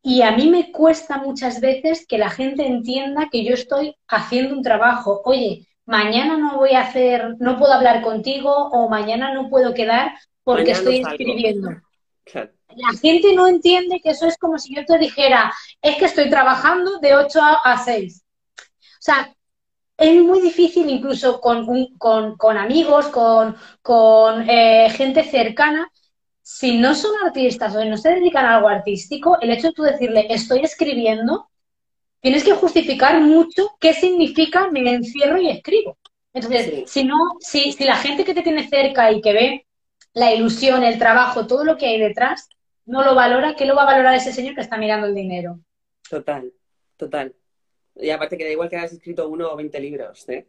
Y 0.02 0.22
a 0.22 0.32
mí 0.32 0.48
me 0.48 0.70
cuesta 0.70 1.18
muchas 1.18 1.60
veces 1.60 2.06
que 2.06 2.18
la 2.18 2.30
gente 2.30 2.64
entienda 2.64 3.28
que 3.30 3.44
yo 3.44 3.54
estoy 3.54 3.96
haciendo 4.06 4.54
un 4.54 4.62
trabajo. 4.62 5.22
Oye, 5.24 5.66
mañana 5.84 6.36
no 6.36 6.56
voy 6.56 6.72
a 6.72 6.82
hacer, 6.82 7.34
no 7.40 7.58
puedo 7.58 7.72
hablar 7.72 8.02
contigo 8.02 8.52
o 8.52 8.88
mañana 8.88 9.34
no 9.34 9.48
puedo 9.48 9.74
quedar 9.74 10.12
porque 10.44 10.72
estoy 10.72 11.00
escribiendo. 11.00 11.70
La 12.76 12.98
gente 13.00 13.34
no 13.34 13.48
entiende 13.48 14.00
que 14.00 14.10
eso 14.10 14.26
es 14.26 14.36
como 14.36 14.58
si 14.58 14.74
yo 14.74 14.84
te 14.84 14.98
dijera, 14.98 15.52
es 15.80 15.96
que 15.96 16.04
estoy 16.04 16.28
trabajando 16.28 16.98
de 16.98 17.14
8 17.14 17.40
a 17.64 17.78
6. 17.78 18.22
O 18.22 18.62
sea, 18.98 19.34
es 19.96 20.22
muy 20.22 20.40
difícil 20.40 20.90
incluso 20.90 21.40
con, 21.40 21.66
con, 21.96 22.58
amigos, 22.58 23.06
con, 23.08 23.56
con 23.80 24.48
eh, 24.48 24.90
gente 24.90 25.24
cercana, 25.24 25.90
si 26.48 26.78
no 26.78 26.94
son 26.94 27.10
artistas 27.24 27.74
o 27.74 27.84
no 27.84 27.96
se 27.96 28.10
dedican 28.10 28.44
a 28.44 28.54
algo 28.54 28.68
artístico, 28.68 29.36
el 29.40 29.50
hecho 29.50 29.66
de 29.66 29.72
tú 29.72 29.82
decirle 29.82 30.28
estoy 30.30 30.60
escribiendo, 30.60 31.50
tienes 32.20 32.44
que 32.44 32.52
justificar 32.52 33.20
mucho 33.20 33.72
qué 33.80 33.92
significa 33.92 34.70
me 34.70 34.88
encierro 34.88 35.38
y 35.38 35.50
escribo. 35.50 35.98
Entonces, 36.32 36.88
si 36.88 37.02
no, 37.02 37.16
si, 37.40 37.72
si 37.72 37.82
la 37.82 37.96
gente 37.96 38.24
que 38.24 38.32
te 38.32 38.42
tiene 38.42 38.68
cerca 38.68 39.10
y 39.10 39.20
que 39.20 39.32
ve 39.32 39.66
la 40.12 40.32
ilusión, 40.32 40.84
el 40.84 41.00
trabajo, 41.00 41.48
todo 41.48 41.64
lo 41.64 41.76
que 41.76 41.86
hay 41.86 41.98
detrás, 41.98 42.48
no 42.84 43.02
lo 43.02 43.16
valora, 43.16 43.56
¿qué 43.56 43.66
lo 43.66 43.74
va 43.74 43.82
a 43.82 43.86
valorar 43.86 44.14
ese 44.14 44.32
señor 44.32 44.54
que 44.54 44.60
está 44.60 44.76
mirando 44.76 45.08
el 45.08 45.16
dinero? 45.16 45.58
Total, 46.08 46.52
total. 46.96 47.34
Y 47.96 48.10
aparte 48.10 48.38
que 48.38 48.44
da 48.44 48.52
igual 48.52 48.68
que 48.68 48.76
hayas 48.76 48.92
escrito 48.92 49.28
uno 49.28 49.50
o 49.50 49.56
veinte 49.56 49.80
libros, 49.80 50.28
¿eh? 50.28 50.46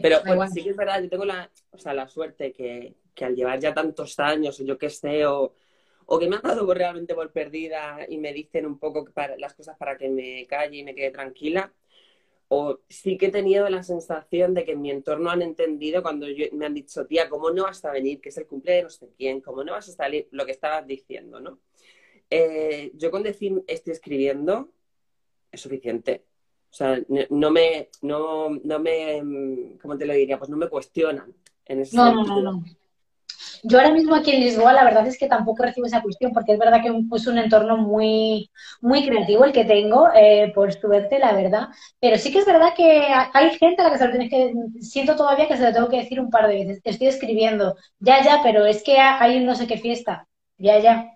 Pero 0.00 0.22
pues, 0.24 0.52
sí 0.52 0.62
que 0.62 0.70
es 0.70 0.76
verdad, 0.76 1.02
yo 1.02 1.10
tengo 1.10 1.26
la, 1.26 1.50
o 1.70 1.76
sea, 1.76 1.92
la 1.92 2.08
suerte 2.08 2.50
que, 2.50 2.94
que 3.14 3.24
al 3.24 3.34
llevar 3.34 3.60
ya 3.60 3.74
tantos 3.74 4.18
años, 4.18 4.60
o 4.60 4.64
yo 4.64 4.78
qué 4.78 4.90
sé, 4.90 5.26
o, 5.26 5.54
o 6.06 6.18
que 6.18 6.28
me 6.28 6.36
han 6.36 6.42
dado 6.42 6.72
realmente 6.74 7.14
por 7.14 7.30
perdida 7.32 8.06
y 8.08 8.18
me 8.18 8.32
dicen 8.32 8.66
un 8.66 8.78
poco 8.78 9.04
para, 9.06 9.36
las 9.36 9.54
cosas 9.54 9.76
para 9.76 9.96
que 9.96 10.08
me 10.08 10.46
calle 10.46 10.78
y 10.78 10.84
me 10.84 10.94
quede 10.94 11.10
tranquila, 11.10 11.72
o 12.48 12.80
sí 12.88 13.16
que 13.16 13.26
he 13.26 13.30
tenido 13.30 13.68
la 13.68 13.82
sensación 13.82 14.54
de 14.54 14.64
que 14.64 14.72
en 14.72 14.82
mi 14.82 14.90
entorno 14.90 15.30
han 15.30 15.42
entendido 15.42 16.02
cuando 16.02 16.26
me 16.52 16.66
han 16.66 16.74
dicho, 16.74 17.06
tía, 17.06 17.28
¿cómo 17.28 17.50
no 17.50 17.64
vas 17.64 17.84
a 17.84 17.90
venir? 17.90 18.20
Que 18.20 18.28
es 18.28 18.36
el 18.36 18.46
cumpleaños 18.46 19.00
de 19.00 19.06
no 19.06 19.10
sé 19.10 19.16
quién, 19.16 19.40
¿cómo 19.40 19.64
no 19.64 19.72
vas 19.72 19.88
a 19.88 19.92
salir? 19.92 20.28
Lo 20.30 20.44
que 20.44 20.52
estabas 20.52 20.86
diciendo, 20.86 21.40
¿no? 21.40 21.58
Eh, 22.30 22.92
yo 22.94 23.10
con 23.10 23.22
decir 23.22 23.62
estoy 23.66 23.92
escribiendo 23.92 24.70
es 25.50 25.60
suficiente. 25.60 26.24
O 26.70 26.76
sea, 26.76 27.00
no 27.30 27.50
me, 27.50 27.88
no, 28.02 28.50
no 28.50 28.78
me, 28.80 29.22
mm, 29.22 29.78
¿cómo 29.78 29.96
te 29.96 30.06
lo 30.06 30.12
diría? 30.12 30.38
Pues 30.38 30.50
no 30.50 30.56
me 30.56 30.68
cuestionan 30.68 31.32
en 31.66 31.80
ese 31.80 31.96
no, 31.96 32.24
No, 32.24 32.42
no, 32.42 32.64
Yo 33.66 33.78
ahora 33.78 33.92
mismo 33.92 34.14
aquí 34.14 34.30
en 34.30 34.40
Lisboa 34.40 34.74
la 34.74 34.84
verdad 34.84 35.06
es 35.06 35.16
que 35.18 35.26
tampoco 35.26 35.62
recibo 35.62 35.86
esa 35.86 36.02
cuestión 36.02 36.32
porque 36.32 36.52
es 36.52 36.58
verdad 36.58 36.82
que 36.82 36.88
es 37.16 37.26
un 37.26 37.38
entorno 37.38 37.78
muy, 37.78 38.50
muy 38.82 39.06
creativo 39.06 39.44
el 39.44 39.52
que 39.52 39.64
tengo, 39.64 40.08
eh, 40.14 40.52
por 40.54 40.72
suerte, 40.72 41.18
la 41.18 41.32
verdad. 41.32 41.68
Pero 41.98 42.18
sí 42.18 42.30
que 42.30 42.40
es 42.40 42.46
verdad 42.46 42.74
que 42.76 43.06
hay 43.32 43.58
gente 43.58 43.80
a 43.80 43.84
la 43.84 43.90
que 43.92 43.98
se 43.98 44.04
lo 44.04 44.10
tienes 44.10 44.30
que... 44.30 44.52
Siento 44.80 45.16
todavía 45.16 45.48
que 45.48 45.56
se 45.56 45.64
lo 45.64 45.72
tengo 45.72 45.88
que 45.88 45.96
decir 45.96 46.20
un 46.20 46.30
par 46.30 46.46
de 46.46 46.56
veces. 46.56 46.80
Estoy 46.84 47.06
escribiendo, 47.06 47.74
ya, 47.98 48.22
ya, 48.22 48.40
pero 48.42 48.66
es 48.66 48.82
que 48.82 48.98
hay 48.98 49.42
no 49.42 49.54
sé 49.54 49.66
qué 49.66 49.78
fiesta. 49.78 50.28
Ya, 50.58 50.78
ya. 50.78 51.14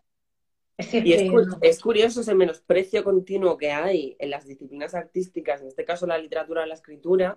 Y 0.78 1.12
es, 1.60 1.82
curioso 1.82 2.20
ese 2.20 2.34
menosprecio 2.36 3.02
continuo 3.02 3.58
que 3.58 3.72
hay 3.72 4.16
en 4.20 4.30
las 4.30 4.46
disciplinas 4.46 4.94
artísticas, 4.94 5.60
en 5.60 5.66
este 5.66 5.84
caso 5.84 6.06
la 6.06 6.16
literatura 6.16 6.64
la 6.66 6.74
escritura, 6.74 7.36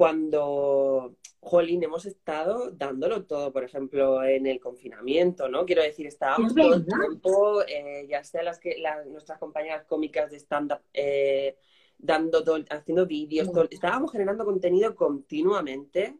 cuando, 0.00 1.16
jolín, 1.40 1.82
hemos 1.82 2.06
estado 2.06 2.70
dándolo 2.70 3.26
todo, 3.26 3.52
por 3.52 3.64
ejemplo, 3.64 4.24
en 4.24 4.46
el 4.46 4.58
confinamiento, 4.58 5.46
¿no? 5.50 5.66
Quiero 5.66 5.82
decir, 5.82 6.06
estábamos 6.06 6.54
todo 6.54 6.72
el 6.72 6.86
tiempo, 6.86 7.60
eh, 7.68 8.06
ya 8.08 8.24
sea 8.24 8.42
las 8.42 8.58
que 8.58 8.82
nuestras 9.08 9.38
compañeras 9.38 9.84
cómicas 9.84 10.30
de 10.30 10.38
stand-up, 10.38 10.80
eh, 10.94 11.58
dando 11.98 12.42
todo, 12.42 12.64
haciendo 12.70 13.04
vídeos, 13.04 13.50
estábamos 13.68 14.10
generando 14.10 14.46
contenido 14.46 14.96
continuamente 14.96 16.16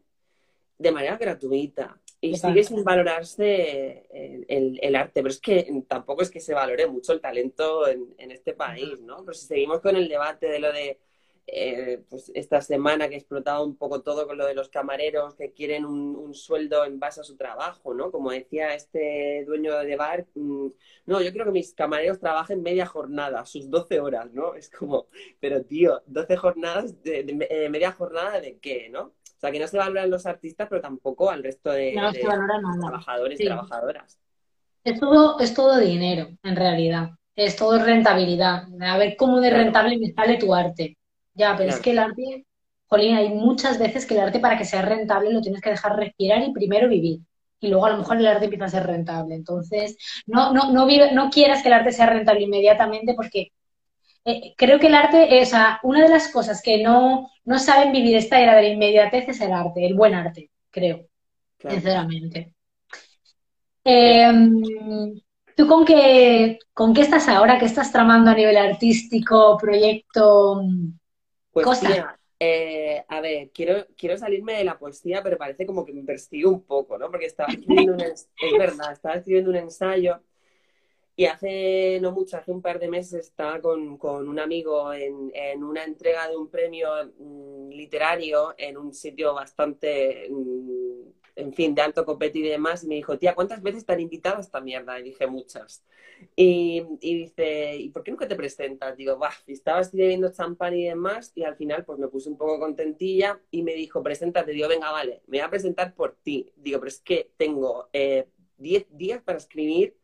de 0.77 0.91
manera 0.91 1.17
gratuita. 1.17 1.99
Y 2.21 2.37
sigue 2.37 2.63
sin 2.63 2.83
valorarse 2.83 4.05
el, 4.47 4.95
arte, 4.95 5.23
pero 5.23 5.29
es 5.29 5.41
que 5.41 5.83
tampoco 5.87 6.21
es 6.21 6.29
que 6.29 6.39
se 6.39 6.53
valore 6.53 6.85
mucho 6.85 7.13
el 7.13 7.19
talento 7.19 7.87
en, 7.87 8.13
en 8.19 8.29
este 8.29 8.53
país, 8.53 8.99
¿no? 8.99 9.25
Pero 9.25 9.33
si 9.33 9.47
seguimos 9.47 9.79
con 9.79 9.95
el 9.95 10.07
debate 10.07 10.49
de 10.49 10.59
lo 10.59 10.71
de 10.71 10.99
eh, 11.47 12.03
pues 12.09 12.31
esta 12.33 12.61
semana 12.61 13.09
que 13.09 13.15
ha 13.15 13.17
explotado 13.17 13.65
un 13.65 13.75
poco 13.75 14.01
todo 14.01 14.27
con 14.27 14.37
lo 14.37 14.45
de 14.45 14.53
los 14.53 14.69
camareros 14.69 15.35
que 15.35 15.51
quieren 15.51 15.85
un, 15.85 16.33
sueldo 16.33 16.85
en 16.85 16.99
base 16.99 17.19
a 17.19 17.23
su 17.23 17.35
trabajo, 17.35 17.93
¿no? 17.93 18.09
Como 18.09 18.31
decía 18.31 18.73
este 18.73 19.43
dueño 19.45 19.77
de 19.79 19.95
bar, 19.97 20.25
mm, 20.33 20.67
no, 21.07 21.21
yo 21.21 21.33
creo 21.33 21.45
que 21.45 21.51
mis 21.51 21.73
camareros 21.73 22.19
trabajen 22.19 22.61
media 22.61 22.85
jornada, 22.85 23.45
sus 23.45 23.69
12 23.69 23.99
horas, 23.99 24.31
¿no? 24.31 24.55
Es 24.55 24.69
como, 24.69 25.07
pero 25.39 25.63
tío, 25.63 26.01
12 26.05 26.37
jornadas, 26.37 27.03
de, 27.03 27.47
eh, 27.49 27.69
media 27.69 27.91
jornada 27.91 28.39
de 28.39 28.57
qué, 28.59 28.89
¿no? 28.89 29.01
O 29.01 29.39
sea, 29.39 29.51
que 29.51 29.59
no 29.59 29.67
se 29.67 29.77
valoran 29.77 30.09
los 30.09 30.25
artistas, 30.25 30.67
pero 30.69 30.81
tampoco 30.81 31.29
al 31.29 31.43
resto 31.43 31.71
de, 31.71 31.93
trabajadores 32.21 33.39
y 33.41 33.45
trabajadoras. 33.45 34.19
Es 34.83 34.99
todo, 34.99 35.39
es 35.39 35.53
todo 35.53 35.79
dinero, 35.79 36.29
en 36.43 36.55
realidad. 36.55 37.11
Es 37.35 37.55
todo 37.55 37.83
rentabilidad. 37.83 38.67
A 38.81 38.97
ver 38.97 39.15
cómo 39.17 39.39
de 39.39 39.49
rentable 39.49 39.97
me 39.97 40.13
sale 40.13 40.37
tu 40.37 40.53
arte. 40.53 40.97
Ya, 41.33 41.55
pero 41.57 41.69
es 41.69 41.79
que 41.79 41.91
el 41.91 41.99
arte, 41.99 42.45
Jolín, 42.87 43.15
hay 43.15 43.29
muchas 43.29 43.79
veces 43.79 44.05
que 44.05 44.13
el 44.15 44.21
arte 44.21 44.39
para 44.39 44.57
que 44.57 44.65
sea 44.65 44.81
rentable 44.81 45.31
lo 45.31 45.41
tienes 45.41 45.61
que 45.61 45.69
dejar 45.69 45.95
respirar 45.95 46.43
y 46.43 46.51
primero 46.51 46.89
vivir. 46.89 47.19
Y 47.59 47.67
luego 47.69 47.85
a 47.85 47.91
lo 47.91 47.97
mejor 47.97 48.17
el 48.17 48.27
arte 48.27 48.45
empieza 48.45 48.65
a 48.65 48.69
ser 48.69 48.87
rentable. 48.87 49.35
Entonces, 49.35 49.97
no, 50.25 50.53
no, 50.53 50.71
no, 50.71 50.87
no 51.13 51.29
quieras 51.29 51.61
que 51.61 51.67
el 51.69 51.73
arte 51.73 51.91
sea 51.91 52.07
rentable 52.07 52.41
inmediatamente 52.41 53.13
porque 53.13 53.51
eh, 54.23 54.53
creo 54.55 54.79
que 54.79 54.87
el 54.87 54.95
arte, 54.95 55.41
es 55.41 55.51
una 55.83 56.03
de 56.03 56.09
las 56.09 56.31
cosas 56.31 56.61
que 56.61 56.83
no, 56.83 57.29
no 57.45 57.59
saben 57.59 57.91
vivir 57.91 58.15
esta 58.15 58.39
era 58.39 58.55
de 58.55 58.63
la 58.63 58.67
inmediatez 58.69 59.29
es 59.29 59.41
el 59.41 59.51
arte, 59.51 59.85
el 59.85 59.95
buen 59.95 60.13
arte, 60.13 60.51
creo, 60.69 61.07
sinceramente. 61.57 62.53
Em, 63.83 64.61
¿Tú 65.55 65.67
con 65.67 65.85
qué, 65.85 66.59
con 66.73 66.93
qué 66.93 67.01
estás 67.01 67.27
ahora? 67.27 67.57
¿Qué 67.57 67.65
estás 67.65 67.91
tramando 67.91 68.31
a 68.31 68.35
nivel 68.35 68.57
artístico, 68.57 69.57
proyecto? 69.59 70.61
Pues 71.51 71.67
eh, 72.43 73.05
a 73.07 73.21
ver, 73.21 73.51
quiero, 73.53 73.85
quiero 73.95 74.17
salirme 74.17 74.53
de 74.53 74.63
la 74.63 74.79
poesía, 74.79 75.21
pero 75.21 75.37
parece 75.37 75.67
como 75.67 75.85
que 75.85 75.93
me 75.93 76.01
persigue 76.01 76.47
un 76.47 76.63
poco, 76.63 76.97
¿no? 76.97 77.11
Porque 77.11 77.27
estaba 77.27 77.53
escribiendo 77.53 77.93
un, 77.93 78.01
es 78.01 78.27
verdad, 78.57 78.93
estaba 78.93 79.15
escribiendo 79.15 79.51
un 79.51 79.57
ensayo 79.57 80.21
y 81.15 81.25
hace 81.25 81.99
no 82.01 82.11
mucho, 82.11 82.37
hace 82.37 82.51
un 82.51 82.63
par 82.63 82.79
de 82.79 82.87
meses 82.87 83.27
estaba 83.27 83.61
con, 83.61 83.99
un 84.01 84.39
amigo 84.39 84.91
en, 84.91 85.63
una 85.63 85.83
entrega 85.83 86.27
de 86.27 86.35
un 86.35 86.49
premio 86.49 86.89
mm, 87.19 87.69
literario 87.69 88.55
en 88.57 88.77
un 88.77 88.91
sitio 88.91 89.35
bastante 89.35 90.27
mm, 90.31 91.20
en 91.41 91.53
fin, 91.53 91.75
de 91.75 91.81
alto 91.81 92.05
copete 92.05 92.39
y 92.39 92.43
demás, 92.43 92.83
y 92.83 92.87
me 92.87 92.95
dijo, 92.95 93.17
tía, 93.17 93.35
¿cuántas 93.35 93.61
veces 93.61 93.85
te 93.85 93.93
han 93.93 93.99
a 93.99 94.39
esta 94.39 94.61
mierda? 94.61 94.99
Y 94.99 95.03
dije, 95.03 95.27
muchas. 95.27 95.83
Y, 96.35 96.83
dice, 97.01 97.75
¿y 97.77 97.89
por 97.89 98.03
qué 98.03 98.11
nunca 98.11 98.27
te 98.27 98.35
presentas? 98.35 98.95
Digo, 98.95 99.17
bah, 99.17 99.33
estaba 99.47 99.79
así 99.79 99.97
bebiendo 99.97 100.31
champán 100.31 100.75
y 100.75 100.85
demás, 100.85 101.31
y 101.35 101.43
al 101.43 101.55
final 101.55 101.83
pues 101.85 101.99
me 101.99 102.07
puse 102.07 102.29
un 102.29 102.37
poco 102.37 102.59
contentilla 102.59 103.39
y 103.49 103.63
me 103.63 103.73
dijo, 103.73 104.03
preséntate. 104.03 104.51
Digo, 104.51 104.67
venga, 104.67 104.91
vale, 104.91 105.21
me 105.27 105.39
voy 105.39 105.45
a 105.45 105.49
presentar 105.49 105.95
por 105.95 106.15
ti. 106.23 106.51
Digo, 106.55 106.79
pero 106.79 106.89
es 106.89 107.01
que 107.01 107.31
tengo 107.37 107.89
10 107.91 108.25
eh, 108.83 108.87
días 108.91 109.21
para 109.23 109.37
escribir 109.37 109.97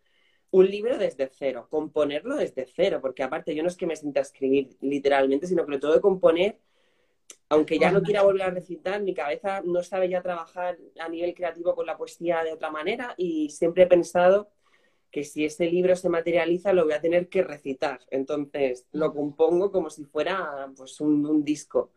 un 0.51 0.65
libro 0.69 0.97
desde 0.97 1.29
cero, 1.33 1.67
componerlo 1.69 2.35
desde 2.35 2.65
cero, 2.65 2.99
porque 3.01 3.23
aparte 3.23 3.53
yo 3.55 3.63
no 3.63 3.69
es 3.69 3.77
que 3.77 3.85
me 3.85 3.95
sienta 3.95 4.21
a 4.21 4.23
escribir 4.23 4.77
literalmente, 4.81 5.47
sino 5.47 5.65
que 5.65 5.71
lo 5.71 5.79
tengo 5.79 5.93
que 5.93 6.01
componer 6.01 6.59
aunque 7.49 7.79
ya 7.79 7.91
no 7.91 8.01
quiera 8.01 8.23
volver 8.23 8.43
a 8.43 8.49
recitar, 8.49 9.01
mi 9.01 9.13
cabeza 9.13 9.61
no 9.63 9.81
sabe 9.81 10.09
ya 10.09 10.21
trabajar 10.21 10.77
a 10.99 11.07
nivel 11.07 11.33
creativo 11.33 11.75
con 11.75 11.85
la 11.85 11.97
poesía 11.97 12.43
de 12.43 12.51
otra 12.51 12.71
manera 12.71 13.13
y 13.17 13.49
siempre 13.49 13.83
he 13.83 13.87
pensado 13.87 14.49
que 15.11 15.23
si 15.23 15.45
ese 15.45 15.65
libro 15.65 15.95
se 15.95 16.09
materializa 16.09 16.73
lo 16.73 16.83
voy 16.83 16.93
a 16.93 17.01
tener 17.01 17.29
que 17.29 17.43
recitar. 17.43 18.01
Entonces 18.11 18.85
lo 18.91 19.13
compongo 19.13 19.71
como 19.71 19.89
si 19.89 20.03
fuera 20.03 20.69
pues, 20.75 20.99
un, 20.99 21.43
disco. 21.45 21.91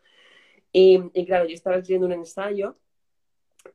Y, 0.73 1.01
claro, 1.27 1.47
yo 1.47 1.55
estaba 1.55 1.77
escribiendo 1.77 2.07
un 2.07 2.13
ensayo 2.13 2.77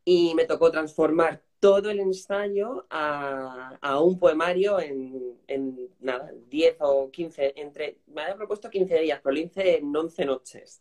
y 0.05 0.33
me 0.35 0.45
tocó 0.45 0.71
transformar 0.71 1.41
todo 1.59 1.89
el 1.89 1.99
ensayo 1.99 2.85
a, 2.89 3.99
un 4.01 4.17
poemario 4.17 4.79
en, 4.79 5.37
en, 5.47 5.89
nada, 5.99 6.31
10 6.49 6.77
o 6.79 7.11
15, 7.11 7.53
entre, 7.57 7.97
me 8.07 8.21
había 8.21 8.35
propuesto 8.35 8.69
15 8.69 8.99
días, 8.99 9.19
pero 9.21 9.33
lo 9.33 9.41
hice 9.41 9.77
en 9.77 9.93
11 9.93 10.25
noches. 10.25 10.79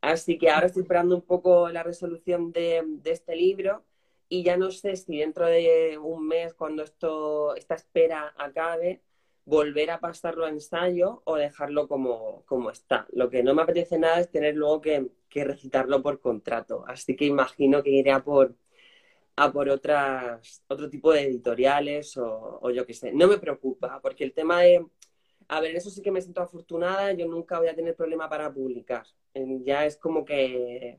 Así 0.00 0.38
que 0.38 0.50
ahora 0.50 0.66
estoy 0.66 0.82
esperando 0.82 1.14
un 1.16 1.22
poco 1.22 1.68
la 1.70 1.82
resolución 1.82 2.52
de, 2.52 2.84
este 3.04 3.34
libro 3.36 3.84
y 4.28 4.42
ya 4.44 4.56
no 4.56 4.70
sé 4.70 4.96
si 4.96 5.18
dentro 5.18 5.46
de 5.46 5.98
un 5.98 6.26
mes, 6.26 6.54
cuando 6.54 6.82
esto, 6.82 7.56
esta 7.56 7.74
espera 7.74 8.34
acabe, 8.38 9.02
volver 9.44 9.90
a 9.90 10.00
pasarlo 10.00 10.44
a 10.44 10.50
ensayo 10.50 11.22
o 11.24 11.36
dejarlo 11.36 11.88
como, 11.88 12.44
como 12.46 12.70
está. 12.70 13.06
Lo 13.12 13.30
que 13.30 13.42
no 13.42 13.54
me 13.54 13.62
apetece 13.62 13.98
nada 13.98 14.20
es 14.20 14.30
tener 14.30 14.54
luego 14.56 14.80
que, 14.80 15.10
recitarlo 15.34 16.02
por 16.02 16.20
contrato. 16.20 16.84
Así 16.88 17.16
que 17.16 17.24
imagino 17.24 17.82
que 17.82 17.90
iré 17.90 18.12
a 18.12 18.24
por, 18.24 18.56
a 19.36 19.52
por 19.52 19.68
otras, 19.68 20.64
otro 20.68 20.90
tipo 20.90 21.12
de 21.12 21.22
editoriales 21.22 22.16
o, 22.16 22.58
o 22.62 22.70
yo 22.70 22.86
qué 22.86 22.94
sé. 22.94 23.12
No 23.12 23.28
me 23.28 23.38
preocupa, 23.38 24.00
porque 24.02 24.24
el 24.24 24.32
tema 24.34 24.62
de 24.62 24.84
a 25.48 25.60
ver, 25.60 25.74
eso 25.76 25.90
sí 25.90 26.02
que 26.02 26.10
me 26.10 26.20
siento 26.20 26.42
afortunada, 26.42 27.12
yo 27.12 27.26
nunca 27.26 27.58
voy 27.58 27.68
a 27.68 27.74
tener 27.74 27.96
problema 27.96 28.28
para 28.28 28.52
publicar. 28.52 29.06
Ya 29.64 29.84
es 29.84 29.96
como 29.96 30.24
que 30.24 30.98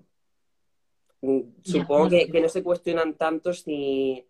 mm, 1.22 1.40
supongo 1.64 2.10
que, 2.10 2.42
no 2.42 2.50
se 2.50 2.64
cuestionan 2.64 3.16
tanto 3.16 3.54
si, 3.54 4.26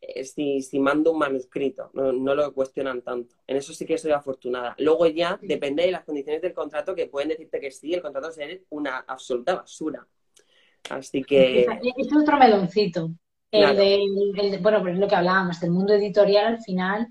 eh, 0.00 0.24
si, 0.24 0.62
si 0.62 0.78
mando 0.78 1.12
un 1.12 1.18
manuscrito, 1.18 1.90
no, 1.94 2.12
no, 2.12 2.34
lo 2.34 2.52
cuestionan 2.52 3.02
tanto. 3.02 3.36
En 3.46 3.56
eso 3.56 3.72
sí 3.72 3.84
que 3.86 3.98
soy 3.98 4.12
afortunada. 4.12 4.74
Luego 4.78 5.06
ya 5.06 5.38
depende 5.42 5.84
de 5.84 5.92
las 5.92 6.04
condiciones 6.04 6.42
del 6.42 6.54
contrato 6.54 6.94
que 6.94 7.06
pueden 7.06 7.30
decirte 7.30 7.60
que 7.60 7.70
sí, 7.70 7.94
el 7.94 8.02
contrato 8.02 8.30
es 8.30 8.60
una 8.70 8.98
absoluta 9.06 9.56
basura. 9.56 10.06
Así 10.90 11.22
que... 11.22 11.62
Es 11.62 12.16
otro 12.16 12.38
meloncito. 12.38 13.10
El, 13.52 13.76
de, 13.76 14.58
bueno, 14.62 14.80
pues 14.80 14.96
lo 14.96 15.08
que 15.08 15.16
hablábamos, 15.16 15.58
del 15.60 15.72
mundo 15.72 15.92
editorial 15.94 16.46
al 16.46 16.62
final 16.62 17.08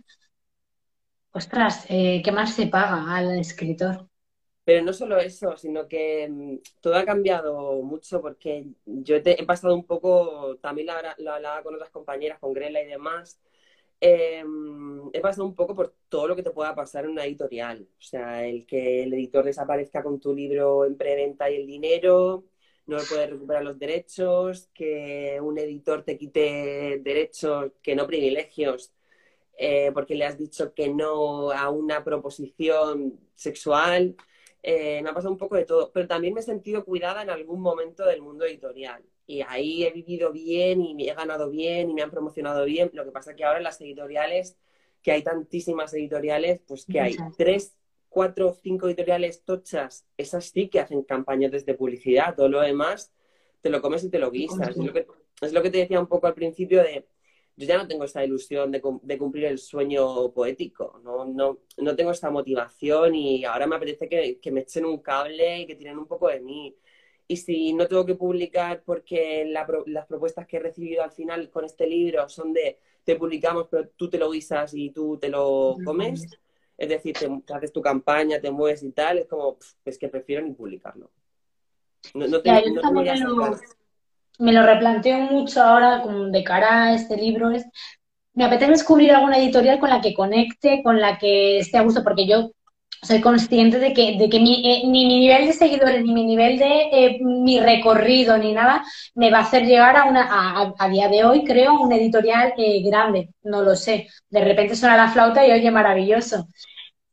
Ostras, 1.31 1.85
eh, 1.89 2.21
¿qué 2.23 2.31
más 2.31 2.53
se 2.55 2.67
paga 2.67 3.15
al 3.15 3.39
escritor? 3.39 4.08
Pero 4.63 4.83
no 4.83 4.93
solo 4.93 5.17
eso, 5.17 5.57
sino 5.57 5.87
que 5.87 6.27
mm, 6.29 6.57
todo 6.81 6.95
ha 6.95 7.05
cambiado 7.05 7.81
mucho 7.81 8.21
porque 8.21 8.65
yo 8.85 9.15
he, 9.17 9.45
pasado 9.45 9.73
un 9.75 9.85
poco, 9.85 10.57
también 10.61 10.87
lo, 11.17 11.31
hablaba 11.33 11.63
con 11.63 11.75
otras 11.75 11.89
compañeras, 11.89 12.39
con 12.39 12.53
Grela 12.53 12.81
y 12.81 12.87
demás, 12.87 13.41
em, 14.01 15.09
he 15.13 15.21
pasado 15.21 15.45
un 15.45 15.55
poco 15.55 15.75
por 15.75 15.93
todo 16.09 16.27
lo 16.27 16.35
que 16.35 16.43
te 16.43 16.51
pueda 16.51 16.75
pasar 16.75 17.05
en 17.05 17.11
una 17.11 17.25
editorial. 17.25 17.87
O 17.99 18.01
sea, 18.01 18.45
el 18.47 18.65
que 18.65 19.03
el 19.03 19.13
editor 19.13 19.45
desaparezca 19.45 20.03
con 20.03 20.19
tu 20.19 20.33
libro 20.35 20.85
en 20.85 20.97
preventa 20.97 21.49
y 21.49 21.55
el 21.57 21.67
dinero, 21.67 22.45
no 22.89 22.97
puede 23.07 23.27
recuperar 23.27 23.63
los 23.63 23.77
derechos, 23.79 24.69
que 24.73 25.39
un 25.41 25.57
editor 25.59 26.03
te 26.03 26.17
quite 26.17 26.99
derechos, 27.03 27.71
que 27.83 27.95
no 27.95 28.07
privilegios, 28.07 28.91
eh, 29.57 29.91
porque 29.93 30.15
le 30.15 30.25
has 30.25 30.37
dicho 30.37 30.73
que 30.73 30.89
no 30.89 31.51
a 31.51 31.69
una 31.69 32.03
proposición 32.03 33.19
sexual. 33.35 34.15
Eh, 34.61 35.01
me 35.01 35.09
ha 35.09 35.13
pasado 35.13 35.31
un 35.31 35.37
poco 35.37 35.55
de 35.55 35.65
todo, 35.65 35.91
pero 35.93 36.07
también 36.07 36.33
me 36.33 36.41
he 36.41 36.43
sentido 36.43 36.83
cuidada 36.83 37.21
en 37.21 37.29
algún 37.29 37.61
momento 37.61 38.05
del 38.05 38.21
mundo 38.21 38.45
editorial. 38.45 39.03
Y 39.25 39.41
ahí 39.41 39.85
he 39.85 39.91
vivido 39.91 40.31
bien 40.31 40.81
y 40.81 40.95
me 40.95 41.07
he 41.07 41.13
ganado 41.13 41.49
bien 41.49 41.89
y 41.89 41.93
me 41.93 42.01
han 42.01 42.11
promocionado 42.11 42.65
bien. 42.65 42.89
Lo 42.93 43.05
que 43.05 43.11
pasa 43.11 43.31
es 43.31 43.37
que 43.37 43.45
ahora 43.45 43.59
en 43.59 43.63
las 43.63 43.79
editoriales, 43.79 44.57
que 45.01 45.11
hay 45.11 45.23
tantísimas 45.23 45.93
editoriales, 45.93 46.61
pues 46.67 46.85
que 46.85 46.99
hay 46.99 47.15
tres, 47.37 47.75
cuatro, 48.09 48.53
cinco 48.53 48.87
editoriales 48.87 49.43
tochas, 49.43 50.05
esas 50.17 50.45
sí 50.45 50.67
que 50.67 50.79
hacen 50.79 51.03
campañas 51.03 51.51
desde 51.51 51.75
publicidad. 51.75 52.35
Todo 52.35 52.49
lo 52.49 52.59
demás 52.59 53.13
te 53.61 53.69
lo 53.69 53.81
comes 53.81 54.03
y 54.03 54.09
te 54.09 54.19
lo 54.19 54.31
guisas. 54.31 54.75
es 55.41 55.53
lo 55.53 55.61
que 55.61 55.69
te 55.69 55.77
decía 55.77 55.99
un 55.99 56.07
poco 56.07 56.27
al 56.27 56.33
principio 56.33 56.83
de 56.83 57.07
yo 57.59 57.67
ya 57.67 57.77
no 57.77 57.89
tengo 57.89 58.05
esa 58.05 58.23
ilusión 58.23 58.71
de, 58.71 58.79
cumplir 58.79 59.43
el 59.43 59.59
sueño 59.59 60.31
poético, 60.31 61.01
no, 61.03 61.25
no, 61.25 61.59
no, 61.75 61.95
tengo 61.97 62.11
esa 62.11 62.29
motivación 62.29 63.13
y 63.15 63.43
ahora 63.43 63.67
me 63.67 63.75
apetece 63.75 64.07
que, 64.07 64.51
me 64.51 64.61
echen 64.61 64.85
un 64.85 64.99
cable 64.99 65.59
y 65.59 65.67
que 65.67 65.75
tiren 65.75 65.97
un 65.97 66.07
poco 66.07 66.29
de 66.29 66.39
mí. 66.39 66.73
Y 67.27 67.35
si 67.35 67.73
no 67.73 67.85
tengo 67.85 68.05
que 68.05 68.15
publicar 68.15 68.81
porque 68.85 69.45
las 69.45 70.05
propuestas 70.07 70.47
que 70.47 70.55
he 70.55 70.61
recibido 70.61 71.03
al 71.03 71.11
final 71.11 71.49
con 71.49 71.65
este 71.65 71.85
libro 71.85 72.29
son 72.29 72.53
de 72.53 72.79
te 73.03 73.17
publicamos 73.17 73.67
pero 73.69 73.89
tú 73.89 74.09
te 74.09 74.17
lo 74.17 74.31
guisas 74.31 74.73
y 74.73 74.91
tú 74.91 75.17
te 75.17 75.27
lo 75.27 75.75
comes, 75.83 76.39
es 76.77 76.87
decir, 76.87 77.17
te, 77.17 77.53
haces 77.53 77.73
tu 77.73 77.81
campaña, 77.81 78.39
te 78.39 78.51
mueves 78.51 78.83
y 78.83 78.91
tal, 78.93 79.17
es 79.17 79.27
como, 79.27 79.57
es 79.83 79.97
que 79.97 80.07
prefiero 80.07 80.43
ni 80.43 80.53
publicarlo. 80.53 81.11
No, 82.13 82.25
no, 82.25 82.41
me 84.39 84.53
lo 84.53 84.63
replanteo 84.63 85.19
mucho 85.19 85.61
ahora 85.61 86.03
de 86.31 86.43
cara 86.43 86.85
a 86.85 86.93
este 86.95 87.17
libro, 87.17 87.51
es, 87.51 87.65
me 88.33 88.45
apetece 88.45 88.71
descubrir 88.71 89.11
alguna 89.11 89.37
editorial 89.37 89.79
con 89.79 89.89
la 89.89 90.01
que 90.01 90.13
conecte, 90.13 90.81
con 90.83 90.99
la 91.01 91.17
que 91.17 91.59
esté 91.59 91.77
a 91.77 91.83
gusto, 91.83 92.03
porque 92.03 92.27
yo 92.27 92.51
soy 93.01 93.21
consciente 93.21 93.79
de 93.79 93.93
que, 93.93 94.17
de 94.17 94.29
que 94.29 94.37
eh, 94.37 94.81
ni 94.85 95.05
mi 95.05 95.19
nivel 95.19 95.47
de 95.47 95.53
seguidores, 95.53 96.03
ni 96.03 96.13
mi 96.13 96.25
nivel 96.25 96.57
de 96.57 96.81
eh, 96.91 97.19
mi 97.21 97.59
recorrido, 97.59 98.37
ni 98.37 98.53
nada, 98.53 98.83
me 99.15 99.31
va 99.31 99.39
a 99.39 99.41
hacer 99.41 99.65
llegar 99.65 99.95
a 99.97 100.05
una, 100.05 100.73
a, 100.77 100.89
día 100.89 101.07
de 101.09 101.23
hoy, 101.23 101.43
creo, 101.43 101.79
un 101.81 101.91
editorial 101.93 102.53
eh, 102.57 102.81
grande. 102.83 103.29
No 103.43 103.61
lo 103.61 103.75
sé. 103.75 104.07
De 104.29 104.43
repente 104.43 104.75
suena 104.75 104.97
la 104.97 105.09
flauta 105.11 105.45
y 105.45 105.51
oye, 105.51 105.71
maravilloso. 105.71 106.47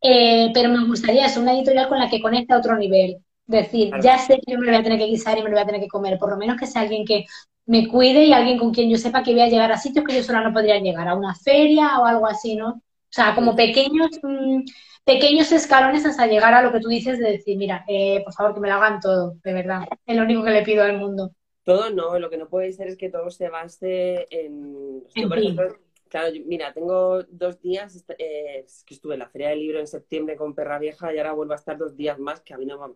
pero 0.01 0.69
me 0.71 0.87
gustaría, 0.87 1.27
es 1.27 1.37
una 1.37 1.53
editorial 1.55 1.89
con 1.89 1.99
la 1.99 2.09
que 2.09 2.21
conecte 2.21 2.55
a 2.55 2.59
otro 2.59 2.77
nivel. 2.77 3.19
Decir, 3.47 3.93
ya 4.03 4.19
sé 4.19 4.41
que 4.45 4.53
yo 4.53 4.59
me 4.59 4.67
lo 4.67 4.73
voy 4.73 4.81
a 4.81 4.83
tener 4.83 4.99
que 4.99 5.07
guisar 5.07 5.39
y 5.39 5.43
me 5.43 5.49
lo 5.49 5.55
voy 5.55 5.63
a 5.63 5.67
tener 5.67 5.81
que 5.81 5.89
comer. 5.89 6.19
Por 6.19 6.31
lo 6.31 6.37
menos 6.37 6.59
que 6.59 6.67
sea 6.67 6.83
alguien 6.83 7.05
que 7.05 7.27
me 7.67 7.89
cuide 7.89 8.25
y 8.25 8.33
alguien 8.33 8.59
con 8.59 8.73
quien 8.73 8.91
yo 8.91 8.99
sepa 8.99 9.23
que 9.23 9.33
voy 9.33 9.43
a 9.43 9.49
llegar 9.49 9.71
a 9.73 9.79
sitios 9.79 10.05
que 10.05 10.15
yo 10.15 10.23
sola 10.23 10.41
no 10.41 10.53
podría 10.53 10.79
llegar, 10.79 11.09
a 11.09 11.15
una 11.15 11.35
feria 11.35 11.99
o 12.01 12.05
algo 12.05 12.27
así, 12.27 12.57
¿no? 12.57 12.71
O 12.71 13.11
sea, 13.11 13.35
como 13.35 13.55
pequeños... 13.55 14.11
Mm, 14.23 14.63
pequeños 15.07 15.53
escalones 15.53 16.05
hasta 16.05 16.27
llegar 16.27 16.53
a 16.53 16.63
lo 16.63 16.73
que 16.73 16.81
tú 16.81 16.89
dices 16.89 17.21
de 17.21 17.31
decir, 17.31 17.57
mira, 17.57 17.85
eh, 17.87 18.23
por 18.25 18.35
favor 18.35 18.55
que 18.55 18.61
me 18.61 18.69
lo 18.69 18.75
hagan 18.75 18.99
todo, 18.99 19.37
de 19.45 19.53
verdad. 19.53 19.83
Es 20.05 20.17
lo 20.17 20.25
único 20.25 20.43
que 20.43 20.51
le 20.51 20.63
pido 20.63 20.83
al 20.83 20.99
mundo. 20.99 21.31
Todo 21.63 21.91
no, 21.91 22.19
lo 22.19 22.29
que 22.29 22.37
no 22.37 22.49
puede 22.49 22.73
ser 22.73 22.89
es 22.89 22.97
que 22.97 23.09
todo 23.09 23.31
se 23.31 23.49
base 23.49 24.27
en... 24.31 25.05
por 25.29 25.39
ejemplo, 25.39 25.79
claro, 26.09 26.35
mira, 26.45 26.73
tengo 26.73 27.23
dos 27.23 27.61
días, 27.61 28.05
eh, 28.19 28.67
que 28.85 28.95
estuve 28.95 29.15
en 29.15 29.21
la 29.21 29.29
Feria 29.29 29.51
del 29.51 29.61
Libro 29.61 29.79
en 29.79 29.87
septiembre 29.87 30.35
con 30.35 30.57
Perra 30.57 30.81
Vieja 30.81 31.15
y 31.15 31.19
ahora 31.19 31.33
vuelvo 31.35 31.53
a 31.53 31.57
estar 31.57 31.79
dos 31.79 31.97
días 31.97 32.19
más, 32.19 32.41
que 32.41 32.55
a 32.55 32.59
mí 32.59 32.67
no 32.67 32.89
me, 32.89 32.95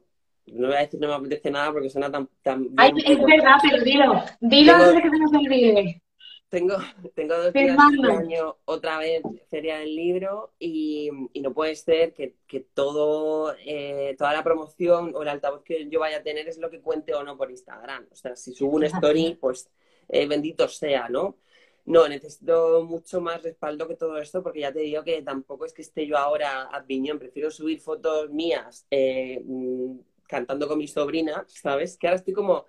no 0.53 0.69
voy 0.69 0.77
a 0.77 0.81
decir 0.81 1.01
no 1.01 1.09
me 1.09 1.15
apetece 1.15 1.51
nada 1.51 1.73
porque 1.73 1.91
suena 1.91 2.11
tan... 2.11 2.29
tan 2.43 2.69
Ay, 2.77 2.93
es 3.05 3.19
verdad, 3.23 3.57
pero 3.63 3.83
dilo, 3.85 4.23
dilo 4.41 4.73
antes 4.75 4.95
de 4.95 5.03
que 5.03 5.11
se 5.11 5.19
nos 5.19 5.33
olvide. 5.33 6.03
Tengo, 6.51 6.79
tengo 7.15 7.37
dos 7.37 7.53
días 7.53 7.77
este 7.95 8.13
año 8.13 8.57
otra 8.65 8.99
vez 8.99 9.23
Feria 9.49 9.79
del 9.79 9.95
Libro 9.95 10.53
y, 10.59 11.09
no 11.41 11.55
puede 11.55 11.77
ser 11.77 12.13
que, 12.13 12.35
todo, 12.75 13.55
eh, 13.65 14.17
toda 14.19 14.33
la 14.33 14.43
promoción 14.43 15.13
o 15.15 15.23
el 15.23 15.29
altavoz 15.29 15.63
que 15.63 15.89
yo 15.89 16.01
vaya 16.01 16.19
a 16.19 16.23
tener 16.25 16.49
es 16.49 16.59
lo 16.59 16.69
que 16.69 16.81
cuente 16.81 17.15
o 17.15 17.23
no 17.23 17.37
por 17.37 17.53
Instagram. 17.53 18.09
O 18.11 18.17
sea, 18.17 18.35
si 18.35 18.53
subo 18.53 18.77
una 18.77 18.89
story, 18.89 19.39
pues 19.41 19.71
eh, 20.09 20.27
bendito 20.27 20.67
sea, 20.67 21.09
¿no? 21.09 21.37
No, 21.85 22.09
necesito 22.09 22.85
mucho 22.85 23.21
más 23.21 23.43
respaldo 23.43 23.87
que 23.87 23.97
todo 23.97 24.19
esto 24.19 24.43
porque 24.43 24.61
ya 24.61 24.73
te 24.73 24.81
digo 24.81 25.03
que 25.05 25.23
tampoco 25.23 25.67
es 25.67 25.73
que 25.73 25.83
esté 25.83 26.07
yo 26.07 26.19
ahora 26.19 26.63
a 26.63 26.85
piñón. 26.85 27.19
Prefiero 27.19 27.51
subir 27.51 27.81
fotos 27.81 28.29
mías 28.31 28.87
eh, 28.91 29.41
mm, 29.45 29.99
cantando 30.31 30.69
con 30.69 30.79
mi 30.79 30.87
sobrina, 30.87 31.45
¿sabes? 31.49 31.99
Que 31.99 32.07
ahora 32.07 32.17
estoy 32.17 32.33
como 32.33 32.67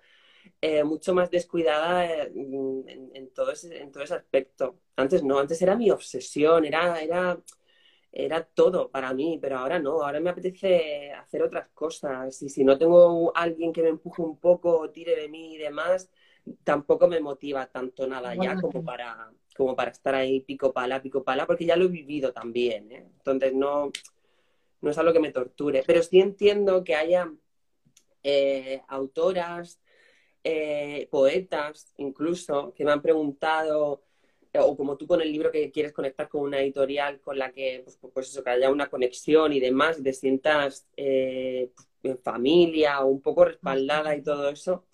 eh, 0.60 0.82
mucho 0.82 1.14
más 1.14 1.30
descuidada 1.30 2.04
eh, 2.04 2.32
en, 2.34 3.30
todo 3.32 3.52
ese, 3.52 3.80
en 3.80 3.92
todo 3.92 4.02
ese 4.02 4.14
aspecto. 4.14 4.80
Antes 4.96 5.22
no, 5.22 5.38
antes 5.38 5.62
era 5.62 5.76
mi 5.76 5.90
obsesión, 5.90 6.64
era, 6.64 7.00
era, 7.00 7.38
era 8.10 8.42
todo 8.42 8.90
para 8.90 9.14
mí, 9.14 9.38
pero 9.40 9.58
ahora 9.58 9.78
no, 9.78 10.02
ahora 10.02 10.20
me 10.20 10.30
apetece 10.30 11.12
hacer 11.12 11.42
otras 11.42 11.68
cosas. 11.68 12.42
Y 12.42 12.48
si 12.48 12.64
no 12.64 12.76
tengo 12.76 13.32
alguien 13.36 13.72
que 13.72 13.82
me 13.82 13.90
empuje 13.90 14.22
un 14.22 14.38
poco, 14.38 14.90
tire 14.90 15.14
de 15.14 15.28
mí 15.28 15.54
y 15.54 15.58
demás, 15.58 16.10
tampoco 16.64 17.06
me 17.06 17.20
motiva 17.20 17.66
tanto 17.66 18.06
nada 18.08 18.34
ya 18.34 18.60
como 18.60 18.84
para, 18.84 19.30
como 19.56 19.76
para 19.76 19.92
estar 19.92 20.16
ahí 20.16 20.40
pico 20.40 20.72
pala, 20.72 21.00
pico 21.00 21.22
pala, 21.22 21.46
porque 21.46 21.64
ya 21.66 21.76
lo 21.76 21.84
he 21.84 21.88
vivido 21.88 22.32
también. 22.32 22.90
¿eh? 22.90 23.06
Entonces 23.18 23.54
no, 23.54 23.92
no 24.80 24.90
es 24.90 24.98
algo 24.98 25.12
que 25.12 25.20
me 25.20 25.30
torture. 25.30 25.84
Pero 25.86 26.02
sí 26.02 26.20
entiendo 26.20 26.84
que 26.84 26.96
haya 26.96 27.32
autoras 28.88 29.80
eh, 30.44 31.06
poetas 31.10 31.92
incluso 31.98 32.74
que 32.74 32.84
me 32.84 32.90
han 32.90 33.00
preguntado, 33.00 34.02
eh, 34.52 34.58
o 34.58 34.76
como 34.76 34.96
tú 34.96 35.06
con 35.06 35.20
el 35.22 35.30
libro 35.30 35.52
que 35.52 35.70
quieres 35.70 35.92
conectar 35.92 36.28
con 36.28 36.42
una 36.42 36.60
editorial 36.60 37.20
con 37.20 37.38
la 37.38 37.52
que, 37.52 37.82
pues, 37.84 37.96
pues, 37.98 38.12
pues 38.12 38.28
eso, 38.30 38.42
que 38.42 38.50
haya 38.50 38.70
una 38.70 38.88
conexión 38.90 39.52
y 39.52 39.60
demás, 39.60 40.00
y 40.00 40.02
te 40.02 40.12
sientas 40.12 40.86
eh, 40.96 41.70
en 42.02 42.18
familia 42.18 43.00
o 43.02 43.06
un 43.06 43.20
poco 43.22 43.44
respaldada 43.44 44.16
y 44.16 44.22
todo 44.22 44.48
eso, 44.48 44.84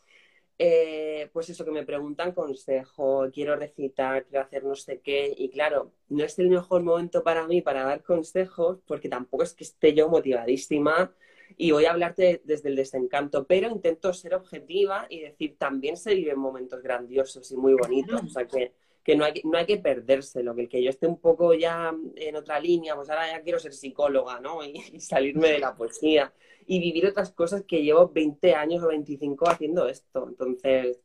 pues 1.33 1.51
eso 1.51 1.65
que 1.65 1.71
me 1.71 1.85
preguntan 1.87 2.33
consejo, 2.33 3.29
quiero 3.33 3.57
recitar, 3.57 4.27
quiero 4.27 4.45
hacer 4.45 4.65
no 4.65 4.75
sé 4.75 5.01
qué, 5.01 5.33
y 5.37 5.49
claro, 5.51 5.93
no 6.09 6.25
es 6.25 6.39
el 6.39 6.51
mejor 6.51 6.83
momento 6.83 7.23
para 7.23 7.47
mí 7.47 7.63
para 7.63 7.85
dar 7.85 8.03
consejos, 8.03 8.81
porque 8.87 9.09
tampoco 9.09 9.45
es 9.45 9.55
que 9.55 9.65
esté 9.65 9.95
yo 9.95 10.09
motivadísima 10.09 11.15
y 11.61 11.73
voy 11.73 11.87
a 11.87 11.91
hablarte 11.91 12.41
desde 12.45 12.69
el 12.69 12.77
desencanto, 12.77 13.45
pero 13.45 13.69
intento 13.69 14.13
ser 14.13 14.35
objetiva 14.37 15.07
y 15.11 15.21
decir, 15.21 15.57
también 15.59 15.97
se 15.97 16.15
viven 16.15 16.39
momentos 16.39 16.81
grandiosos 16.81 17.51
y 17.51 17.57
muy 17.57 17.75
bonitos, 17.75 18.23
o 18.23 18.29
sea 18.29 18.47
que, 18.47 18.75
que 19.03 19.17
no, 19.17 19.25
hay, 19.25 19.43
no 19.43 19.59
hay 19.59 19.67
que 19.67 19.79
perdérselo, 19.79 20.55
que 20.55 20.63
el 20.63 20.69
que 20.69 20.81
yo 20.81 20.89
esté 20.89 21.09
un 21.09 21.21
poco 21.21 21.55
ya 21.55 21.93
en 22.15 22.37
otra 22.37 22.61
línea, 22.61 22.95
pues 22.95 23.11
ahora 23.11 23.27
ya 23.33 23.43
quiero 23.43 23.59
ser 23.59 23.73
psicóloga, 23.75 24.39
¿no? 24.39 24.65
Y, 24.65 25.01
salirme 25.01 25.49
de 25.49 25.59
la 25.59 25.75
poesía 25.75 26.33
y 26.65 26.79
vivir 26.79 27.07
otras 27.07 27.33
cosas 27.33 27.65
que 27.67 27.83
llevo 27.83 28.09
20 28.09 28.55
años 28.55 28.85
o 28.85 28.89
25 28.89 29.49
haciendo 29.49 29.89
esto, 29.89 30.29
entonces 30.29 31.01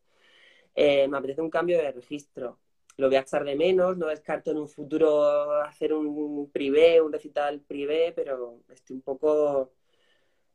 eh, 0.75 1.07
me 1.07 1.17
apetece 1.17 1.41
un 1.41 1.49
cambio 1.49 1.79
de 1.79 1.91
registro. 1.91 2.59
Lo 2.97 3.07
voy 3.07 3.15
a 3.15 3.21
echar 3.21 3.43
de 3.43 3.55
menos, 3.55 3.97
no 3.97 4.05
descarto 4.05 4.51
en 4.51 4.57
un 4.57 4.69
futuro 4.69 5.63
hacer 5.63 5.93
un 5.95 6.51
privé, 6.51 7.01
un 7.01 7.11
recital 7.11 7.59
privé, 7.61 8.13
pero 8.15 8.59
estoy 8.69 8.97
un 8.97 9.01
poco 9.01 9.71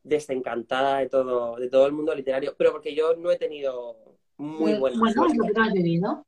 desencantada 0.08 0.98
de 0.98 1.08
todo, 1.08 1.56
de 1.56 1.68
todo 1.68 1.86
el 1.86 1.92
mundo 1.92 2.14
literario, 2.14 2.54
pero 2.56 2.72
porque 2.72 2.94
yo 2.94 3.14
no 3.16 3.30
he 3.30 3.36
tenido 3.36 3.96
muy 4.38 4.74
buena 4.74 4.98
Bueno, 4.98 5.26
lo 5.26 5.44
que 5.44 5.52
tú 5.52 5.60
has 5.60 5.72
vivido. 5.72 6.26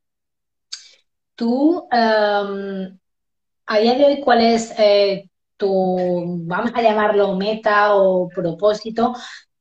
Tú, 1.34 1.88
a 1.90 3.78
día 3.78 3.94
de 3.94 4.04
hoy, 4.04 4.20
¿cuál 4.20 4.42
es 4.42 4.74
eh, 4.78 5.30
tu, 5.56 5.96
vamos 6.46 6.72
a 6.74 6.82
llamarlo 6.82 7.36
meta 7.36 7.94
o 7.94 8.28
propósito 8.28 9.14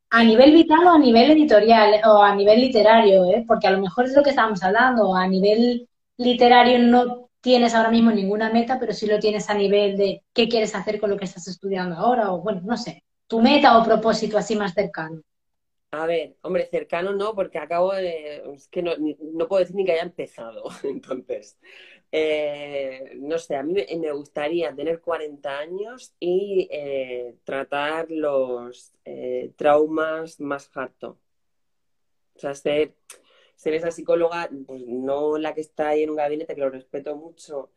a 0.09 0.23
nivel 0.23 0.53
vital 0.53 0.87
o 0.87 0.91
a 0.91 0.99
nivel 0.99 1.31
editorial 1.31 2.01
o 2.05 2.23
a 2.23 2.35
nivel 2.35 2.59
literario, 2.61 3.25
¿eh? 3.25 3.45
porque 3.47 3.67
a 3.67 3.71
lo 3.71 3.79
mejor 3.79 4.05
es 4.05 4.15
lo 4.15 4.23
que 4.23 4.31
estábamos 4.31 4.63
hablando, 4.63 5.15
a 5.15 5.27
nivel 5.27 5.87
literario 6.17 6.79
no 6.79 7.29
tienes 7.41 7.73
ahora 7.75 7.91
mismo 7.91 8.11
ninguna 8.11 8.49
meta, 8.51 8.79
pero 8.79 8.91
sí 8.93 9.05
lo 9.05 9.19
tienes 9.19 9.49
a 9.49 9.53
nivel 9.53 9.97
de 9.97 10.23
qué 10.33 10.49
quieres 10.49 10.75
hacer 10.75 10.99
con 10.99 11.11
lo 11.11 11.17
que 11.17 11.25
estás 11.25 11.47
estudiando 11.47 11.95
ahora 11.95 12.31
o 12.33 12.41
bueno, 12.41 12.61
no 12.63 12.75
sé 12.75 13.03
tu 13.29 13.39
meta 13.39 13.77
o 13.77 13.85
propósito 13.85 14.37
así 14.37 14.55
más 14.55 14.73
cercano? 14.73 15.21
A 15.91 16.05
ver, 16.05 16.35
hombre, 16.41 16.67
cercano 16.69 17.13
no, 17.13 17.33
porque 17.33 17.59
acabo 17.59 17.93
de. 17.93 18.43
Es 18.53 18.67
que 18.67 18.81
no, 18.81 18.91
no 18.97 19.47
puedo 19.47 19.61
decir 19.61 19.75
ni 19.75 19.85
que 19.85 19.93
haya 19.93 20.03
empezado. 20.03 20.63
Entonces, 20.83 21.57
eh, 22.11 23.13
no 23.17 23.37
sé, 23.37 23.55
a 23.55 23.63
mí 23.63 23.73
me 23.73 24.11
gustaría 24.11 24.75
tener 24.75 24.99
40 24.99 25.59
años 25.59 26.13
y 26.19 26.67
eh, 26.71 27.35
tratar 27.43 28.07
los 28.09 28.93
eh, 29.05 29.53
traumas 29.55 30.39
más 30.39 30.69
harto. 30.73 31.19
O 32.35 32.39
sea, 32.39 32.55
ser, 32.55 32.95
ser 33.55 33.73
esa 33.75 33.91
psicóloga, 33.91 34.49
pues 34.65 34.81
no 34.87 35.37
la 35.37 35.53
que 35.53 35.61
está 35.61 35.89
ahí 35.89 36.03
en 36.03 36.11
un 36.11 36.15
gabinete, 36.15 36.55
que 36.55 36.61
lo 36.61 36.69
respeto 36.69 37.15
mucho, 37.15 37.71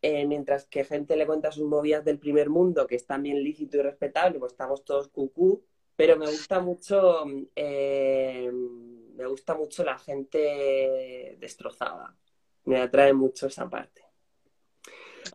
eh, 0.00 0.26
mientras 0.26 0.66
que 0.66 0.84
gente 0.84 1.16
le 1.16 1.26
cuenta 1.26 1.50
sus 1.50 1.66
movidas 1.66 2.04
del 2.04 2.18
primer 2.18 2.50
mundo, 2.50 2.86
que 2.86 2.96
es 2.96 3.06
también 3.06 3.42
lícito 3.42 3.78
y 3.78 3.82
respetable, 3.82 4.38
pues 4.38 4.52
estamos 4.52 4.84
todos 4.84 5.08
cucú, 5.08 5.64
pero 5.96 6.16
me 6.16 6.26
gusta 6.26 6.60
mucho, 6.60 7.24
eh, 7.56 8.50
me 8.52 9.26
gusta 9.26 9.54
mucho 9.56 9.82
la 9.82 9.98
gente 9.98 11.36
destrozada, 11.40 12.16
me 12.64 12.80
atrae 12.80 13.12
mucho 13.12 13.48
esa 13.48 13.68
parte. 13.68 14.02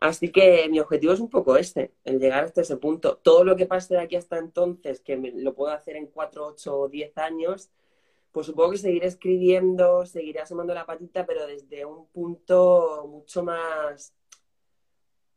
Así 0.00 0.32
que 0.32 0.68
mi 0.70 0.80
objetivo 0.80 1.12
es 1.12 1.20
un 1.20 1.30
poco 1.30 1.56
este, 1.56 1.92
el 2.04 2.18
llegar 2.18 2.44
hasta 2.44 2.62
ese 2.62 2.76
punto. 2.76 3.18
Todo 3.18 3.44
lo 3.44 3.56
que 3.56 3.66
pase 3.66 3.94
de 3.94 4.00
aquí 4.00 4.16
hasta 4.16 4.38
entonces, 4.38 5.00
que 5.00 5.16
lo 5.16 5.54
puedo 5.54 5.72
hacer 5.72 5.96
en 5.96 6.06
4, 6.06 6.46
8 6.46 6.78
o 6.78 6.88
10 6.88 7.18
años, 7.18 7.70
pues 8.32 8.46
supongo 8.46 8.72
que 8.72 8.78
seguiré 8.78 9.06
escribiendo, 9.06 10.06
seguiré 10.06 10.40
asomando 10.40 10.74
la 10.74 10.86
patita, 10.86 11.24
pero 11.24 11.46
desde 11.46 11.84
un 11.84 12.06
punto 12.08 13.06
mucho 13.08 13.44
más 13.44 14.12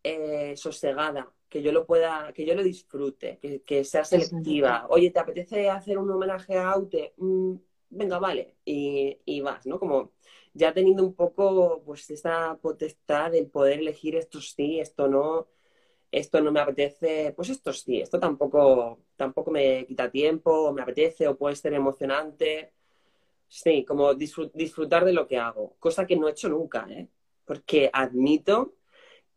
eh, 0.08 0.56
sosegada, 0.56 1.30
que 1.50 1.62
yo 1.62 1.72
lo 1.72 1.86
pueda, 1.86 2.32
que 2.34 2.46
yo 2.46 2.56
lo 2.56 2.64
disfrute, 2.64 3.40
que, 3.66 3.84
sea 3.84 4.06
selectiva. 4.06 4.88
Oye, 4.90 5.12
¿te 5.12 5.20
apetece 5.20 5.70
hacer 5.70 5.98
un 5.98 6.10
homenaje 6.10 6.58
a 6.58 6.72
Aute? 6.72 7.14
Mm, 7.18 7.56
venga, 7.90 8.20
vale, 8.20 8.56
y, 8.64 9.42
vas, 9.42 9.66
¿no? 9.66 9.80
Como 9.80 10.14
ya 10.54 10.74
teniendo 10.74 11.04
un 11.04 11.14
poco 11.14 11.84
pues 11.86 12.10
esa 12.10 12.58
potestad 12.62 13.32
del 13.32 13.48
poder 13.48 13.80
elegir 13.80 14.16
esto 14.16 14.42
sí, 14.42 14.80
esto 14.80 15.08
no, 15.08 15.48
esto 16.12 16.42
no 16.42 16.52
me 16.52 16.62
apetece, 16.62 17.34
pues 17.36 17.50
esto 17.50 17.74
sí, 17.74 18.00
esto 18.02 18.20
tampoco, 18.20 19.00
tampoco 19.18 19.52
me 19.52 19.86
quita 19.86 20.10
tiempo, 20.10 20.72
me 20.74 20.82
apetece 20.84 21.28
o 21.28 21.38
puede 21.38 21.56
ser 21.56 21.74
emocionante. 21.74 22.74
Sí, 23.50 23.86
como 23.86 24.14
disfrutar 24.14 25.06
de 25.06 25.14
lo 25.14 25.28
que 25.28 25.38
hago, 25.38 25.76
cosa 25.80 26.06
que 26.06 26.16
no 26.18 26.28
he 26.28 26.32
hecho 26.32 26.50
nunca, 26.50 26.86
¿eh? 26.90 27.08
Porque 27.46 27.90
admito 27.94 28.78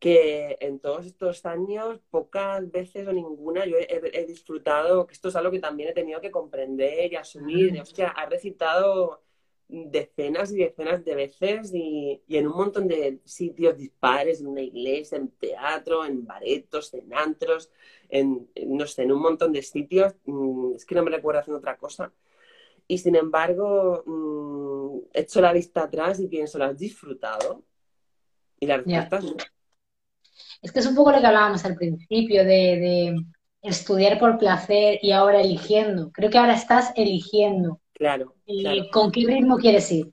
que 0.01 0.57
en 0.61 0.80
todos 0.80 1.07
estos 1.07 1.44
años, 1.44 2.01
pocas 2.11 2.68
veces 2.70 3.07
o 3.07 3.12
ninguna, 3.12 3.66
yo 3.66 3.76
he, 3.78 4.26
disfrutado, 4.26 5.07
que 5.07 5.12
esto 5.12 5.28
es 5.28 5.36
algo 5.36 5.51
que 5.51 5.61
también 5.61 5.90
he 5.90 5.92
tenido 5.92 6.22
que 6.22 6.30
comprender 6.30 7.12
y 7.12 7.16
asumir, 7.16 7.72
de, 7.72 7.82
hostia, 7.82 8.09
has 8.09 8.30
recitado 8.30 9.22
decenas 9.68 10.53
y 10.53 10.57
decenas 10.57 11.05
de 11.05 11.14
veces 11.14 11.72
y, 11.74 12.22
en 12.28 12.46
un 12.46 12.57
montón 12.57 12.88
de 12.88 13.20
sitios 13.26 13.76
dispares, 13.76 14.40
en 14.40 14.46
una 14.46 14.62
iglesia, 14.62 15.18
en 15.18 15.28
teatro, 15.32 16.07
en 16.07 16.26
baretos, 16.26 16.94
en 16.94 17.12
antros, 17.14 17.70
en, 18.09 18.48
no 18.66 18.86
sé, 18.86 19.03
en 19.03 19.12
un 19.12 19.20
montón 19.20 19.53
de 19.53 19.62
sitios. 19.62 20.14
Mm, 20.24 20.76
es 20.76 20.86
que 20.86 20.94
no 20.94 21.05
me 21.05 21.11
recuerdo 21.11 21.40
haciendo 21.40 21.59
otra 21.59 21.76
cosa. 21.76 22.11
Y 22.88 22.98
sin 22.98 23.16
embargo, 23.16 24.03
mm, 24.07 25.11
he 25.12 25.20
hecho 25.20 25.42
la 25.42 25.53
vista 25.53 25.82
atrás 25.84 26.20
y 26.20 26.26
pienso, 26.26 26.59
¿lo 26.59 26.64
has 26.64 26.78
disfrutado? 26.78 27.62
Y 28.59 28.66
la 28.66 28.78
respuesta 28.78 29.18
es 29.18 29.34
que 30.72 30.80
es 30.80 30.86
un 30.86 30.94
poco 30.94 31.12
lo 31.12 31.20
que 31.20 31.26
hablábamos 31.26 31.64
al 31.64 31.76
principio 31.76 32.44
de, 32.44 33.16
estudiar 33.62 34.18
por 34.18 34.38
placer 34.38 34.98
y 35.02 35.12
ahora 35.12 35.40
eligiendo. 35.40 36.11
Creo 36.12 36.30
que 36.30 36.38
ahora 36.38 36.54
estás 36.54 36.92
eligiendo. 36.96 37.80
Claro. 37.92 38.34
Y 38.46 38.88
con 38.90 39.12
qué 39.12 39.24
ritmo 39.26 39.58
quieres 39.58 39.90
ir. 39.92 40.11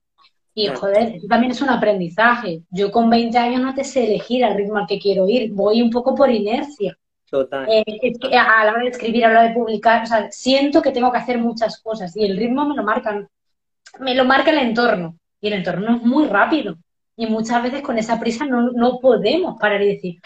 Y 0.53 0.67
joder, 0.67 1.15
eso 1.15 1.27
también 1.27 1.51
es 1.51 1.61
un 1.61 1.69
aprendizaje. 1.69 2.63
Yo 2.71 2.91
con 2.91 3.09
20 3.09 3.37
años 3.37 3.61
no 3.61 3.73
te 3.73 3.83
sé 3.83 4.05
elegir 4.05 4.43
al 4.43 4.55
ritmo 4.55 4.77
al 4.77 4.87
que 4.87 4.99
quiero 4.99 5.27
ir, 5.27 5.53
voy 5.53 5.81
un 5.81 5.91
poco 5.91 6.15
por 6.15 6.31
inercia. 6.31 6.97
Total. 7.29 7.67
Eh, 7.69 7.83
a 8.37 8.65
la 8.65 8.71
hora 8.71 8.83
de 8.83 8.89
escribir, 8.89 9.25
a 9.25 9.31
la 9.31 9.39
hora 9.39 9.49
de 9.49 9.53
publicar, 9.53 10.03
o 10.03 10.05
sea, 10.07 10.31
siento 10.31 10.81
que 10.81 10.91
tengo 10.91 11.11
que 11.11 11.19
hacer 11.19 11.37
muchas 11.37 11.81
cosas 11.81 12.15
y 12.15 12.25
el 12.25 12.37
ritmo 12.37 12.67
me 12.67 12.75
lo 12.75 12.83
marcan, 12.83 13.29
me 13.99 14.15
lo 14.15 14.25
marca 14.25 14.51
el 14.51 14.59
entorno. 14.59 15.17
Y 15.39 15.47
el 15.47 15.53
entorno 15.53 15.95
es 15.95 16.01
muy 16.01 16.25
rápido. 16.25 16.77
Y 17.17 17.25
muchas 17.25 17.63
veces 17.63 17.81
con 17.81 17.97
esa 17.97 18.19
prisa 18.19 18.45
no, 18.45 18.71
no 18.71 18.99
podemos 18.99 19.59
parar 19.59 19.81
y 19.81 19.95
decir, 19.95 20.21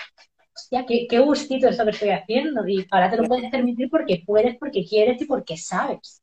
hostia, 0.54 0.86
qué, 0.86 1.08
qué 1.10 1.20
gustito 1.20 1.70
esto 1.70 1.86
que 1.86 1.92
estoy 1.92 2.10
haciendo. 2.10 2.68
Y 2.68 2.86
ahora 2.92 3.10
te 3.10 3.18
lo 3.18 3.24
puedes 3.24 3.50
permitir 3.50 3.90
porque 3.90 4.22
puedes, 4.26 4.58
porque 4.58 4.86
quieres 4.86 5.22
y 5.22 5.26
porque 5.26 5.58
sabes. 5.58 6.22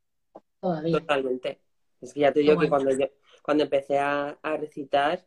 Todavía. 0.60 1.00
Totalmente. 1.00 1.60
Es 2.00 2.12
que 2.12 2.20
ya 2.20 2.32
te 2.32 2.40
digo 2.40 2.58
que 2.58 2.68
cuando, 2.68 2.90
yo, 2.90 3.06
cuando 3.42 3.64
empecé 3.64 3.98
a, 3.98 4.38
a 4.42 4.56
recitar, 4.56 5.24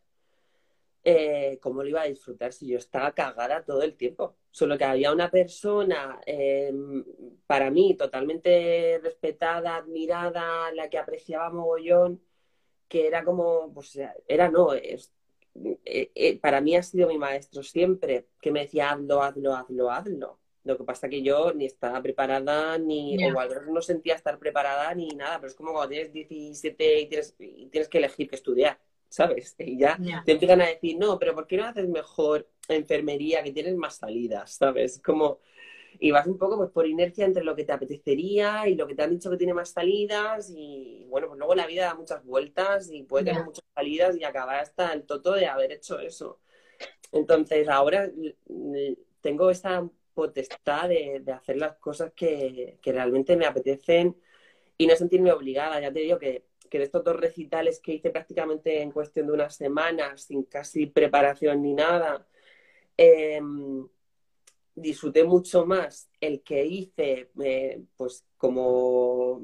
eh, 1.03 1.57
¿cómo 1.59 1.81
lo 1.81 1.89
iba 1.89 2.01
a 2.01 2.07
disfrutar 2.07 2.53
si 2.53 2.67
yo 2.67 2.77
estaba 2.77 3.11
cagada 3.11 3.63
todo 3.63 3.81
el 3.81 3.95
tiempo? 3.95 4.37
Solo 4.51 4.77
que 4.77 4.85
había 4.85 5.11
una 5.11 5.31
persona, 5.31 6.19
em, 6.25 7.03
para 7.47 7.71
mí, 7.71 7.95
totalmente 7.95 8.99
respetada, 9.01 9.77
admirada, 9.77 10.71
la 10.73 10.89
que 10.89 10.99
apreciaba 10.99 11.49
mogollón, 11.49 12.21
que 12.87 13.07
era 13.07 13.23
como, 13.23 13.73
pues 13.73 13.99
era 14.27 14.49
no, 14.49 14.73
es, 14.73 15.11
eh, 15.85 16.11
eh, 16.15 16.39
para 16.39 16.61
mí 16.61 16.75
ha 16.75 16.83
sido 16.83 17.07
mi 17.07 17.17
maestro 17.17 17.63
siempre, 17.63 18.27
que 18.41 18.51
me 18.51 18.61
decía, 18.61 18.91
hazlo, 18.91 19.21
hazlo, 19.21 19.55
hazlo, 19.55 19.91
hazlo. 19.91 20.39
Lo 20.63 20.77
que 20.77 20.83
pasa 20.83 21.09
que 21.09 21.23
yo 21.23 21.53
ni 21.53 21.65
estaba 21.65 22.01
preparada, 22.01 22.77
ni, 22.77 23.17
o 23.33 23.39
al 23.39 23.73
no 23.73 23.81
sentía 23.81 24.13
estar 24.13 24.37
preparada 24.37 24.93
ni 24.93 25.09
nada, 25.09 25.37
pero 25.39 25.49
es 25.49 25.55
como 25.55 25.73
cuando 25.73 25.89
tienes 25.89 26.13
17 26.13 26.99
y 26.99 27.05
tienes, 27.07 27.35
y 27.39 27.65
tienes 27.67 27.89
que 27.89 27.97
elegir 27.97 28.29
qué 28.29 28.35
estudiar, 28.35 28.79
¿sabes? 29.09 29.55
Y 29.57 29.79
ya 29.79 29.97
te 30.23 30.33
empiezan 30.33 30.61
a 30.61 30.67
decir, 30.67 30.97
no, 30.99 31.17
pero 31.17 31.33
¿por 31.33 31.47
qué 31.47 31.57
no 31.57 31.65
haces 31.65 31.87
mejor 31.87 32.47
enfermería, 32.67 33.43
que 33.43 33.51
tienes 33.51 33.75
más 33.75 33.95
salidas, 33.95 34.53
¿sabes? 34.53 35.01
Como, 35.03 35.39
y 36.03 36.09
vas 36.09 36.25
un 36.25 36.39
poco 36.39 36.57
pues 36.57 36.71
por 36.71 36.87
inercia 36.87 37.25
entre 37.25 37.43
lo 37.43 37.55
que 37.55 37.63
te 37.63 37.73
apetecería 37.73 38.67
y 38.67 38.73
lo 38.73 38.87
que 38.87 38.95
te 38.95 39.03
han 39.03 39.11
dicho 39.11 39.29
que 39.29 39.37
tiene 39.37 39.53
más 39.53 39.69
salidas 39.69 40.51
y 40.53 41.05
bueno, 41.07 41.27
pues 41.27 41.37
luego 41.37 41.53
la 41.53 41.67
vida 41.67 41.85
da 41.85 41.93
muchas 41.93 42.25
vueltas 42.25 42.89
y 42.91 43.03
puede 43.03 43.25
tener 43.25 43.45
muchas 43.45 43.63
salidas 43.75 44.17
y 44.17 44.23
acabar 44.23 44.61
hasta 44.61 44.93
el 44.93 45.03
toto 45.03 45.33
de 45.33 45.45
haber 45.45 45.71
hecho 45.71 45.99
eso. 45.99 46.39
Entonces 47.11 47.69
ahora 47.69 48.09
tengo 49.21 49.51
esa 49.51 49.87
potestad 50.15 50.89
de, 50.89 51.23
hacer 51.31 51.57
las 51.57 51.77
cosas 51.77 52.11
que, 52.15 52.79
realmente 52.83 53.37
me 53.37 53.45
apetecen 53.45 54.17
y 54.79 54.87
no 54.87 54.95
sentirme 54.95 55.31
obligada. 55.31 55.79
Ya 55.81 55.93
te 55.93 55.99
digo 55.99 56.17
que, 56.17 56.47
que 56.67 56.79
de 56.79 56.85
estos 56.85 57.03
dos 57.03 57.15
recitales 57.15 57.79
que 57.79 57.93
hice 57.93 58.09
prácticamente 58.09 58.81
en 58.81 58.91
cuestión 58.91 59.27
de 59.27 59.33
unas 59.33 59.55
semanas, 59.55 60.23
sin 60.23 60.45
casi 60.45 60.87
preparación 60.87 61.61
ni 61.61 61.75
nada, 61.75 62.27
eh, 62.97 63.39
disfruté 64.75 65.23
mucho 65.23 65.65
más 65.65 66.09
el 66.19 66.41
que 66.41 66.65
hice, 66.65 67.31
eh, 67.43 67.83
pues 67.95 68.25
como... 68.37 69.39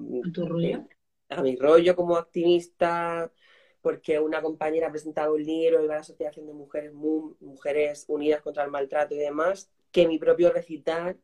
Eh, 0.62 0.86
a 1.30 1.42
mi 1.42 1.58
rollo 1.58 1.96
como 1.96 2.16
activista, 2.16 3.32
porque 3.82 4.20
una 4.20 4.42
compañera 4.42 4.90
presentaba 4.90 5.34
un 5.34 5.44
libro, 5.44 5.84
iba 5.84 5.94
a 5.94 5.98
la 5.98 6.02
Asociación 6.02 6.48
de 6.48 6.54
Mujeres 6.54 6.94
Mujeres 6.94 8.06
Unidas 8.08 8.42
contra 8.42 8.64
el 8.64 8.72
Maltrato 8.72 9.14
y 9.16 9.18
demás, 9.18 9.70
que 9.92 10.08
mi 10.08 10.18
propio 10.20 10.52
recitar 10.52 11.18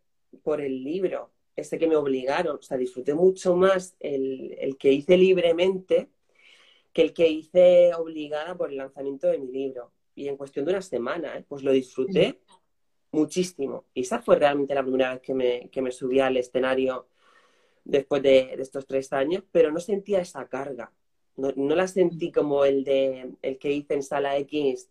por 0.43 0.61
el 0.61 0.83
libro, 0.83 1.31
ese 1.55 1.77
que 1.77 1.87
me 1.87 1.95
obligaron. 1.95 2.57
O 2.57 2.61
sea, 2.61 2.77
disfruté 2.77 3.13
mucho 3.13 3.55
más 3.55 3.95
el, 3.99 4.75
que 4.79 4.91
hice 4.91 5.17
libremente 5.17 6.09
que 6.91 7.01
el 7.01 7.13
que 7.13 7.27
hice 7.27 7.93
obligada 7.95 8.55
por 8.55 8.69
el 8.69 8.77
lanzamiento 8.77 9.27
de 9.27 9.39
mi 9.39 9.51
libro. 9.51 9.91
Y 10.15 10.27
en 10.27 10.37
cuestión 10.37 10.65
de 10.65 10.71
una 10.71 10.81
semana, 10.81 11.37
¿eh? 11.37 11.45
pues 11.47 11.63
lo 11.63 11.71
disfruté 11.71 12.39
muchísimo. 13.13 13.85
Y 13.93 14.01
esa 14.01 14.21
fue 14.21 14.37
realmente 14.37 14.75
la 14.75 14.83
primera 14.83 15.13
vez 15.13 15.21
que 15.21 15.33
me, 15.33 15.69
que 15.69 15.81
me 15.81 15.91
subí 15.91 16.19
al 16.19 16.35
escenario 16.35 17.07
después 17.85 18.21
de, 18.21 18.55
estos 18.59 18.85
tres 18.85 19.13
años, 19.13 19.43
pero 19.51 19.71
no 19.71 19.79
sentía 19.79 20.19
esa 20.19 20.47
carga. 20.47 20.91
No, 21.35 21.51
la 21.75 21.87
sentí 21.87 22.31
como 22.31 22.65
el, 22.65 22.83
de, 22.83 23.31
el 23.41 23.57
que 23.57 23.71
hice 23.71 23.95
en 23.95 24.03
Sala 24.03 24.37
X, 24.37 24.89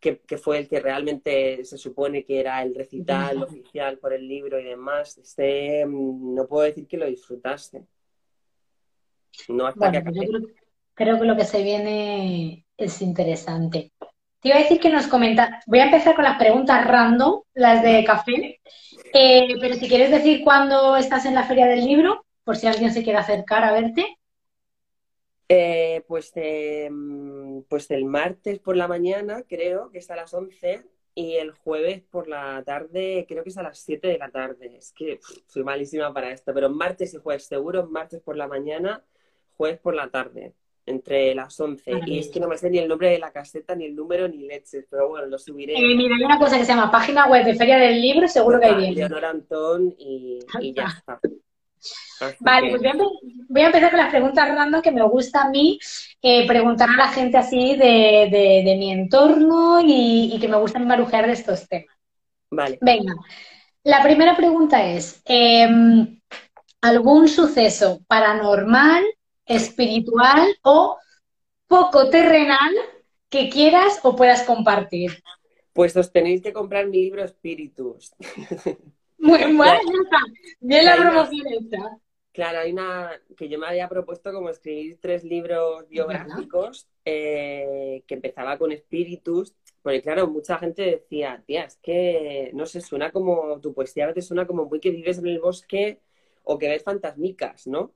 que, 0.00 0.18
fue 0.36 0.58
el 0.58 0.68
que 0.68 0.80
realmente 0.80 1.64
se 1.64 1.78
supone 1.78 2.24
que 2.24 2.40
era 2.40 2.60
el 2.62 2.74
recital 2.74 3.40
oficial 3.44 3.98
por 3.98 4.12
el 4.12 4.26
libro 4.26 4.58
y 4.58 4.64
demás. 4.64 5.18
Este, 5.18 5.86
mm, 5.86 6.34
no 6.34 6.46
puedo 6.48 6.64
decir 6.64 6.88
que 6.88 6.96
lo 6.96 7.06
disfrutaste. 7.06 7.84
No 9.48 9.66
hasta 9.66 9.92
que 9.92 10.02
creo 10.94 11.18
que 11.18 11.24
lo 11.24 11.36
que 11.36 11.44
se 11.44 11.62
viene 11.62 12.66
es 12.76 13.00
interesante. 13.00 13.92
Te 14.42 14.48
iba 14.48 14.56
a 14.56 14.62
decir 14.62 14.80
que 14.80 14.90
nos 14.90 15.06
comenta, 15.06 15.62
voy 15.66 15.78
a 15.78 15.84
empezar 15.84 16.16
con 16.16 16.24
las 16.24 16.36
preguntas 16.36 16.84
random, 16.84 17.42
las 17.54 17.80
de 17.80 18.02
café, 18.02 18.60
eh, 19.14 19.54
pero 19.60 19.76
si 19.76 19.88
quieres 19.88 20.10
decir 20.10 20.42
cuándo 20.42 20.96
estás 20.96 21.26
en 21.26 21.36
la 21.36 21.44
feria 21.44 21.66
del 21.66 21.84
libro, 21.84 22.26
por 22.42 22.56
si 22.56 22.66
alguien 22.66 22.92
se 22.92 23.04
quiere 23.04 23.20
acercar 23.20 23.62
a 23.62 23.70
verte. 23.72 24.18
Eh, 25.48 26.02
pues, 26.08 26.32
em, 26.34 27.62
pues 27.68 27.88
el 27.92 28.04
martes 28.04 28.58
por 28.58 28.76
la 28.76 28.88
mañana, 28.88 29.44
creo 29.48 29.92
que 29.92 29.98
es 29.98 30.10
a 30.10 30.16
las 30.16 30.34
11, 30.34 30.82
y 31.14 31.36
el 31.36 31.52
jueves 31.52 32.02
por 32.02 32.26
la 32.26 32.64
tarde, 32.64 33.26
creo 33.28 33.44
que 33.44 33.50
es 33.50 33.58
a 33.58 33.62
las 33.62 33.78
7 33.78 34.08
de 34.08 34.18
la 34.18 34.30
tarde. 34.30 34.74
Es 34.76 34.90
que 34.92 35.20
soy 35.46 35.62
malísima 35.62 36.12
para 36.12 36.32
esto, 36.32 36.52
pero 36.52 36.68
martes 36.68 37.14
y 37.14 37.18
jueves 37.18 37.46
seguro, 37.46 37.86
martes 37.86 38.20
por 38.20 38.36
la 38.36 38.48
mañana, 38.48 39.04
jueves 39.56 39.78
por 39.78 39.94
la 39.94 40.10
tarde 40.10 40.52
entre 40.86 41.34
las 41.34 41.58
11. 41.58 42.00
Y 42.06 42.18
es 42.18 42.28
que 42.28 42.40
no 42.40 42.48
me 42.48 42.58
sé 42.58 42.68
ni 42.70 42.78
el 42.78 42.88
nombre 42.88 43.10
de 43.10 43.18
la 43.18 43.30
caseta, 43.30 43.74
ni 43.74 43.86
el 43.86 43.94
número, 43.94 44.28
ni 44.28 44.46
leches, 44.46 44.86
pero 44.90 45.08
bueno, 45.08 45.26
lo 45.26 45.38
subiré. 45.38 45.74
Eh, 45.74 45.96
mira, 45.96 46.16
hay 46.16 46.24
una 46.24 46.38
cosa 46.38 46.58
que 46.58 46.64
se 46.64 46.72
llama 46.72 46.90
página 46.90 47.26
web 47.26 47.44
de 47.44 47.54
Feria 47.54 47.78
del 47.78 48.00
Libro, 48.00 48.26
seguro 48.28 48.58
que 48.58 48.66
hay 48.66 48.76
bien. 48.76 48.94
Leonor 48.94 49.24
Antón 49.24 49.94
y, 49.98 50.40
ya 50.74 50.86
está. 50.86 51.20
vale, 52.40 52.70
pues 52.70 52.82
voy 53.48 53.62
a, 53.62 53.66
empezar 53.66 53.90
con 53.90 53.98
las 53.98 54.10
preguntas 54.10 54.48
random 54.48 54.82
que 54.82 54.92
me 54.92 55.02
gusta 55.02 55.42
a 55.42 55.50
mí 55.50 55.78
eh, 56.20 56.46
preguntar 56.46 56.88
a 56.88 56.96
la 56.96 57.08
gente 57.08 57.36
así 57.36 57.76
de, 57.76 58.28
de, 58.64 58.76
mi 58.76 58.92
entorno 58.92 59.80
y, 59.84 60.36
que 60.40 60.48
me 60.48 60.58
gusta 60.58 60.78
marujear 60.78 61.26
de 61.26 61.32
estos 61.32 61.68
temas. 61.68 61.96
Vale. 62.50 62.78
Venga, 62.80 63.14
la 63.84 64.02
primera 64.02 64.36
pregunta 64.36 64.84
es, 64.86 65.22
em, 65.24 66.20
¿algún 66.80 67.28
suceso 67.28 68.00
paranormal 68.06 69.02
espiritual 69.46 70.56
o 70.62 70.98
poco 71.66 72.10
terrenal 72.10 72.72
que 73.28 73.48
quieras 73.48 74.00
o 74.02 74.14
puedas 74.14 74.42
compartir. 74.42 75.22
Pues 75.72 75.96
os 75.96 76.12
tenéis 76.12 76.42
que 76.42 76.52
comprar 76.52 76.86
mi 76.86 77.02
libro 77.02 77.24
Espíritus. 77.24 78.14
Muy 79.18 79.52
mal, 79.52 79.78
bien 80.60 80.84
la 80.84 80.96
promoción 80.96 81.46
esta. 81.46 81.98
Claro, 82.32 82.60
hay 82.60 82.72
una 82.72 83.12
que 83.36 83.48
yo 83.48 83.58
me 83.58 83.66
había 83.66 83.88
propuesto 83.88 84.32
como 84.32 84.48
escribir 84.48 84.98
tres 85.00 85.22
libros 85.22 85.86
biográficos 85.88 86.88
eh, 87.04 88.02
que 88.06 88.14
empezaba 88.14 88.58
con 88.58 88.72
espíritus, 88.72 89.54
porque 89.82 90.02
claro, 90.02 90.26
mucha 90.28 90.58
gente 90.58 90.82
decía, 90.82 91.42
tía, 91.46 91.64
es 91.64 91.76
que 91.76 92.50
no 92.54 92.66
sé, 92.66 92.80
suena 92.80 93.12
como 93.12 93.60
tu 93.60 93.74
poesía 93.74 94.04
a 94.04 94.08
veces 94.08 94.26
suena 94.26 94.46
como 94.46 94.64
muy 94.64 94.80
que 94.80 94.90
vives 94.90 95.18
en 95.18 95.26
el 95.26 95.40
bosque 95.40 96.00
o 96.42 96.58
que 96.58 96.68
ves 96.68 96.82
fantasmicas, 96.82 97.66
¿no? 97.66 97.92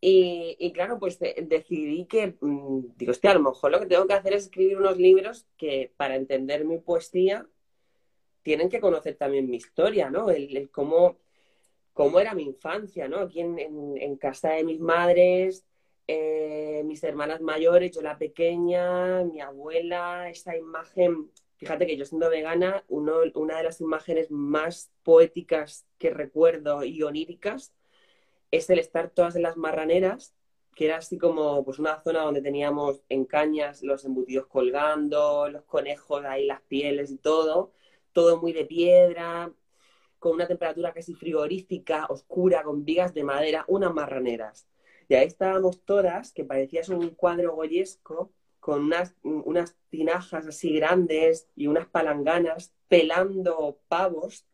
Y, 0.00 0.72
claro, 0.72 0.98
pues 0.98 1.18
decidí 1.18 2.06
que, 2.06 2.36
mm, 2.40 2.96
digo, 2.96 3.12
hostia, 3.12 3.30
a 3.30 3.34
lo 3.34 3.40
mejor 3.40 3.70
lo 3.70 3.80
que 3.80 3.86
tengo 3.86 4.06
que 4.06 4.14
hacer 4.14 4.34
es 4.34 4.44
escribir 4.44 4.78
unos 4.78 4.98
libros 4.98 5.46
que 5.56 5.92
para 5.96 6.16
entender 6.16 6.64
mi 6.64 6.78
poesía 6.78 7.46
tienen 8.42 8.68
que 8.68 8.80
conocer 8.80 9.16
también 9.16 9.48
mi 9.50 9.56
historia, 9.56 10.10
¿no? 10.10 10.30
El, 10.30 10.70
cómo, 10.70 11.18
cómo, 11.94 12.20
era 12.20 12.34
mi 12.34 12.44
infancia, 12.44 13.08
¿no? 13.08 13.18
Aquí 13.20 13.40
en, 13.40 14.16
casa 14.18 14.50
de 14.50 14.64
mis 14.64 14.80
madres, 14.80 15.66
eh, 16.06 16.82
mis 16.84 17.02
hermanas 17.02 17.40
mayores, 17.40 17.92
yo 17.92 18.02
la 18.02 18.18
pequeña, 18.18 19.24
mi 19.24 19.40
abuela, 19.40 20.28
esa 20.30 20.56
imagen. 20.56 21.30
Fíjate 21.56 21.86
que 21.86 21.96
yo 21.96 22.04
siendo 22.04 22.30
vegana, 22.30 22.84
uno, 22.88 23.16
una 23.34 23.56
de 23.58 23.64
las 23.64 23.80
imágenes 23.80 24.30
más 24.30 24.90
poéticas 25.02 25.86
que 25.98 26.10
recuerdo 26.10 26.84
y 26.84 27.02
oníricas 27.02 27.72
es 28.50 28.70
el 28.70 28.78
estar 28.78 29.10
todas 29.10 29.36
en 29.36 29.42
las 29.42 29.56
marraneras 29.56 30.34
que 30.76 30.84
era 30.84 30.98
así 30.98 31.16
como 31.16 31.64
pues 31.64 31.78
una 31.78 32.02
zona 32.02 32.20
donde 32.20 32.42
teníamos 32.42 33.02
en 33.08 33.24
cañas 33.24 33.82
los 33.82 34.04
embutidos 34.04 34.46
colgando, 34.46 35.48
los 35.48 35.64
conejos 35.64 36.22
ahí, 36.26 36.44
las 36.46 36.60
pieles 36.60 37.10
y 37.10 37.16
todo, 37.16 37.72
todo 38.12 38.38
muy 38.42 38.52
de 38.52 38.66
piedra, 38.66 39.50
con 40.18 40.34
una 40.34 40.46
temperatura 40.46 40.92
casi 40.92 41.14
frigorífica, 41.14 42.06
oscura, 42.10 42.62
con 42.62 42.84
vigas 42.84 43.14
de 43.14 43.24
madera, 43.24 43.64
unas 43.68 43.94
marraneras. 43.94 44.68
Y 45.08 45.14
ahí 45.14 45.26
estábamos 45.26 45.82
todas, 45.82 46.32
que 46.32 46.44
parecía 46.44 46.82
un 46.90 47.10
cuadro 47.10 47.54
goyesco, 47.54 48.32
con 48.60 48.84
unas, 48.84 49.14
unas 49.22 49.76
tinajas 49.88 50.46
así 50.46 50.74
grandes 50.74 51.48
y 51.56 51.68
unas 51.68 51.86
palanganas, 51.86 52.74
pelando 52.88 53.78
pavos 53.88 54.44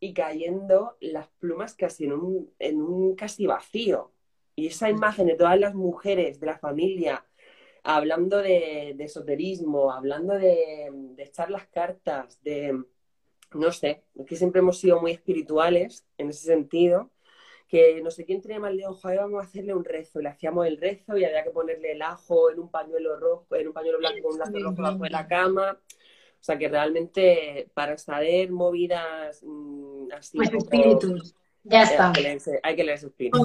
y 0.00 0.14
cayendo 0.14 0.96
las 1.00 1.28
plumas 1.38 1.74
casi 1.74 2.04
en 2.04 2.12
un, 2.12 2.54
en 2.58 2.80
un 2.80 3.14
casi 3.14 3.46
vacío. 3.46 4.12
Y 4.54 4.68
esa 4.68 4.90
imagen 4.90 5.26
de 5.26 5.36
todas 5.36 5.58
las 5.58 5.74
mujeres 5.74 6.40
de 6.40 6.46
la 6.46 6.58
familia 6.58 7.24
hablando 7.84 8.38
de, 8.38 8.90
esoterismo, 8.98 9.92
hablando 9.92 10.34
de, 10.34 10.90
de, 10.92 11.22
echar 11.22 11.50
las 11.50 11.66
cartas, 11.68 12.42
de, 12.42 12.82
no 13.54 13.72
sé, 13.72 14.04
que 14.26 14.36
siempre 14.36 14.60
hemos 14.60 14.78
sido 14.78 15.00
muy 15.00 15.12
espirituales 15.12 16.06
en 16.18 16.30
ese 16.30 16.46
sentido, 16.46 17.10
que 17.68 18.00
no 18.02 18.10
sé 18.10 18.24
quién 18.24 18.40
tenía 18.40 18.58
mal 18.58 18.76
de 18.76 18.86
ojo, 18.86 19.08
ahí 19.08 19.18
vamos 19.18 19.42
a 19.42 19.46
hacerle 19.46 19.74
un 19.74 19.84
rezo, 19.84 20.20
le 20.20 20.30
hacíamos 20.30 20.66
el 20.66 20.78
rezo 20.78 21.16
y 21.16 21.24
había 21.24 21.44
que 21.44 21.50
ponerle 21.50 21.92
el 21.92 22.02
ajo 22.02 22.50
en 22.50 22.60
un 22.60 22.70
pañuelo 22.70 23.18
rojo, 23.18 23.54
en 23.54 23.68
un 23.68 23.74
pañuelo 23.74 23.98
blanco 23.98 24.22
con 24.22 24.32
un 24.32 24.38
lazo 24.38 24.58
rojo 24.58 24.82
bajo 24.82 25.04
de 25.04 25.10
la 25.10 25.26
cama. 25.26 25.78
O 26.40 26.44
sea 26.44 26.58
que 26.58 26.68
realmente 26.68 27.68
para 27.74 27.98
saber 27.98 28.50
movidas 28.50 29.42
mm, 29.42 30.12
así. 30.16 30.36
Pues 30.36 30.52
espíritus. 30.52 31.34
Ya 31.64 31.82
está. 31.82 32.08
Hay 32.08 32.76
que 32.76 32.84
leer, 32.84 32.98
espíritus. 32.98 33.40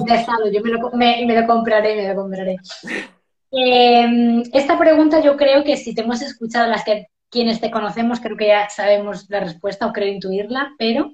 yo 0.52 0.62
me 0.62 0.70
lo, 0.70 0.90
me, 0.92 1.40
lo 1.40 1.46
compraré, 1.46 1.96
me 1.96 2.08
lo 2.08 2.14
compraré. 2.14 2.56
Em, 3.56 4.42
esta 4.52 4.76
pregunta 4.76 5.20
yo 5.20 5.36
creo 5.36 5.62
que 5.62 5.76
si 5.76 5.94
te 5.94 6.00
hemos 6.00 6.20
escuchado 6.22 6.68
las 6.68 6.82
que 6.82 7.06
quienes 7.30 7.60
te 7.60 7.70
conocemos, 7.70 8.18
creo 8.18 8.36
que 8.36 8.48
ya 8.48 8.68
sabemos 8.68 9.30
la 9.30 9.38
respuesta 9.38 9.86
o 9.86 9.92
creo 9.92 10.12
intuirla, 10.12 10.72
pero 10.76 11.12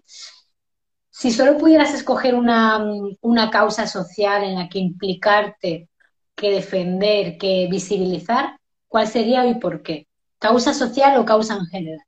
si 1.10 1.30
solo 1.30 1.58
pudieras 1.58 1.92
escoger 1.92 2.34
una, 2.34 2.82
una 3.20 3.50
causa 3.50 3.86
social 3.86 4.42
en 4.42 4.54
la 4.54 4.70
que 4.70 4.78
implicarte, 4.78 5.90
que 6.34 6.50
defender, 6.50 7.36
que 7.36 7.68
visibilizar, 7.70 8.56
¿cuál 8.88 9.06
sería 9.06 9.46
y 9.46 9.56
por 9.56 9.82
qué? 9.82 10.06
¿Causa 10.40 10.72
social 10.72 11.20
o 11.20 11.24
causa 11.24 11.54
en 11.54 11.66
general? 11.66 12.06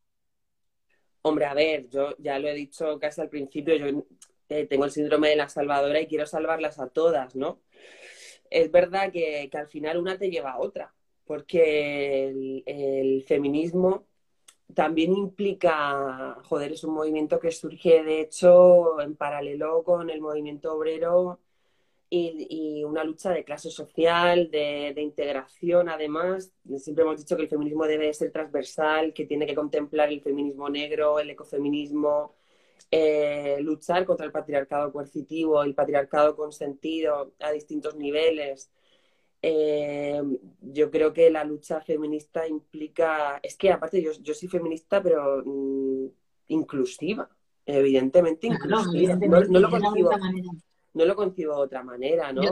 Hombre, 1.21 1.45
a 1.45 1.55
ver, 1.55 1.89
yo 1.91 2.17
ya 2.19 2.39
lo 2.39 2.49
he 2.49 2.55
dicho 2.55 2.99
casi 2.99 3.21
al 3.21 3.29
principio, 3.29 3.77
yo 3.77 4.05
eh, 4.49 4.67
tengo 4.67 4.87
el 4.87 4.91
síndrome 4.91 5.29
de 5.29 5.37
la 5.37 5.49
salvadora 5.49 6.01
y 6.01 6.07
quiero 6.07 6.27
salvarlas 6.27 6.81
a 6.81 6.89
todas, 6.89 7.37
¿no? 7.37 7.61
Es 8.49 8.73
verdad 8.73 9.13
que, 9.13 9.51
al 9.53 9.69
final 9.69 9.99
una 9.99 10.19
te 10.19 10.31
lleva 10.31 10.53
a 10.53 10.59
otra, 10.59 10.95
porque 11.27 12.63
el 12.67 13.23
feminismo 13.29 14.07
también 14.75 15.13
implica, 15.13 16.39
joder, 16.45 16.73
es 16.73 16.85
un 16.85 16.95
movimiento 16.95 17.39
que 17.39 17.53
surge, 17.53 18.03
de 18.03 18.23
hecho, 18.23 18.99
en 19.03 19.15
paralelo 19.15 19.83
con 19.85 20.09
el 20.09 20.23
movimiento 20.23 20.75
obrero 20.75 21.42
y, 22.15 22.85
una 22.85 23.05
lucha 23.05 23.31
de 23.31 23.45
clase 23.45 23.71
social, 23.71 24.51
de, 24.51 24.95
integración, 24.99 25.89
además. 25.89 26.53
Siempre 26.77 27.05
hemos 27.05 27.19
dicho 27.19 27.37
que 27.37 27.43
el 27.43 27.49
feminismo 27.49 27.87
debe 27.87 28.13
ser 28.13 28.31
transversal, 28.31 29.15
que 29.15 29.25
tiene 29.25 29.47
que 29.47 29.55
contemplar 29.55 30.11
el 30.11 30.21
feminismo 30.21 30.69
negro, 30.69 31.19
el 31.19 31.31
ecofeminismo, 31.31 32.35
eh, 32.91 33.57
luchar 33.61 34.05
contra 34.05 34.27
el 34.27 34.33
patriarcado 34.33 34.93
coercitivo, 34.93 35.63
el 35.63 35.75
patriarcado 35.75 36.37
consentido 36.37 37.33
a 37.41 37.51
distintos 37.51 37.97
niveles. 37.97 38.71
Eh, 39.41 40.23
yo 40.61 40.91
creo 40.91 41.13
que 41.15 41.31
la 41.31 41.45
lucha 41.45 41.81
feminista 41.81 42.47
implica, 42.47 43.41
es 43.43 43.57
que 43.57 43.73
aparte 43.73 44.03
yo, 44.03 44.13
yo 44.21 44.35
soy 44.35 44.49
feminista, 44.49 45.03
pero 45.03 45.43
mm, 45.45 46.07
inclusiva, 46.49 47.31
evidentemente 47.65 48.49
inclusiva. 48.49 49.17
No, 49.17 49.61
lo 49.61 49.71
concibo, 49.71 50.11
no 50.95 51.05
lo 51.05 51.17
concibo 51.17 51.57
de 51.57 51.63
otra 51.63 51.83
manera, 51.83 52.33
¿no? 52.33 52.43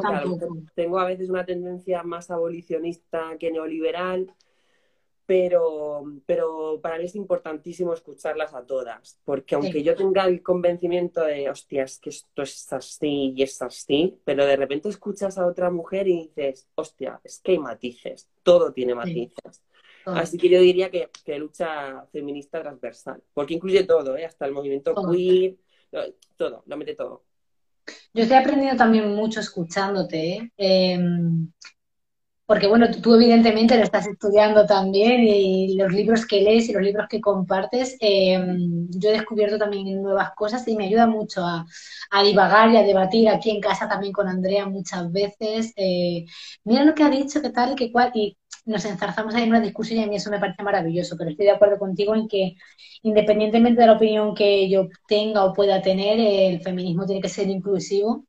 tengo 0.75 0.99
a 0.99 1.05
veces 1.05 1.29
una 1.29 1.45
tendencia 1.45 2.03
más 2.03 2.31
abolicionista 2.31 3.37
que 3.39 3.51
neoliberal, 3.51 4.35
pero, 5.27 6.03
pero 6.27 6.81
para 6.83 6.99
mí 6.99 7.05
es 7.05 7.15
importantísimo 7.15 7.95
escucharlas 7.95 8.53
a 8.53 8.67
todas, 8.67 9.21
porque 9.25 9.55
aunque 9.55 9.83
yo 9.83 9.95
tenga 9.95 10.25
el 10.25 10.43
convencimiento 10.43 11.23
de, 11.23 11.49
hostia, 11.49 11.85
es 11.85 12.01
que 12.01 12.11
esto 12.11 12.43
es 12.43 12.73
así 12.73 13.33
y 13.37 13.43
es 13.43 13.63
así, 13.63 14.19
pero 14.25 14.45
de 14.45 14.57
repente 14.57 14.89
escuchas 14.89 15.39
a 15.39 15.47
otra 15.47 15.71
mujer 15.71 16.09
y 16.09 16.23
dices, 16.23 16.69
hostia, 16.75 17.21
es 17.23 17.39
que 17.39 17.53
hay 17.53 17.59
matices, 17.59 18.29
todo 18.43 18.73
tiene 18.73 18.95
matices. 18.95 19.63
Así 20.07 20.37
que 20.37 20.49
yo 20.49 20.61
diría 20.61 20.91
que, 20.91 21.11
que, 21.25 21.39
lucha 21.39 22.05
feminista 22.11 22.61
transversal, 22.61 23.23
porque 23.33 23.55
incluye 23.55 23.85
todo, 23.85 24.17
¿eh? 24.17 24.25
hasta 24.25 24.47
el 24.47 24.53
movimiento 24.53 24.95
queer, 24.95 25.57
todo, 26.37 26.65
lo 26.67 26.77
mete 26.77 26.95
todo. 26.97 27.23
Yo 28.13 28.23
estoy 28.23 28.39
aprendiendo 28.39 28.77
también 28.77 29.15
mucho 29.15 29.41
escuchándote. 29.41 30.37
¿eh? 30.37 30.53
Em, 30.57 31.53
porque 32.47 32.67
bueno, 32.67 32.91
tú, 32.91 33.15
evidentemente 33.15 33.77
lo 33.77 33.85
estás 33.85 34.09
estudiando 34.09 34.67
también 34.67 35.21
y 35.23 35.77
los 35.77 35.93
libros 35.93 36.27
que 36.27 36.41
lees 36.41 36.69
y 36.69 36.73
los 36.73 36.83
libros 36.83 37.07
que 37.09 37.21
compartes, 37.21 37.97
em, 38.01 38.89
yo 38.91 39.11
he 39.11 39.13
descubierto 39.13 39.57
también 39.59 40.03
nuevas 40.03 40.33
cosas 40.35 40.67
y 40.67 40.77
me 40.77 40.87
ayuda 40.87 41.07
mucho 41.07 41.47
a, 41.47 41.65
divagar 42.25 42.71
y 42.71 42.77
a 42.77 42.83
debatir 42.83 43.29
aquí 43.29 43.51
en 43.51 43.61
casa 43.61 43.89
también 43.89 44.13
con 44.13 44.29
Andrea 44.29 44.67
muchas 44.67 45.13
veces. 45.13 45.73
Eh, 45.77 46.27
mira 46.65 46.85
lo 46.85 46.95
que 46.95 47.05
ha 47.05 47.11
dicho, 47.11 47.41
qué 47.41 47.51
tal, 47.51 47.77
qué 47.77 47.93
cual, 47.93 48.11
y 48.15 48.37
nos 48.67 48.85
enzarzamos 48.85 49.35
ahí 49.35 49.45
en 49.45 49.51
una 49.51 49.61
discusión 49.61 50.01
y 50.01 50.05
a 50.05 50.07
mí 50.07 50.17
eso 50.17 50.31
me 50.31 50.39
parece 50.39 50.63
maravilloso, 50.63 51.17
pero 51.17 51.31
estoy 51.31 51.47
de 51.47 51.53
acuerdo 51.53 51.79
contigo 51.79 52.15
en 52.15 52.29
que 52.29 52.57
independientemente 53.03 53.81
de 53.81 53.87
la 53.87 53.95
opinión 53.95 54.35
que 54.35 54.69
yo 54.69 54.89
tenga 55.09 55.45
o 55.45 55.53
pueda 55.53 55.83
tener, 55.83 56.21
el 56.21 56.61
feminismo 56.61 57.07
tiene 57.07 57.23
que 57.23 57.29
ser 57.29 57.49
inclusivo 57.49 58.25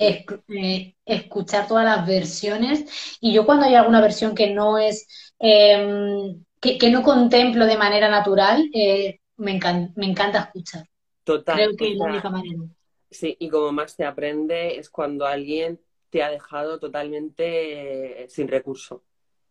eh, 0.00 0.94
escuchar 1.04 1.66
todas 1.66 1.84
las 1.84 2.06
versiones 2.06 3.18
y 3.20 3.32
yo 3.32 3.44
cuando 3.44 3.66
hay 3.66 3.74
alguna 3.74 4.00
versión 4.00 4.32
que 4.32 4.54
no 4.54 4.78
es, 4.78 5.34
em, 5.40 6.44
que, 6.60 6.90
no 6.90 7.02
contemplo 7.02 7.66
de 7.66 7.76
manera 7.76 8.08
natural, 8.08 8.70
eh, 8.72 9.18
me, 9.38 9.50
encanta, 9.52 10.38
escuchar. 10.38 10.88
Total. 11.24 11.56
Creo 11.56 11.76
que 11.76 11.92
es 11.92 11.98
la 11.98 12.04
única 12.04 12.30
manera. 12.30 12.62
Sí, 13.10 13.36
y 13.40 13.48
como 13.48 13.72
más 13.72 13.96
te 13.96 14.04
aprende 14.04 14.78
es 14.78 14.88
cuando 14.88 15.26
alguien 15.26 15.80
te 16.10 16.22
ha 16.22 16.30
dejado 16.30 16.78
totalmente 16.78 18.26
sin 18.28 18.46
recurso. 18.46 19.02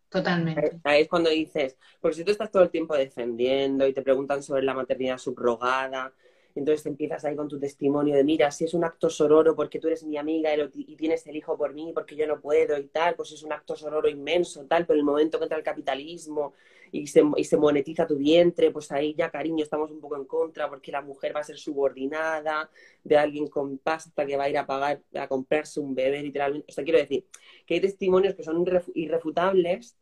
Totalmente. 0.10 0.80
Es 0.86 1.08
cuando 1.10 1.30
dices, 1.30 1.78
porque 2.00 2.16
si 2.18 2.24
tú 2.24 2.32
estás 2.32 2.50
todo 2.50 2.64
el 2.64 2.70
tiempo 2.70 2.96
defendiendo 2.96 3.86
y 3.86 3.94
te 3.94 4.02
preguntan 4.02 4.42
sobre 4.42 4.64
la 4.64 4.74
maternidad 4.74 5.18
subrogada, 5.18 6.14
entonces 6.56 6.86
empiezas 6.86 7.26
ahí 7.26 7.36
con 7.36 7.48
tu 7.50 7.60
testimonio 7.60 8.16
de, 8.16 8.24
mira, 8.24 8.50
si 8.52 8.64
es 8.66 8.74
un 8.74 8.84
acto 8.86 9.10
sororo 9.10 9.56
porque 9.56 9.80
tú 9.80 9.88
eres 9.88 10.04
mi 10.06 10.18
amiga 10.18 10.52
y 10.74 10.96
tienes 10.96 11.28
el 11.28 11.36
hijo 11.36 11.58
por 11.58 11.74
mí 11.74 11.92
porque 11.94 12.16
yo 12.16 12.26
no 12.26 12.40
puedo 12.40 12.78
y 12.80 12.88
tal, 12.88 13.16
pues 13.16 13.32
es 13.34 13.44
un 13.44 13.52
acto 13.52 13.76
sororo 13.76 14.08
inmenso, 14.10 14.66
tal, 14.66 14.86
pero 14.88 14.98
el 14.98 15.06
momento 15.06 15.38
que 15.40 15.44
entra 15.46 15.58
el 15.58 15.64
capitalismo 15.64 16.54
y 16.92 17.08
se, 17.08 17.24
y 17.38 17.44
se 17.44 17.58
monetiza 17.58 18.08
tu 18.08 18.18
vientre, 18.18 18.72
pues 18.72 18.92
ahí 18.92 19.14
ya, 19.16 19.30
cariño, 19.30 19.64
estamos 19.64 19.92
un 19.92 20.00
poco 20.00 20.16
en 20.16 20.26
contra 20.26 20.70
porque 20.70 20.92
la 20.92 21.02
mujer 21.02 21.36
va 21.36 21.42
a 21.42 21.44
ser 21.44 21.58
subordinada 21.58 22.70
de 23.04 23.18
alguien 23.18 23.48
con 23.48 23.78
pasta 23.78 24.26
que 24.26 24.38
va 24.38 24.46
a 24.46 24.50
ir 24.50 24.58
a 24.58 24.66
pagar, 24.66 25.02
a 25.16 25.28
comprarse 25.28 25.80
un 25.80 25.96
bebé 25.96 26.22
literalmente. 26.22 26.68
O 26.70 26.74
sea, 26.74 26.84
quiero 26.84 27.00
decir 27.00 27.26
que 27.66 27.76
hay 27.76 27.82
testimonios 27.82 28.36
que 28.36 28.44
son 28.44 28.66
irrefutables 28.94 29.98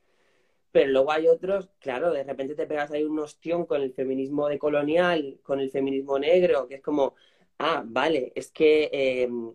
pero 0.75 0.91
luego 0.91 1.13
hay 1.13 1.29
otros, 1.29 1.69
claro, 1.79 2.11
de 2.11 2.25
repente 2.25 2.53
te 2.53 2.67
pegas 2.67 2.91
ahí 2.91 3.05
un 3.05 3.17
ostión 3.19 3.65
con 3.65 3.81
el 3.81 3.93
feminismo 3.93 4.49
decolonial, 4.49 5.39
con 5.41 5.61
el 5.61 5.71
feminismo 5.71 6.19
negro, 6.19 6.67
que 6.67 6.75
es 6.75 6.81
como, 6.81 7.15
ah, 7.59 7.81
vale, 7.85 8.33
es 8.35 8.51
que 8.51 8.89
em, 8.91 9.53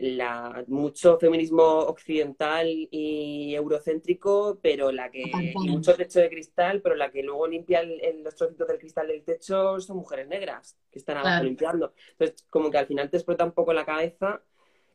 la, 0.00 0.64
mucho 0.66 1.18
feminismo 1.18 1.62
occidental 1.62 2.66
y 2.90 3.54
eurocéntrico, 3.54 4.58
pero 4.62 4.90
la 4.92 5.10
que, 5.10 5.30
y 5.30 5.68
mucho 5.68 5.94
techo 5.94 6.20
de 6.20 6.30
cristal, 6.30 6.80
pero 6.80 6.94
la 6.94 7.10
que 7.10 7.22
luego 7.22 7.46
limpia 7.46 7.82
los 7.82 8.34
trocitos 8.34 8.66
del 8.66 8.78
cristal 8.78 9.08
del 9.08 9.22
techo 9.22 9.78
son 9.78 9.98
mujeres 9.98 10.26
negras, 10.26 10.78
que 10.90 10.98
están 10.98 11.18
abajo 11.18 11.44
limpiando. 11.44 11.92
Entonces, 12.12 12.46
como 12.48 12.70
que 12.70 12.78
al 12.78 12.86
final 12.86 13.10
te 13.10 13.18
explota 13.18 13.44
un 13.44 13.52
poco 13.52 13.74
la 13.74 13.84
cabeza 13.84 14.42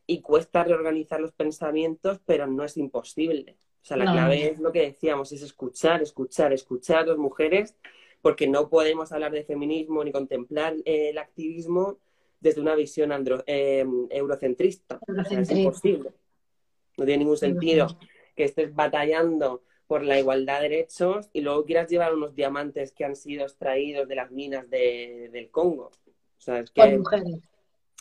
y 0.07 0.21
cuesta 0.21 0.63
reorganizar 0.63 1.21
los 1.21 1.33
pensamientos, 1.33 2.19
pero 2.25 2.47
no 2.47 2.63
es 2.63 2.75
imposible. 2.75 3.57
O 3.83 3.85
sea, 3.85 3.97
la 3.97 4.11
clave 4.11 4.49
es 4.49 4.59
lo 4.59 4.71
que 4.71 4.81
decíamos, 4.81 5.31
es 5.31 5.43
escuchar, 5.43 6.01
escuchar, 6.01 6.51
escuchar 6.51 7.03
a 7.03 7.05
las 7.05 7.17
mujeres, 7.17 7.77
porque 8.23 8.47
no 8.47 8.69
podemos 8.69 9.11
hablar 9.11 9.31
de 9.31 9.43
feminismo 9.43 10.03
ni 10.03 10.11
contemplar 10.11 10.73
eh, 10.85 11.09
el 11.09 11.19
activismo 11.19 11.99
desde 12.39 12.61
una 12.61 12.75
visión 12.75 13.11
em, 13.45 14.07
eurocentrista. 14.09 14.99
es 15.31 15.51
imposible. 15.51 16.11
No 16.97 17.05
tiene 17.05 17.19
ningún 17.19 17.37
sentido 17.37 17.87
que 18.35 18.45
estés 18.45 18.73
batallando 18.73 19.63
por 19.87 20.03
la 20.03 20.19
igualdad 20.19 20.61
de 20.61 20.69
derechos 20.69 21.29
y 21.33 21.41
luego 21.41 21.65
quieras 21.65 21.89
llevar 21.89 22.13
unos 22.13 22.35
diamantes 22.35 22.91
que 22.91 23.05
han 23.05 23.15
sido 23.15 23.43
extraídos 23.43 24.07
de 24.07 24.15
las 24.15 24.31
minas 24.31 24.69
del 24.69 25.49
Congo. 25.51 25.91
O 26.37 26.41
sea, 26.41 26.59
es 26.59 26.71
que, 26.71 26.81
por 26.81 26.97
mujeres. 26.97 27.39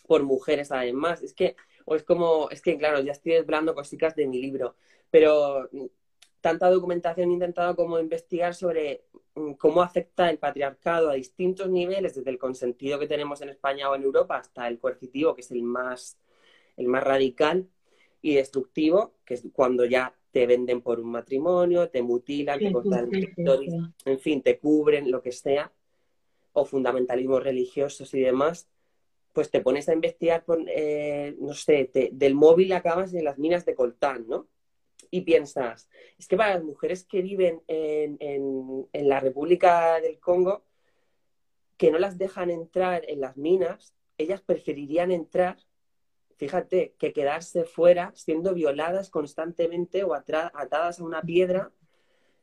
Por 0.07 0.23
mujeres, 0.23 0.73
además. 0.73 1.23
Es 1.23 1.35
que 1.35 1.57
O 1.87 1.95
es 1.95 2.03
como, 2.03 2.49
es 2.51 2.63
que 2.63 2.79
claro, 2.79 3.01
ya 3.01 3.13
estoy 3.13 3.33
desvelando 3.33 3.75
cositas 3.75 4.15
de 4.17 4.27
mi 4.27 4.41
libro, 4.41 4.77
pero 5.11 5.69
tanta 6.45 6.69
documentación 6.69 7.31
he 7.31 7.33
intentado 7.33 7.75
como 7.75 7.99
investigar 7.99 8.55
sobre 8.55 9.07
mm, 9.35 9.53
cómo 9.53 9.81
afecta 9.81 10.29
el 10.29 10.37
patriarcado 10.37 11.09
a 11.09 11.15
distintos 11.15 11.71
niveles, 11.71 12.17
desde 12.17 12.31
el 12.31 12.37
consentido 12.37 12.99
que 12.99 13.07
tenemos 13.07 13.41
en 13.41 13.49
España 13.49 13.89
o 13.89 13.95
en 13.95 14.03
Europa 14.03 14.37
hasta 14.37 14.69
el 14.69 14.79
coercitivo, 14.79 15.35
que 15.35 15.41
es 15.41 15.51
el 15.51 15.63
más, 15.63 16.19
el 16.77 16.89
más 16.89 17.03
radical 17.03 17.67
y 18.21 18.35
destructivo, 18.35 19.15
que 19.25 19.33
es 19.33 19.45
cuando 19.55 19.87
ya 19.87 20.15
te 20.33 20.47
venden 20.47 20.83
por 20.83 21.01
un 21.01 21.13
matrimonio, 21.13 21.89
te 21.89 22.03
mutilan, 22.03 22.59
te 22.59 22.71
cortan 22.71 23.09
el 23.15 23.33
en 24.05 24.21
fin, 24.21 24.43
te 24.43 24.59
cubren, 24.59 25.11
lo 25.11 25.23
que 25.23 25.33
sea, 25.33 25.73
o 26.53 26.67
fundamentalismos 26.67 27.43
religiosos 27.43 28.13
y 28.13 28.21
demás, 28.21 28.69
pues 29.33 29.51
te 29.51 29.63
pones 29.63 29.89
a 29.89 29.95
investigar, 29.95 30.45
con, 30.45 30.67
eh, 30.69 31.35
no 31.41 31.55
sé, 31.55 31.91
del 32.13 32.35
móvil 32.35 32.75
acabas 32.75 33.15
en 33.15 33.25
las 33.25 33.39
minas 33.39 33.65
de 33.65 33.75
coltán, 33.75 34.27
¿no? 34.29 34.47
Y 35.15 35.21
piensas, 35.21 35.89
es 36.19 36.27
que 36.27 36.37
para 36.37 36.57
las 36.57 36.65
mujeres 36.65 37.05
que 37.05 37.23
viven 37.23 37.63
en, 37.69 38.89
la 38.93 39.21
República 39.21 40.01
del 40.01 40.19
Congo, 40.19 40.65
que 41.77 41.93
no 41.93 41.99
las 42.01 42.19
dejan 42.19 42.51
entrar 42.51 43.05
en 43.07 43.21
las 43.21 43.37
minas, 43.37 43.95
ellas 44.19 44.41
preferirían 44.41 45.13
entrar, 45.13 45.57
fíjate, 46.35 46.97
que 46.99 47.13
quedarse 47.13 47.63
fuera 47.63 48.11
siendo 48.17 48.55
violadas 48.55 49.09
constantemente 49.09 50.03
o 50.03 50.15
atadas 50.15 50.99
a 50.99 51.05
una 51.05 51.23
piedra 51.23 51.71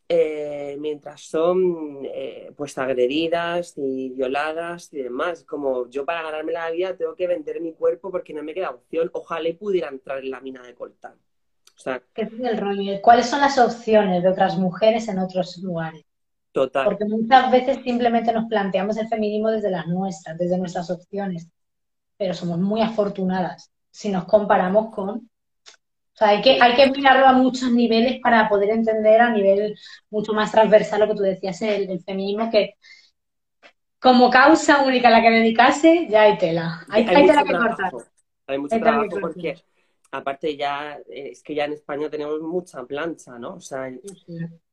eh, 0.07 0.77
mientras 0.79 1.19
son 1.19 2.05
eh, 2.05 2.53
pues 2.55 2.77
agredidas 2.77 3.73
y 3.75 4.11
violadas 4.11 4.93
y 4.93 5.03
demás. 5.03 5.43
Como 5.43 5.89
yo 5.89 6.05
para 6.05 6.23
ganarme 6.23 6.53
la 6.53 6.71
vida 6.71 6.95
tengo 6.95 7.15
que 7.15 7.27
vender 7.27 7.59
mi 7.59 7.73
cuerpo 7.73 8.11
porque 8.11 8.33
no 8.33 8.43
me 8.43 8.53
queda 8.53 8.69
opción. 8.69 9.09
Ojalá 9.11 9.49
pudiera 9.59 9.89
entrar 9.89 10.19
en 10.19 10.31
la 10.31 10.39
mina 10.39 10.63
de 10.63 10.73
coltán. 10.73 11.19
¿Qué 12.13 12.21
es 12.23 12.31
el 12.39 12.57
rollo? 12.57 13.01
¿Cuáles 13.01 13.27
son 13.27 13.41
las 13.41 13.57
opciones 13.57 14.23
de 14.23 14.29
otras 14.29 14.57
mujeres 14.57 15.07
en 15.07 15.19
otros 15.19 15.57
lugares? 15.57 16.03
Total. 16.51 16.85
Porque 16.85 17.05
muchas 17.05 17.51
veces 17.51 17.79
simplemente 17.83 18.33
nos 18.33 18.45
planteamos 18.45 18.97
el 18.97 19.07
feminismo 19.07 19.49
desde 19.49 19.71
las 19.71 19.87
nuestras, 19.87 20.37
desde 20.37 20.57
nuestras 20.57 20.89
opciones, 20.89 21.47
pero 22.17 22.33
somos 22.33 22.59
muy 22.59 22.81
afortunadas 22.81 23.71
si 23.89 24.09
nos 24.09 24.25
comparamos 24.25 24.93
con... 24.93 25.09
O 25.09 26.17
sea, 26.23 26.29
hay 26.29 26.41
que, 26.41 26.61
hay 26.61 26.75
que 26.75 26.91
mirarlo 26.91 27.25
a 27.25 27.33
muchos 27.33 27.71
niveles 27.71 28.19
para 28.21 28.47
poder 28.49 28.69
entender 28.71 29.21
a 29.21 29.29
nivel 29.29 29.75
mucho 30.09 30.33
más 30.33 30.51
transversal 30.51 30.99
lo 30.99 31.07
que 31.07 31.15
tú 31.15 31.23
decías, 31.23 31.61
el, 31.61 32.03
feminismo, 32.03 32.51
que 32.51 32.75
como 33.97 34.29
causa 34.29 34.83
única 34.83 35.07
a 35.07 35.11
la 35.11 35.21
que 35.21 35.31
dedicarse, 35.31 36.07
ya 36.09 36.23
hay 36.23 36.37
tela. 36.37 36.85
Hay, 36.89 37.05
tela 37.05 37.43
que 37.43 37.53
cortar. 37.53 37.91
Hay 38.47 38.57
mucho 38.57 38.79
trabajo 38.79 39.07
porque 39.21 39.55
aparte 40.11 40.55
ya, 40.57 40.99
eh, 41.09 41.29
es 41.31 41.41
que 41.41 41.55
ya 41.55 41.65
en 41.65 41.73
España 41.73 42.09
tenemos 42.09 42.41
mucha 42.41 42.83
plancha, 42.85 43.39
¿no? 43.39 43.55
O 43.55 43.61
sea, 43.61 43.91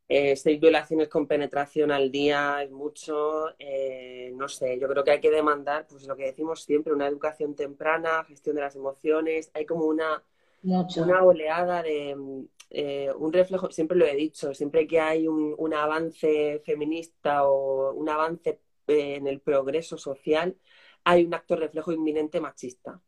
eh, 0.08 0.36
seis 0.36 0.60
violaciones 0.60 1.08
con 1.08 1.26
penetración 1.26 1.92
al 1.92 2.10
día 2.10 2.62
es 2.62 2.70
mucho, 2.70 3.54
eh, 3.58 4.32
no 4.34 4.48
sé, 4.48 4.78
yo 4.78 4.88
creo 4.88 5.04
que 5.04 5.12
hay 5.12 5.20
que 5.20 5.30
demandar, 5.30 5.86
pues 5.88 6.06
lo 6.06 6.16
que 6.16 6.24
decimos 6.24 6.62
siempre, 6.62 6.92
una 6.92 7.06
educación 7.06 7.54
temprana, 7.54 8.24
gestión 8.24 8.56
de 8.56 8.62
las 8.62 8.74
emociones, 8.74 9.50
hay 9.54 9.64
como 9.64 9.84
una, 9.84 10.22
una 10.62 11.22
oleada 11.22 11.82
de, 11.82 12.14
un 12.14 13.32
reflejo, 13.32 13.70
siempre 13.70 13.96
lo 13.96 14.06
he 14.06 14.16
dicho, 14.16 14.52
siempre 14.54 14.86
que 14.86 15.00
hay 15.00 15.28
un, 15.28 15.54
un 15.56 15.72
avance 15.72 16.60
feminista 16.64 17.48
o 17.48 17.92
un 17.92 18.08
avance 18.08 18.60
en 18.86 19.26
el 19.26 19.40
progreso 19.40 19.96
social, 19.96 20.56
hay 21.04 21.24
un 21.24 21.34
acto 21.34 21.54
reflejo 21.56 21.92
inminente 21.92 22.40
machista. 22.40 23.00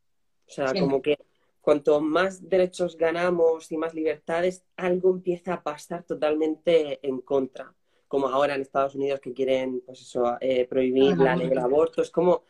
O 0.47 0.53
sea, 0.53 0.73
como 0.73 1.01
que 1.01 1.17
cuanto 1.61 2.01
más 2.01 2.49
derechos 2.49 2.97
ganamos 2.97 3.71
y 3.71 3.77
más 3.77 3.95
libertades, 3.95 4.65
algo 4.77 5.11
empieza 5.11 5.55
a 5.55 5.63
pasar 5.63 6.05
totalmente 6.05 7.07
en 7.07 7.21
contra. 7.21 7.75
Como 8.09 8.29
ahora 8.29 8.55
en 8.55 8.63
Estados 8.63 8.95
Unidos 8.95 9.21
que 9.21 9.33
quieren, 9.33 9.83
pues 9.87 10.01
eso, 10.01 10.37
eh, 10.41 10.67
prohibir 10.67 11.17
la 11.17 11.37
ley 11.37 11.49
del 11.49 11.59
aborto. 11.59 12.03
Es 12.03 12.11
como 12.11 12.43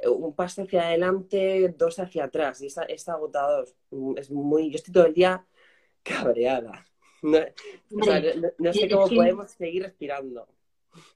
eh, 0.00 0.08
un 0.08 0.34
paso 0.34 0.62
hacia 0.62 0.86
adelante, 0.86 1.74
dos 1.76 1.98
hacia 1.98 2.24
atrás. 2.24 2.60
Y 2.62 2.66
es, 2.66 3.08
agotador. 3.08 3.68
Es 4.16 4.30
muy... 4.30 4.70
Yo 4.70 4.76
estoy 4.76 4.94
todo 4.94 5.06
el 5.06 5.14
día 5.14 5.44
cabreada. 6.02 6.86
No, 7.22 8.72
sé 8.72 8.88
cómo 8.88 9.08
podemos 9.08 9.50
seguir 9.50 9.82
respirando. 9.82 10.46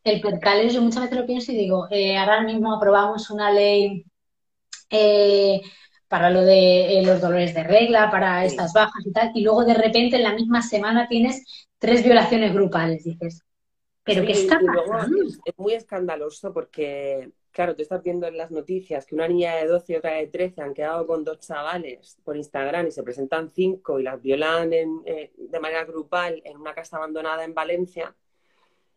El 0.03 0.21
percal 0.21 0.69
yo 0.69 0.83
muchas 0.83 1.03
veces 1.03 1.19
lo 1.19 1.27
pienso 1.27 1.53
y 1.53 1.57
digo, 1.57 1.89
eh, 1.91 2.17
ahora 2.17 2.43
mismo 2.43 2.75
aprobamos 2.75 3.31
una 3.31 3.51
ley 3.51 4.05
para 6.15 6.31
lo 6.31 6.43
de 6.43 7.01
eh, 7.01 7.03
los 7.05 7.21
dolores 7.21 7.53
de 7.55 7.65
regla, 7.65 8.09
para 8.09 8.45
estas 8.45 8.73
bajas 8.73 9.05
y 9.05 9.11
tal, 9.11 9.33
y 9.35 9.43
luego 9.43 9.65
de 9.65 9.75
repente 9.75 10.15
en 10.15 10.23
la 10.23 10.33
misma 10.33 10.63
semana 10.63 11.09
tienes 11.09 11.67
tres 11.77 12.05
violaciones 12.05 12.55
grupales, 12.55 13.03
dices. 13.03 13.43
¿Pero 14.05 14.25
qué 14.25 14.31
está 14.31 14.61
pasando? 14.61 15.25
Es, 15.45 15.59
muy 15.59 15.73
escandaloso 15.73 16.53
porque, 16.53 17.33
claro, 17.51 17.75
tú 17.75 17.83
estás 17.83 18.01
viendo 18.01 18.29
en 18.29 18.37
las 18.37 18.53
noticias 18.53 19.07
que 19.07 19.17
una 19.17 19.27
niña 19.27 19.57
de 19.57 19.67
12 19.67 19.93
y 19.93 19.97
otra 19.97 20.13
de 20.13 20.29
13 20.29 20.63
han 20.63 20.73
quedado 20.73 21.05
con 21.05 21.25
dos 21.25 21.41
chavales 21.41 22.17
por 22.23 22.37
Instagram 22.37 22.87
y 22.87 22.93
se 22.93 23.03
presentan 23.03 23.51
cinco 23.53 23.99
y 23.99 24.05
las 24.05 24.23
violan 24.23 24.73
eh, 24.73 25.33
de 25.37 25.59
manera 25.59 25.85
grupal 25.85 26.41
en 26.45 26.59
una 26.59 26.75
casa 26.75 26.97
abandonada 26.97 27.43
en 27.43 27.55
Valencia 27.55 28.15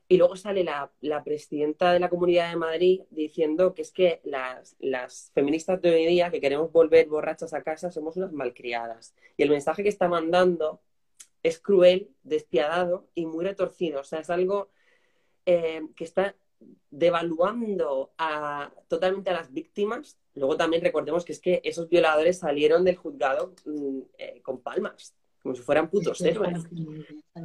y 0.10 0.18
luego 0.18 0.36
sale 0.36 0.64
la, 0.64 0.89
presidenta 1.24 1.91
de 1.91 1.99
la 1.99 2.10
Comunidad 2.10 2.49
de 2.49 2.55
Madrid 2.55 3.01
diciendo 3.10 3.74
que 3.74 3.82
es 3.82 3.91
que 3.91 4.22
las, 4.24 4.76
las, 4.80 5.32
feministas 5.34 5.82
de 5.82 5.93
hoy 5.93 6.05
día 6.05 6.32
que 6.32 6.39
queremos 6.39 6.72
volver 6.72 7.08
borrachas 7.08 7.53
a 7.53 7.62
casa 7.64 7.91
somos 7.91 8.16
unas 8.16 8.32
malcriadas. 8.32 9.14
Y 9.36 9.43
el 9.43 9.49
mensaje 9.49 9.84
que 9.84 9.89
está 9.89 10.08
mandando 10.08 10.82
es 11.43 11.60
cruel, 11.60 12.10
despiadado 12.24 13.10
y 13.16 13.26
muy 13.26 13.43
retorcido. 13.43 14.01
O 14.01 14.03
sea, 14.05 14.20
es 14.20 14.30
algo 14.30 14.70
eh, 15.45 15.82
que 15.95 16.05
está 16.05 16.36
devaluando 16.89 18.14
a, 18.18 18.72
totalmente 18.88 19.30
a 19.32 19.34
las 19.34 19.51
víctimas. 19.53 20.18
Luego 20.36 20.55
también 20.55 20.84
recordemos 20.84 21.26
que 21.26 21.34
es 21.34 21.41
que 21.41 21.62
esos 21.66 21.89
violadores 21.89 22.39
salieron 22.39 22.86
del 22.86 22.95
juzgado 22.95 23.53
mm, 23.66 23.99
eh, 24.18 24.41
con 24.41 24.62
palmas 24.62 25.16
como 25.42 25.56
si 25.56 25.62
fueran 25.62 25.90
putos 25.90 26.22
héroes. 26.22 26.64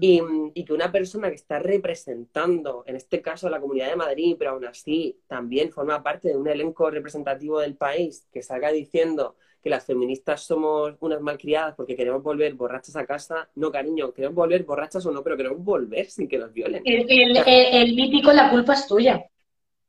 Y, 0.00 0.20
y, 0.54 0.64
que 0.64 0.72
una 0.72 0.90
persona 0.90 1.28
que 1.28 1.36
está 1.36 1.58
representando, 1.58 2.82
en 2.86 2.96
este 2.96 3.20
caso 3.20 3.46
a 3.46 3.50
la 3.50 3.60
Comunidad 3.60 3.90
de 3.90 3.96
Madrid, 3.96 4.36
pero 4.38 4.52
aún 4.52 4.64
así 4.64 5.18
también 5.26 5.70
forma 5.70 6.02
parte 6.02 6.28
de 6.28 6.36
un 6.36 6.48
elenco 6.48 6.90
representativo 6.90 7.60
del 7.60 7.76
país, 7.76 8.26
que 8.32 8.42
salga 8.42 8.72
diciendo 8.72 9.36
que 9.62 9.70
las 9.70 9.84
feministas 9.84 10.42
somos 10.42 10.96
unas 11.00 11.20
malcriadas 11.20 11.74
porque 11.76 11.94
queremos 11.94 12.22
volver 12.22 12.54
borrachas 12.54 12.96
a 12.96 13.06
casa. 13.06 13.48
No, 13.54 13.70
cariño, 13.70 14.12
queremos 14.12 14.34
volver 14.34 14.64
borrachas 14.64 15.06
o 15.06 15.12
no, 15.12 15.22
pero 15.22 15.36
queremos 15.36 15.62
volver 15.62 16.10
sin 16.10 16.26
que 16.26 16.38
nos 16.38 16.52
violen. 16.52 16.82
El, 16.84 17.06
el, 17.08 17.94
mítico, 17.94 18.32
la 18.32 18.50
culpa 18.50 18.74
es 18.74 18.88
tuya. 18.88 19.24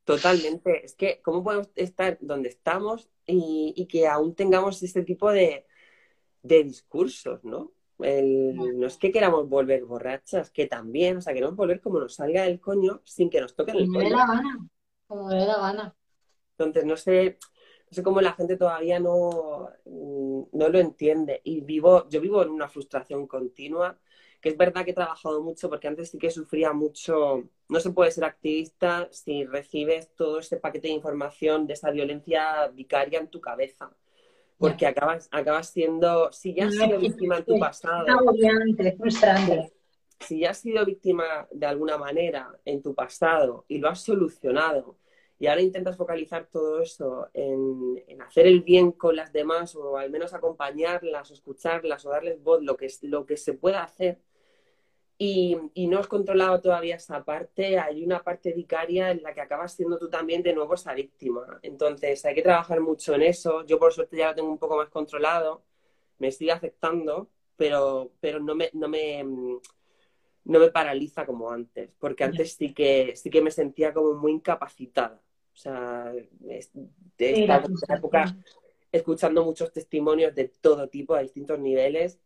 Totalmente. 0.03 0.85
Es 0.85 0.93
que, 0.95 1.21
¿cómo 1.23 1.43
podemos 1.43 1.69
estar 1.75 2.19
donde 2.21 2.49
estamos 2.49 3.09
y, 3.25 3.73
y 3.75 3.87
que 3.87 4.05
aún 4.05 4.35
tengamos 4.35 4.83
este 4.83 5.01
tipo 5.01 5.31
de, 5.31 5.65
de 6.43 6.63
discursos, 6.63 7.43
¿no? 7.43 7.71
No 8.03 8.87
es 8.87 8.97
que 8.97 9.11
queramos 9.11 9.47
volver 9.47 9.85
borrachas, 9.85 10.49
que 10.49 10.67
también, 10.67 11.17
o 11.17 11.21
sea, 11.21 11.33
queremos 11.33 11.55
volver 11.55 11.79
como 11.79 11.99
nos 11.99 12.15
salga 12.15 12.43
del 12.43 12.59
coño 12.59 13.01
sin 13.05 13.29
que 13.29 13.39
nos 13.41 13.55
toquen 13.55 13.77
el 13.77 13.87
coño. 13.87 14.09
la 14.09 14.27
gana, 14.27 14.69
como 15.07 15.27
me 15.27 15.45
la 15.45 15.57
gana. 15.57 15.95
Entonces, 16.57 16.85
no 16.85 16.97
sé, 16.97 17.37
no 17.89 17.95
sé 17.95 18.03
cómo 18.03 18.21
la 18.21 18.33
gente 18.33 18.57
todavía 18.57 18.99
no, 18.99 19.69
mm, 19.85 20.43
no 20.51 20.69
lo 20.69 20.79
entiende. 20.79 21.41
Y 21.43 21.61
vivo, 21.61 22.07
yo 22.09 22.19
vivo 22.19 22.43
en 22.43 22.49
una 22.49 22.67
frustración 22.67 23.25
continua, 23.25 23.97
que 24.41 24.49
es 24.49 24.57
verdad 24.57 24.83
que 24.83 24.91
he 24.91 24.95
trabajado 24.95 25.41
mucho 25.41 25.69
porque 25.69 25.87
antes 25.87 26.09
sí 26.09 26.17
que 26.17 26.29
sufría 26.29 26.73
mucho. 26.73 27.43
No 27.69 27.79
se 27.79 27.91
puede 27.91 28.11
ser 28.11 28.25
activista 28.25 29.07
si 29.11 29.45
recibes 29.45 30.13
todo 30.15 30.39
ese 30.39 30.57
paquete 30.57 30.89
de 30.89 30.93
información 30.95 31.67
de 31.67 31.73
esa 31.73 31.91
violencia 31.91 32.67
vicaria 32.67 33.19
en 33.19 33.29
tu 33.29 33.39
cabeza 33.39 33.95
porque 34.63 34.87
acabas, 34.87 35.27
acabas 35.29 35.69
siendo, 35.69 36.31
si 36.31 36.55
ya 36.55 36.67
has 36.67 36.75
sido 36.75 36.97
víctima 36.97 37.37
en 37.37 37.43
tu 37.43 37.59
pasado, 37.59 38.05
si 40.21 40.39
ya 40.39 40.51
has 40.51 40.57
sido 40.57 40.85
víctima 40.85 41.49
de 41.51 41.65
alguna 41.65 41.97
manera 41.97 42.57
en 42.63 42.81
tu 42.81 42.95
pasado 42.95 43.65
y 43.67 43.79
lo 43.79 43.89
has 43.89 44.01
solucionado 44.01 44.97
y 45.37 45.47
ahora 45.47 45.61
intentas 45.61 45.97
focalizar 45.97 46.47
todo 46.49 46.81
eso 46.81 47.27
en, 47.33 48.01
en, 48.07 48.21
hacer 48.21 48.47
el 48.47 48.61
bien 48.61 48.93
con 48.93 49.17
las 49.17 49.33
demás 49.33 49.75
o 49.75 49.97
al 49.97 50.09
menos 50.09 50.33
acompañarlas 50.33 51.29
o 51.29 51.33
escucharlas 51.33 52.05
o 52.05 52.11
darles 52.11 52.41
voz, 52.41 52.63
lo 52.63 52.77
que, 52.77 52.87
lo 53.01 53.25
que 53.25 53.35
se 53.35 53.51
pueda 53.51 53.83
hacer, 53.83 54.21
y, 55.25 55.87
no 55.87 55.99
has 55.99 56.07
controlado 56.07 56.59
todavía 56.59 56.97
esa 56.97 57.23
parte, 57.23 57.79
hay 57.79 58.03
una 58.03 58.21
parte 58.21 58.51
vicaria 58.51 59.11
en 59.11 59.23
la 59.23 59.33
que 59.33 59.41
acabas 59.41 59.73
siendo 59.73 59.97
tú 59.97 60.09
también 60.09 60.43
de 60.43 60.53
nuevo 60.53 60.73
esa 60.73 60.93
víctima. 60.93 61.59
Entonces 61.61 62.25
hay 62.25 62.35
que 62.35 62.41
trabajar 62.41 62.81
mucho 62.81 63.15
en 63.15 63.21
eso. 63.21 63.65
Yo 63.65 63.79
por 63.79 63.93
suerte 63.93 64.17
ya 64.17 64.29
lo 64.29 64.35
tengo 64.35 64.49
un 64.49 64.57
poco 64.57 64.75
más 64.75 64.89
controlado, 64.89 65.63
me 66.19 66.31
sigue 66.31 66.51
afectando, 66.51 67.29
pero, 67.55 68.11
pero 68.19 68.39
no, 68.39 68.53
me, 68.55 68.69
no, 68.73 68.89
me, 68.89 69.23
no 69.23 70.59
me 70.59 70.69
paraliza 70.71 71.25
como 71.25 71.51
antes, 71.51 71.91
porque 71.99 72.25
antes 72.25 72.53
sí 72.53 72.73
que, 72.73 73.15
sí 73.15 73.29
que 73.29 73.41
me 73.41 73.51
sentía 73.51 73.93
como 73.93 74.15
muy 74.15 74.33
incapacitada. 74.33 75.21
O 75.53 75.55
sea, 75.55 76.11
de 76.11 76.57
esta, 77.17 77.63
época 77.95 78.35
escuchando 78.91 79.45
muchos 79.45 79.71
testimonios 79.71 80.35
de 80.35 80.49
todo 80.49 80.89
tipo, 80.89 81.15
a 81.15 81.21
distintos 81.21 81.59
niveles, 81.59 82.19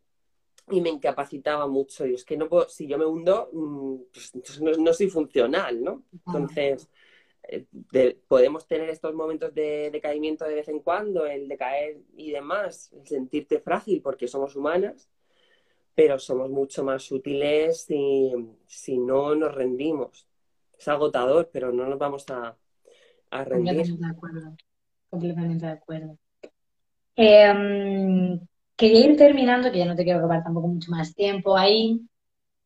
y 0.70 0.80
me 0.80 0.90
incapacitaba 0.90 1.66
mucho. 1.66 2.06
Y 2.06 2.14
es 2.14 2.24
que 2.24 2.36
no 2.36 2.48
puedo, 2.48 2.68
si 2.68 2.86
yo 2.86 2.98
me 2.98 3.06
hundo, 3.06 3.50
mm, 3.52 3.96
pues 4.12 4.60
no, 4.60 4.92
soy 4.92 5.08
funcional, 5.08 5.82
¿no? 5.82 6.02
Entonces, 6.12 6.88
eh, 7.44 8.18
podemos 8.28 8.66
tener 8.66 8.90
estos 8.90 9.14
momentos 9.14 9.54
de 9.54 9.90
decaimiento 9.90 10.44
de 10.44 10.54
vez 10.54 10.68
en 10.68 10.80
cuando, 10.80 11.26
el 11.26 11.48
decaer 11.48 11.98
y 12.16 12.30
demás, 12.30 12.92
el 12.92 13.06
sentirte 13.06 13.60
frágil 13.60 14.02
porque 14.02 14.28
somos 14.28 14.54
humanas, 14.56 15.08
pero 15.94 16.18
somos 16.18 16.50
mucho 16.50 16.84
más 16.84 17.02
sutiles 17.02 17.82
si, 17.82 18.32
si 18.66 18.98
no 18.98 19.34
nos 19.34 19.54
rendimos. 19.54 20.26
Es 20.78 20.86
agotador, 20.88 21.50
pero 21.52 21.72
no 21.72 21.86
nos 21.86 21.98
vamos 21.98 22.28
a, 22.30 22.56
a 23.30 23.44
rendir. 23.44 23.76
Completamente 23.76 24.04
de 24.04 24.10
acuerdo. 24.10 24.56
Completamente 25.10 25.66
de 25.66 25.72
acuerdo. 25.72 26.18
Eh, 27.16 28.38
quería 28.78 29.06
ir 29.06 29.16
terminando, 29.16 29.70
que 29.72 29.78
ya 29.78 29.84
no 29.84 29.96
te 29.96 30.04
quiero 30.04 30.20
robar 30.20 30.42
tampoco 30.42 30.68
mucho 30.68 30.90
más 30.92 31.14
tiempo 31.14 31.56
ahí. 31.58 32.00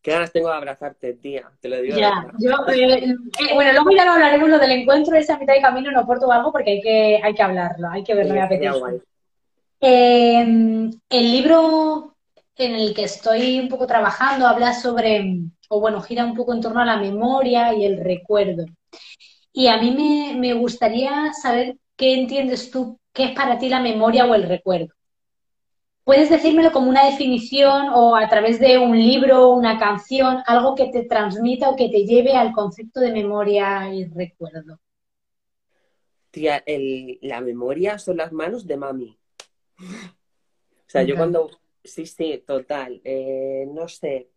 Qué 0.02 0.10
ganas 0.10 0.30
tengo 0.30 0.48
de 0.48 0.56
abrazarte, 0.56 1.14
tía, 1.14 1.50
te 1.60 1.68
lo 1.68 1.80
digo. 1.80 1.96
Ya, 1.96 2.26
yo, 2.38 2.50
eh, 2.68 3.04
eh, 3.04 3.54
bueno, 3.54 3.72
luego 3.72 3.90
ya 3.96 4.04
lo 4.04 4.12
hablaremos 4.12 4.50
lo 4.50 4.58
del 4.58 4.72
encuentro, 4.72 5.16
esa 5.16 5.38
mitad 5.38 5.54
de 5.54 5.62
camino 5.62 5.90
en 5.90 5.96
Oporto 5.96 6.26
o 6.26 6.32
algo, 6.32 6.52
porque 6.52 6.72
hay 6.72 6.80
que, 6.82 7.20
hay 7.22 7.34
que 7.34 7.42
hablarlo, 7.42 7.88
hay 7.88 8.04
que 8.04 8.14
verlo, 8.14 8.34
sí, 8.34 9.00
eh, 9.80 10.40
el 10.42 11.32
libro 11.32 12.16
en 12.56 12.74
el 12.74 12.94
que 12.94 13.04
estoy 13.04 13.58
un 13.58 13.68
poco 13.68 13.86
trabajando 13.86 14.46
habla 14.46 14.74
sobre, 14.74 15.40
o 15.68 15.80
bueno, 15.80 16.02
gira 16.02 16.24
un 16.24 16.36
poco 16.36 16.52
en 16.52 16.60
torno 16.60 16.80
a 16.80 16.84
la 16.84 16.98
memoria 16.98 17.72
y 17.74 17.84
el 17.84 17.98
recuerdo. 17.98 18.66
Y 19.52 19.68
a 19.68 19.78
mí 19.78 19.90
me, 19.92 20.38
me 20.38 20.52
gustaría 20.54 21.32
saber 21.32 21.76
qué 21.96 22.14
entiendes 22.14 22.70
tú, 22.70 22.98
qué 23.12 23.24
es 23.24 23.30
para 23.32 23.58
ti 23.58 23.68
la 23.68 23.80
memoria 23.80 24.26
o 24.26 24.34
el 24.34 24.44
recuerdo. 24.44 24.92
¿Puedes 26.04 26.30
decírmelo 26.30 26.72
como 26.72 26.90
una 26.90 27.06
definición 27.06 27.90
o 27.94 28.16
a 28.16 28.28
través 28.28 28.58
de 28.58 28.76
un 28.78 28.98
libro, 28.98 29.50
una 29.50 29.78
canción, 29.78 30.38
algo 30.46 30.74
que 30.74 30.88
te 30.88 31.04
transmita 31.04 31.70
o 31.70 31.76
que 31.76 31.88
te 31.90 32.04
lleve 32.04 32.34
al 32.34 32.52
concepto 32.52 32.98
de 32.98 33.12
memoria 33.12 33.94
y 33.94 34.06
recuerdo? 34.06 34.80
Tía, 36.32 36.64
la 37.20 37.40
memoria 37.40 37.98
son 37.98 38.16
las 38.16 38.32
manos 38.32 38.66
de 38.66 38.76
mami. 38.76 39.18
O 39.78 40.88
sea, 40.88 41.02
yo 41.04 41.16
cuando... 41.16 41.50
Sí, 41.84 42.06
sí, 42.06 42.42
total. 42.46 43.00
Eh, 43.04 43.66
no 43.68 43.88
sé. 43.88 44.28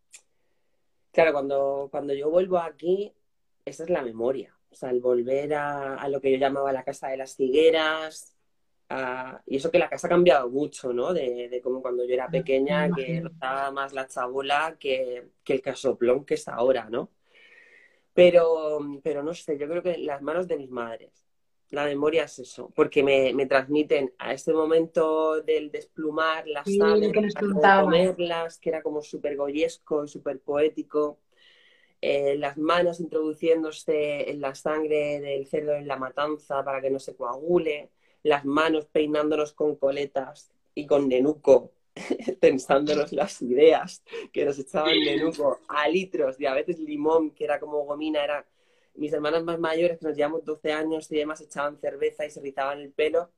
Claro, 1.11 1.31
cuando, 1.31 1.87
cuando 1.91 2.13
yo 2.13 2.29
vuelvo 2.29 2.57
aquí, 2.57 3.13
esa 3.63 3.83
es 3.83 3.89
la 3.89 4.01
memoria. 4.01 4.55
O 4.71 4.75
sea, 4.75 4.89
el 4.89 4.99
volver 4.99 5.53
a, 5.53 5.95
a 5.95 6.09
lo 6.09 6.19
que 6.21 6.31
yo 6.31 6.37
llamaba 6.37 6.73
la 6.73 6.83
casa 6.83 7.09
de 7.09 7.17
las 7.17 7.35
higueras, 8.89 9.41
y 9.45 9.57
eso 9.57 9.71
que 9.71 9.79
la 9.79 9.89
casa 9.89 10.07
ha 10.07 10.09
cambiado 10.09 10.49
mucho, 10.49 10.93
¿no? 10.93 11.13
De, 11.13 11.49
de 11.49 11.61
como 11.61 11.81
cuando 11.81 12.05
yo 12.05 12.13
era 12.13 12.27
pequeña, 12.29 12.89
que 12.91 13.17
estaba 13.17 13.71
más 13.71 13.93
la 13.93 14.07
chabola 14.07 14.77
que, 14.79 15.29
que, 15.43 15.53
el 15.53 15.61
casoplón 15.61 16.25
que 16.25 16.35
es 16.35 16.47
ahora, 16.47 16.89
¿no? 16.89 17.09
Pero, 18.13 18.79
pero 19.03 19.23
no 19.23 19.33
sé, 19.33 19.57
yo 19.57 19.67
creo 19.67 19.83
que 19.83 19.97
las 19.97 20.21
manos 20.21 20.47
de 20.47 20.57
mis 20.57 20.69
madres, 20.69 21.25
la 21.71 21.85
memoria 21.85 22.23
es 22.23 22.39
eso, 22.39 22.71
porque 22.75 23.03
me, 23.03 23.33
me 23.33 23.45
transmiten 23.45 24.13
a 24.19 24.33
este 24.33 24.53
momento 24.53 25.41
del 25.41 25.71
desplumar 25.71 26.47
las 26.47 26.65
sí, 26.65 26.79
comerlas, 26.79 28.59
que 28.59 28.69
era 28.69 28.81
como 28.81 29.01
súper 29.01 29.35
goyesco 29.35 30.05
y 30.05 30.07
súper 30.07 30.39
poético. 30.39 31.19
Eh, 32.01 32.35
las 32.37 32.57
manos 32.57 32.99
introduciéndose 32.99 34.29
en 34.29 34.39
la 34.39 34.53
sangre 34.53 35.19
del 35.21 35.47
cerdo 35.47 35.73
en 35.73 35.87
la 35.87 35.97
matanza 35.97 36.63
para 36.63 36.79
que 36.79 36.91
no 36.91 36.99
se 36.99 37.15
coagule 37.15 37.89
las 38.25 38.43
manos 38.43 38.87
peinándonos 38.87 39.53
con 39.53 39.75
coletas 39.75 40.51
y 40.73 40.87
con 40.87 41.07
nenuco, 41.07 41.71
pensándonos 42.39 43.13
las 43.13 43.39
ideas 43.43 44.03
que 44.33 44.43
nos 44.43 44.57
echaban 44.57 44.99
nenuco 44.99 45.59
a 45.67 45.87
litros 45.87 46.39
y 46.39 46.47
a 46.47 46.55
veces 46.55 46.79
limón, 46.79 47.29
que 47.31 47.43
era 47.43 47.59
como 47.59 47.85
gomina, 47.85 48.23
era 48.23 48.43
mis 48.95 49.13
hermanas 49.13 49.43
más 49.43 49.59
mayores, 49.59 49.99
que 49.99 50.07
nos 50.07 50.17
llevamos 50.17 50.43
12 50.43 50.73
años 50.73 51.11
y 51.11 51.17
demás, 51.17 51.39
echaban 51.39 51.77
cerveza 51.77 52.25
y 52.25 52.31
se 52.31 52.41
rizaban 52.41 52.79
el 52.79 52.91
pelo, 52.91 53.29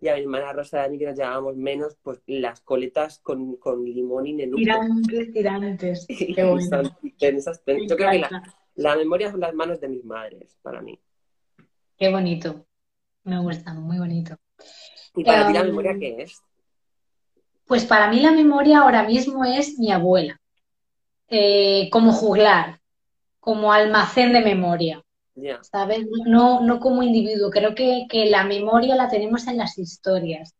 y 0.00 0.08
a 0.08 0.14
mi 0.14 0.22
hermana 0.22 0.54
Rosa 0.54 0.88
de 0.88 0.98
que 0.98 1.04
nos 1.04 1.16
llevábamos 1.16 1.56
menos, 1.56 1.98
pues 2.02 2.22
las 2.26 2.62
coletas 2.62 3.18
con, 3.18 3.56
con 3.56 3.84
limón 3.84 4.26
y 4.26 4.32
nenuco. 4.32 4.56
Tirantes, 4.56 5.32
tirantes. 5.34 6.06
Qué 6.34 6.44
bueno. 6.44 6.96
Yo 7.20 7.96
creo 7.96 8.10
que 8.10 8.18
la, 8.20 8.54
la 8.76 8.96
memoria 8.96 9.30
son 9.30 9.40
las 9.40 9.52
manos 9.52 9.82
de 9.82 9.88
mis 9.88 10.02
madres, 10.02 10.58
para 10.62 10.80
mí. 10.80 10.98
Qué 11.98 12.10
bonito. 12.10 12.64
Me 13.24 13.38
gusta, 13.38 13.74
muy 13.74 13.98
bonito. 13.98 14.36
¿Y 15.14 15.24
para 15.24 15.46
ti 15.46 15.52
la 15.52 15.64
memoria 15.64 15.92
em, 15.92 16.00
qué 16.00 16.22
es? 16.22 16.40
Pues 17.66 17.84
para 17.84 18.08
mí 18.10 18.20
la 18.20 18.30
memoria 18.30 18.80
ahora 18.80 19.02
mismo 19.02 19.44
es 19.44 19.78
mi 19.78 19.92
abuela, 19.92 20.40
eh, 21.28 21.88
como 21.90 22.12
juglar, 22.12 22.80
como 23.38 23.72
almacén 23.72 24.32
de 24.32 24.40
memoria. 24.40 25.02
¿Sabes? 25.62 26.06
No, 26.26 26.60
no 26.60 26.80
como 26.80 27.02
individuo. 27.02 27.50
Creo 27.50 27.74
que, 27.74 28.06
la 28.28 28.44
memoria 28.44 28.94
la 28.94 29.08
tenemos 29.08 29.46
en 29.46 29.56
las 29.56 29.78
historias. 29.78 30.54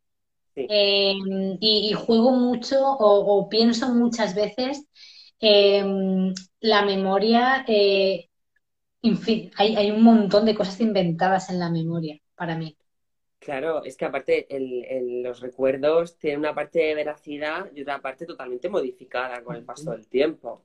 Em, 0.55 1.57
y, 1.59 1.93
juego 1.93 2.31
mucho 2.31 2.77
o, 2.81 3.47
pienso 3.47 3.89
muchas 3.89 4.33
veces 4.33 4.85
em, 5.39 6.33
la 6.61 6.83
memoria. 6.83 7.63
Eh, 7.67 8.27
en 9.03 9.17
fin, 9.17 9.51
hay, 9.57 9.75
hay 9.75 9.91
un 9.91 10.03
montón 10.03 10.45
de 10.45 10.55
cosas 10.55 10.79
inventadas 10.81 11.49
en 11.49 11.59
la 11.59 11.69
memoria 11.69 12.19
para 12.41 12.55
mí. 12.55 12.75
Claro, 13.37 13.83
es 13.83 13.95
que 13.95 14.05
aparte 14.05 14.47
los 15.23 15.41
recuerdos 15.41 16.17
tienen 16.17 16.39
una 16.39 16.55
parte 16.55 16.79
de 16.79 16.95
veracidad 16.95 17.69
y 17.71 17.83
otra 17.83 18.01
parte 18.01 18.25
totalmente 18.25 18.67
modificada 18.67 19.43
con 19.43 19.55
el 19.55 19.63
paso 19.63 19.91
del 19.91 20.07
tiempo. 20.07 20.49
o 20.49 20.63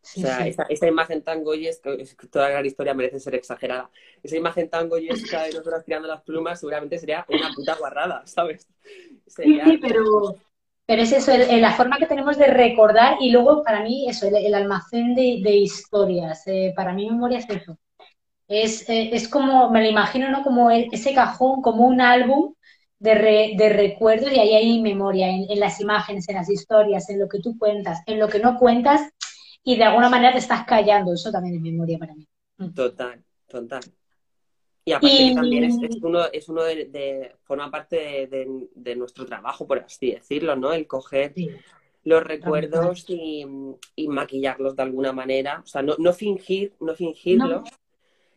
sea, 0.00 0.46
Esta, 0.46 0.86
imagen 0.86 1.22
tan 1.22 1.42
goyesca, 1.42 1.90
toda 2.30 2.50
la 2.50 2.64
historia 2.64 2.94
merece 2.94 3.18
ser 3.18 3.34
exagerada. 3.34 3.90
Esa 4.22 4.36
imagen 4.36 4.70
tan 4.70 4.88
goyesca 4.88 5.42
de 5.42 5.54
nosotros 5.54 5.84
tirando 5.84 6.06
las 6.06 6.22
plumas 6.22 6.60
seguramente 6.60 6.98
sería 6.98 7.26
una 7.28 7.52
puta 7.52 7.74
guarrada, 7.74 8.24
¿sabes? 8.24 8.68
Sí, 9.26 9.60
pero, 9.80 10.36
pero 10.86 11.02
es 11.02 11.10
eso, 11.10 11.32
la 11.36 11.72
forma 11.72 11.98
que 11.98 12.06
tenemos 12.06 12.36
de 12.36 12.46
recordar 12.46 13.16
y 13.18 13.30
luego 13.30 13.64
para 13.64 13.82
mí 13.82 14.08
eso, 14.08 14.28
el, 14.28 14.54
almacén 14.54 15.16
de, 15.16 15.56
historias. 15.56 16.46
Eh, 16.46 16.72
para 16.76 16.92
mí 16.92 17.10
memoria 17.10 17.38
es 17.38 17.50
eso. 17.50 17.76
Es, 18.48 18.88
eh, 18.88 19.10
es 19.12 19.28
como, 19.28 19.70
me 19.70 19.82
lo 19.82 19.88
imagino, 19.88 20.30
¿no? 20.30 20.42
Como 20.42 20.70
e, 20.70 20.88
ese 20.92 21.14
cajón, 21.14 21.62
como 21.62 21.86
un 21.86 22.00
álbum 22.00 22.54
de, 22.98 23.54
de 23.56 23.68
recuerdos 23.70 24.32
y 24.32 24.38
ahí 24.38 24.54
hay 24.54 24.80
memoria, 24.80 25.28
en, 25.28 25.58
las 25.58 25.80
imágenes, 25.80 26.28
en 26.28 26.36
las 26.36 26.48
historias, 26.48 27.08
en 27.10 27.18
lo 27.18 27.28
que 27.28 27.40
tú 27.40 27.58
cuentas, 27.58 28.00
en 28.06 28.18
lo 28.18 28.28
que 28.28 28.38
no 28.38 28.58
cuentas 28.58 29.10
y 29.64 29.76
de 29.76 29.84
alguna 29.84 30.08
manera 30.08 30.32
te 30.32 30.38
estás 30.38 30.64
callando. 30.64 31.12
Eso 31.12 31.30
también 31.32 31.56
es 31.56 31.62
memoria 31.62 31.98
para 31.98 32.14
mí. 32.14 32.26
Mm. 32.58 32.72
Total, 32.72 33.22
total. 33.48 33.82
Y 34.84 34.92
aparte 34.92 35.32
también 35.34 35.64
es, 35.64 35.76
uno, 36.02 36.24
es 36.32 36.48
uno 36.48 36.62
de, 36.62 37.36
forma 37.44 37.70
parte 37.70 38.26
de, 38.26 38.96
nuestro 38.96 39.24
trabajo, 39.24 39.66
por 39.66 39.78
así 39.78 40.10
decirlo, 40.10 40.56
¿no? 40.56 40.72
El 40.72 40.88
coger 40.88 41.34
los 42.04 42.22
recuerdos 42.22 43.04
y, 43.08 43.46
maquillarlos 44.08 44.74
de 44.74 44.82
alguna 44.82 45.12
manera. 45.12 45.60
O 45.64 45.66
sea, 45.66 45.82
no, 45.82 45.94
no 45.98 46.12
fingir, 46.12 46.74
no 46.80 46.94
fingirlos, 46.94 47.62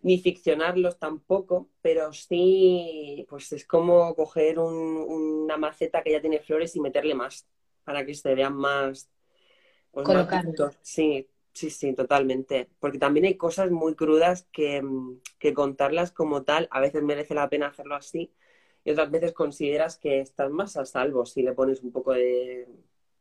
ni 0.06 0.20
ficcionarlos 0.20 1.00
tampoco, 1.00 1.70
pero 1.82 2.14
sí, 2.14 3.26
pues 3.30 3.52
es 3.54 3.66
como 3.68 4.16
coger 4.16 4.60
una 4.60 5.58
maceta 5.58 6.04
que 6.04 6.12
ya 6.14 6.22
tiene 6.22 6.40
flores 6.42 6.76
y 6.76 6.82
meterle 6.82 7.16
más 7.16 7.48
para 7.84 8.06
que 8.06 8.14
se 8.16 8.36
vean 8.36 8.56
más. 8.56 9.10
Pues, 9.92 10.10
sí, 10.82 11.30
sí, 11.54 11.70
sí, 11.72 11.94
totalmente. 11.96 12.70
Porque 12.80 13.00
también 13.00 13.26
hay 13.26 13.38
cosas 13.38 13.72
muy 13.72 13.96
crudas 13.96 14.48
que, 14.52 14.84
que 15.40 15.54
contarlas 15.54 16.12
como 16.12 16.44
tal, 16.44 16.68
a 16.72 16.80
veces 16.82 17.04
merece 17.04 17.34
la 17.36 17.50
pena 17.50 17.68
hacerlo 17.68 17.96
así 17.96 18.34
y 18.84 18.92
otras 18.92 19.12
veces 19.12 19.34
consideras 19.34 19.98
que 19.98 20.20
estás 20.22 20.52
más 20.52 20.78
a 20.78 20.86
salvo 20.86 21.26
si 21.26 21.42
le 21.44 21.54
pones 21.54 21.82
un 21.84 21.92
poco 21.92 22.14
de, 22.14 22.68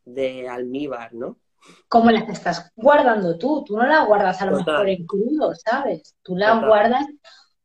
de 0.05 0.49
almíbar, 0.49 1.15
¿no? 1.15 1.39
¿Cómo 1.89 2.11
las 2.11 2.29
estás 2.29 2.73
guardando 2.77 3.39
tú? 3.39 3.65
Tú 3.65 3.77
no 3.77 3.87
las 3.87 4.07
guardas 4.07 4.41
a 4.43 4.47
lo 4.47 4.57
mejor 4.59 4.89
en 4.89 5.07
crudo, 5.07 5.55
¿sabes? 5.55 6.15
Tú 6.23 6.37
las 6.37 6.65
guardas 6.65 7.07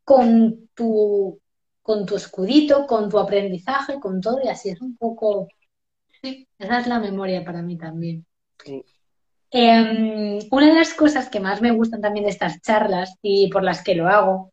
con 0.04 0.70
tu, 0.74 1.40
con 1.82 2.06
tu 2.06 2.16
escudito, 2.16 2.86
con 2.86 3.10
tu 3.10 3.20
aprendizaje, 3.20 4.00
con 4.00 4.22
todo, 4.22 4.40
y 4.44 4.48
así 4.48 4.70
es 4.70 4.82
un 4.82 4.96
poco. 4.98 5.48
Sí, 6.22 6.48
esa 6.58 6.80
es 6.80 6.88
la 6.88 7.00
memoria 7.00 7.44
para 7.44 7.62
mí 7.62 7.78
también. 7.78 8.26
Em, 9.52 10.40
una 10.52 10.68
de 10.68 10.76
las 10.76 10.94
cosas 10.94 11.30
que 11.30 11.40
más 11.40 11.62
me 11.62 11.72
gustan 11.72 12.02
también 12.02 12.26
de 12.26 12.32
estas 12.32 12.62
charlas 12.62 13.16
y 13.22 13.50
por 13.50 13.64
las 13.64 13.84
que 13.84 13.96
lo 13.96 14.08
hago 14.08 14.52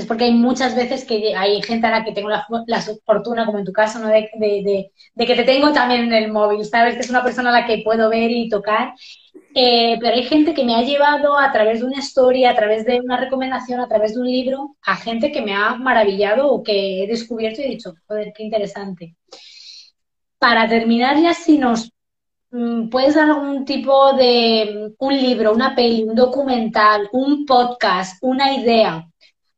es 0.00 0.06
porque 0.06 0.24
hay 0.24 0.32
muchas 0.32 0.74
veces 0.74 1.04
que 1.04 1.34
hay 1.34 1.62
gente 1.62 1.86
a 1.86 1.90
la 1.90 2.04
que 2.04 2.12
tengo 2.12 2.28
la, 2.28 2.46
fortuna, 3.04 3.46
como 3.46 3.58
en 3.58 3.64
tu 3.64 3.72
caso, 3.72 3.98
¿no? 3.98 4.08
De, 4.08 4.30
que 5.16 5.34
te 5.34 5.44
tengo 5.44 5.72
también 5.72 6.04
en 6.04 6.12
el 6.12 6.32
móvil, 6.32 6.64
¿sabes? 6.64 6.94
Que 6.94 7.00
es 7.00 7.10
una 7.10 7.22
persona 7.22 7.50
a 7.50 7.60
la 7.60 7.66
que 7.66 7.82
puedo 7.84 8.08
ver 8.08 8.30
y 8.30 8.48
tocar. 8.48 8.94
eh, 9.54 9.98
pero 10.00 10.14
hay 10.14 10.24
gente 10.24 10.54
que 10.54 10.64
me 10.64 10.74
ha 10.76 10.82
llevado 10.82 11.38
a 11.38 11.50
través 11.52 11.80
de 11.80 11.86
una 11.86 11.98
historia, 11.98 12.50
a 12.50 12.54
través 12.54 12.84
de 12.84 13.00
una 13.00 13.16
recomendación, 13.18 13.80
a 13.80 13.88
través 13.88 14.14
de 14.14 14.20
un 14.20 14.26
libro, 14.26 14.76
a 14.82 14.96
gente 14.96 15.32
que 15.32 15.42
me 15.42 15.54
ha 15.54 15.74
maravillado 15.74 16.48
o 16.52 16.62
que 16.62 17.04
he 17.04 17.06
descubierto 17.06 17.60
y 17.60 17.64
he 17.64 17.68
dicho, 17.68 17.94
joder, 18.06 18.32
qué 18.34 18.44
interesante. 18.44 19.16
Para 20.38 20.68
terminar 20.68 21.20
ya, 21.20 21.34
si 21.34 21.58
nos 21.58 21.92
mm, 22.50 22.88
puedes 22.90 23.14
dar 23.14 23.30
algún 23.30 23.64
tipo 23.64 24.12
de 24.14 24.92
un 24.98 25.16
libro, 25.16 25.52
una 25.52 25.74
peli, 25.74 26.04
un 26.04 26.14
documental, 26.14 27.08
un 27.12 27.44
podcast, 27.46 28.18
una 28.22 28.54
idea, 28.54 29.08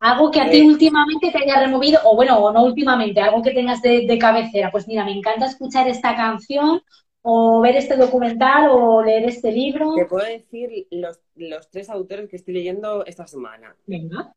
algo 0.01 0.31
que 0.31 0.41
a 0.41 0.51
ti 0.51 0.63
últimamente 0.63 1.31
te 1.31 1.39
haya 1.39 1.61
removido, 1.61 2.01
o 2.05 2.17
bueno, 2.17 2.39
o 2.39 2.53
no 2.53 2.65
últimamente, 2.65 3.21
algo 3.21 3.43
que 3.43 3.53
tengas 3.53 3.83
de, 3.83 4.07
de 4.07 4.19
cabecera. 4.19 4.71
Pues 4.71 4.89
mira, 4.89 5.05
me 5.05 5.13
encanta 5.13 5.47
escuchar 5.47 5.87
esta 5.89 6.17
canción 6.17 6.83
o 7.23 7.61
ver 7.61 7.77
este 7.77 7.97
documental 7.97 8.71
o 8.71 9.03
leer 9.03 9.25
este 9.25 9.53
libro. 9.53 9.95
Te 9.95 10.07
puedo 10.07 10.27
decir 10.27 10.87
los, 10.91 11.21
tres 11.71 11.91
autores 11.91 12.29
que 12.31 12.37
estoy 12.37 12.55
leyendo 12.55 13.05
esta 13.05 13.27
semana. 13.27 13.77
Venga. 13.87 14.35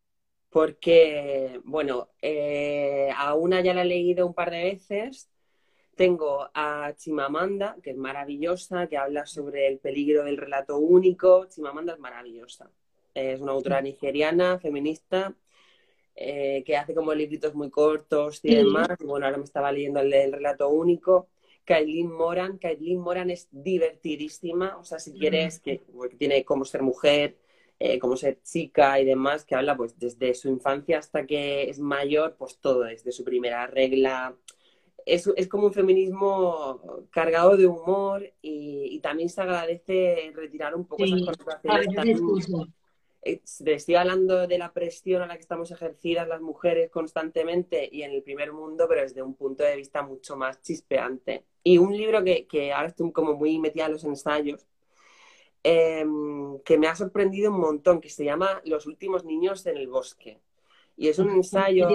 Porque, 0.49 1.61
bueno, 1.63 2.09
eh, 2.21 3.09
a 3.15 3.33
una 3.33 3.61
ya 3.61 3.73
la 3.73 3.81
he 3.83 3.85
leído 3.85 4.27
un 4.27 4.33
par 4.33 4.51
de 4.51 4.63
veces. 4.63 5.29
Tengo 5.95 6.49
a 6.53 6.93
Chimamanda, 6.97 7.77
que 7.81 7.91
es 7.91 7.97
maravillosa, 7.97 8.87
que 8.87 8.97
habla 8.97 9.25
sobre 9.25 9.67
el 9.67 9.79
peligro 9.79 10.23
del 10.25 10.37
relato 10.37 10.77
único. 10.77 11.45
Chimamanda 11.45 11.93
es 11.93 11.99
maravillosa. 11.99 12.69
Es 13.13 13.39
una 13.39 13.53
autora 13.53 13.81
nigeriana, 13.81 14.59
feminista, 14.59 15.33
eh, 16.15 16.63
que 16.65 16.77
hace 16.77 16.93
como 16.93 17.13
libritos 17.13 17.55
muy 17.55 17.69
cortos 17.69 18.39
y 18.43 18.55
demás. 18.55 18.87
bueno, 19.03 19.25
ahora 19.25 19.37
me 19.37 19.43
estaba 19.43 19.71
leyendo 19.71 19.99
el 19.99 20.11
del 20.11 20.33
relato 20.33 20.69
único. 20.69 21.27
Kailin 21.65 22.11
Moran. 22.11 22.57
Kailin 22.57 22.99
Moran 22.99 23.29
es 23.29 23.47
divertidísima, 23.51 24.77
o 24.77 24.83
sea, 24.83 24.99
si 24.99 25.13
quieres, 25.13 25.59
que, 25.59 25.81
tiene 26.17 26.43
cómo 26.45 26.65
ser 26.65 26.83
mujer, 26.83 27.37
eh, 27.79 27.97
cómo 27.99 28.15
ser 28.15 28.41
chica 28.43 28.99
y 28.99 29.05
demás, 29.05 29.45
que 29.45 29.55
habla 29.55 29.75
pues 29.75 29.97
desde 29.97 30.33
su 30.35 30.49
infancia 30.49 30.99
hasta 30.99 31.25
que 31.25 31.69
es 31.69 31.79
mayor, 31.79 32.35
pues 32.37 32.59
todo, 32.59 32.81
desde 32.83 33.11
su 33.11 33.23
primera 33.23 33.65
regla. 33.67 34.35
Es, 35.05 35.27
es 35.35 35.47
como 35.47 35.67
un 35.67 35.73
feminismo 35.73 37.07
cargado 37.09 37.57
de 37.57 37.65
humor 37.65 38.31
y, 38.41 38.99
también 38.99 39.27
se 39.27 39.41
agradece 39.41 40.31
retirar 40.33 40.75
un 40.75 40.85
poco 40.85 41.03
esas 41.03 41.21
conversaciones 41.23 42.19
eh, 42.19 42.67
estoy 43.25 43.95
hablando 43.95 44.47
de 44.47 44.57
la 44.57 44.73
presión 44.73 45.21
a 45.21 45.27
la 45.27 45.35
que 45.35 45.41
estamos 45.41 45.71
ejercidas 45.71 46.27
las 46.27 46.41
mujeres 46.41 46.89
constantemente 46.89 47.87
y 47.91 48.03
en 48.03 48.11
el 48.11 48.23
primer 48.23 48.51
mundo, 48.51 48.85
pero 48.87 49.01
desde 49.01 49.21
un 49.21 49.35
punto 49.35 49.63
de 49.63 49.75
vista 49.75 50.01
mucho 50.01 50.35
más 50.35 50.61
chispeante. 50.61 51.45
Y 51.63 51.77
un 51.77 51.95
libro 51.95 52.23
que, 52.23 52.47
que 52.47 52.73
ahora 52.73 52.89
estoy 52.89 53.11
como 53.11 53.33
muy 53.33 53.59
metida 53.59 53.85
en 53.85 53.93
los 53.93 54.03
ensayos, 54.03 54.67
em, 55.63 56.59
que 56.65 56.77
me 56.77 56.87
ha 56.87 56.95
sorprendido 56.95 57.51
un 57.51 57.59
montón, 57.59 58.01
que 58.01 58.09
se 58.09 58.25
llama 58.25 58.61
Los 58.65 58.85
últimos 58.85 59.23
niños 59.23 59.65
en 59.65 59.77
el 59.77 59.87
bosque. 59.87 60.39
Y 60.97 61.07
es 61.07 61.19
un 61.19 61.29
ensayo... 61.31 61.87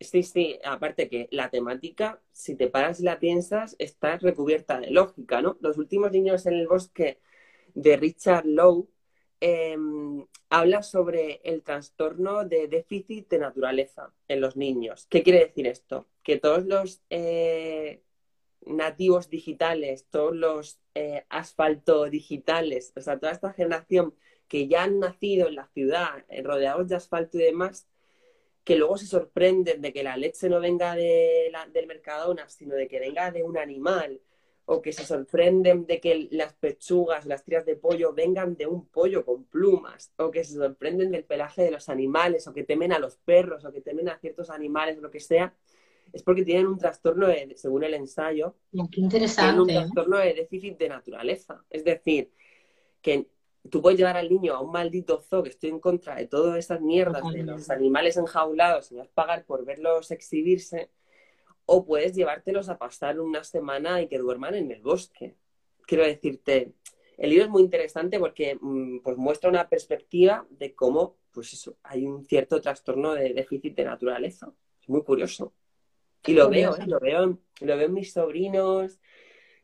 Sí, 0.00 0.24
sí, 0.24 0.58
aparte 0.64 1.08
que 1.08 1.28
la 1.30 1.48
temática, 1.48 2.20
si 2.32 2.56
te 2.56 2.66
paras 2.66 2.98
y 2.98 3.04
la 3.04 3.20
piensas, 3.20 3.76
está 3.78 4.18
recubierta 4.18 4.80
de 4.80 4.90
lógica, 4.90 5.40
¿no? 5.42 5.56
Los 5.60 5.78
últimos 5.78 6.10
niños 6.10 6.44
en 6.46 6.54
el 6.54 6.66
bosque 6.66 7.20
de 7.74 7.96
Richard 7.96 8.44
Lowe 8.44 8.88
Em, 9.44 10.24
habla 10.50 10.84
sobre 10.84 11.40
el 11.42 11.64
trastorno 11.64 12.44
de 12.44 12.68
déficit 12.68 13.28
de 13.28 13.40
naturaleza 13.40 14.14
en 14.28 14.40
los 14.40 14.56
niños. 14.56 15.08
¿Qué 15.10 15.24
quiere 15.24 15.40
decir 15.40 15.66
esto? 15.66 16.06
Que 16.22 16.38
todos 16.38 16.64
los 16.64 17.02
eh, 17.10 18.04
nativos 18.64 19.30
digitales, 19.30 20.06
todos 20.10 20.36
los 20.36 20.78
eh, 20.94 21.26
asfalto 21.28 22.08
digitales, 22.08 22.92
o 22.94 23.00
sea, 23.00 23.18
toda 23.18 23.32
esta 23.32 23.52
generación 23.52 24.14
que 24.46 24.68
ya 24.68 24.84
han 24.84 25.00
nacido 25.00 25.48
en 25.48 25.56
la 25.56 25.66
ciudad, 25.74 26.24
eh, 26.28 26.44
rodeados 26.44 26.86
de 26.86 26.94
asfalto 26.94 27.36
y 27.36 27.42
demás, 27.42 27.88
que 28.62 28.76
luego 28.76 28.96
se 28.96 29.06
sorprenden 29.06 29.82
de 29.82 29.92
que 29.92 30.04
la 30.04 30.16
leche 30.16 30.48
no 30.48 30.60
venga 30.60 30.94
de 30.94 31.50
del 31.72 31.88
Mercadona, 31.88 32.48
sino 32.48 32.76
de 32.76 32.86
que 32.86 33.00
venga 33.00 33.32
de 33.32 33.42
un 33.42 33.58
animal, 33.58 34.20
o 34.64 34.80
que 34.80 34.92
se 34.92 35.04
sorprenden 35.04 35.86
de 35.86 36.00
que 36.00 36.28
las 36.30 36.54
pechugas, 36.54 37.26
las 37.26 37.44
tiras 37.44 37.66
de 37.66 37.76
pollo 37.76 38.12
vengan 38.12 38.56
de 38.56 38.66
un 38.66 38.86
pollo 38.86 39.24
con 39.24 39.44
plumas, 39.44 40.12
o 40.16 40.30
que 40.30 40.44
se 40.44 40.54
sorprenden 40.54 41.10
del 41.10 41.24
pelaje 41.24 41.62
de 41.62 41.70
los 41.70 41.88
animales, 41.88 42.46
o 42.46 42.52
que 42.52 42.62
temen 42.62 42.92
a 42.92 42.98
los 42.98 43.16
perros, 43.16 43.64
o 43.64 43.72
que 43.72 43.80
temen 43.80 44.08
a 44.08 44.18
ciertos 44.18 44.50
animales, 44.50 44.98
lo 44.98 45.10
que 45.10 45.20
sea, 45.20 45.54
es 46.12 46.22
porque 46.22 46.44
tienen 46.44 46.66
un 46.66 46.78
trastorno, 46.78 47.26
de, 47.26 47.54
según 47.56 47.84
el 47.84 47.94
ensayo, 47.94 48.56
Qué 48.70 49.00
interesante. 49.00 49.60
un 49.60 49.68
trastorno 49.68 50.18
de 50.18 50.34
déficit 50.34 50.78
de 50.78 50.88
naturaleza. 50.88 51.64
Es 51.70 51.84
decir, 51.84 52.30
que 53.00 53.28
tú 53.70 53.80
puedes 53.80 53.98
llevar 53.98 54.16
al 54.16 54.28
niño 54.28 54.54
a 54.54 54.60
un 54.60 54.70
maldito 54.70 55.22
zoo, 55.22 55.42
que 55.42 55.48
estoy 55.50 55.70
en 55.70 55.80
contra 55.80 56.16
de 56.16 56.26
todas 56.26 56.58
esas 56.58 56.80
mierdas 56.80 57.22
de 57.32 57.42
los 57.42 57.70
animales 57.70 58.16
enjaulados 58.16 58.92
y 58.92 58.96
vas 58.96 59.08
a 59.08 59.12
pagar 59.12 59.44
por 59.44 59.64
verlos 59.64 60.10
exhibirse, 60.10 60.90
o 61.66 61.84
puedes 61.84 62.14
llevártelos 62.14 62.68
a 62.68 62.78
pasar 62.78 63.20
una 63.20 63.44
semana 63.44 64.00
y 64.02 64.08
que 64.08 64.18
duerman 64.18 64.54
en 64.54 64.70
el 64.70 64.82
bosque. 64.82 65.36
Quiero 65.86 66.04
decirte, 66.04 66.72
el 67.18 67.30
libro 67.30 67.44
es 67.44 67.50
muy 67.50 67.62
interesante 67.62 68.18
porque 68.18 68.58
mm, 68.60 69.00
pues, 69.00 69.16
muestra 69.16 69.50
una 69.50 69.68
perspectiva 69.68 70.46
de 70.50 70.74
cómo 70.74 71.16
pues 71.32 71.52
eso, 71.54 71.76
hay 71.82 72.06
un 72.06 72.24
cierto 72.24 72.60
trastorno 72.60 73.14
de 73.14 73.32
déficit 73.32 73.74
de 73.74 73.84
naturaleza. 73.84 74.52
Es 74.80 74.88
muy 74.88 75.02
curioso. 75.02 75.54
Y 76.26 76.34
lo 76.34 76.48
veo, 76.48 76.76
¿eh? 76.76 76.84
lo 76.86 77.00
veo, 77.00 77.38
lo 77.60 77.76
veo 77.76 77.86
en 77.86 77.94
mis 77.94 78.12
sobrinos 78.12 79.00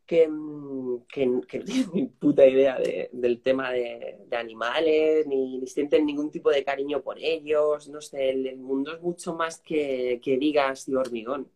que, 0.06 0.26
mm, 0.26 1.02
que, 1.06 1.26
no 1.26 1.40
tienen 1.46 1.90
ni 1.92 2.06
puta 2.06 2.46
idea 2.46 2.78
del 3.12 3.42
tema 3.42 3.70
de, 3.70 4.18
animales, 4.32 5.26
ni, 5.26 5.64
sienten 5.66 6.06
ningún 6.06 6.30
tipo 6.30 6.50
de 6.50 6.64
cariño 6.64 7.02
por 7.02 7.18
ellos. 7.18 7.88
No 7.88 8.00
sé, 8.00 8.30
el, 8.30 8.56
mundo 8.56 8.94
es 8.94 9.02
mucho 9.02 9.34
más 9.34 9.60
que, 9.60 10.20
que 10.22 10.36
vigas 10.38 10.88
y 10.88 10.94
hormigón. 10.94 11.50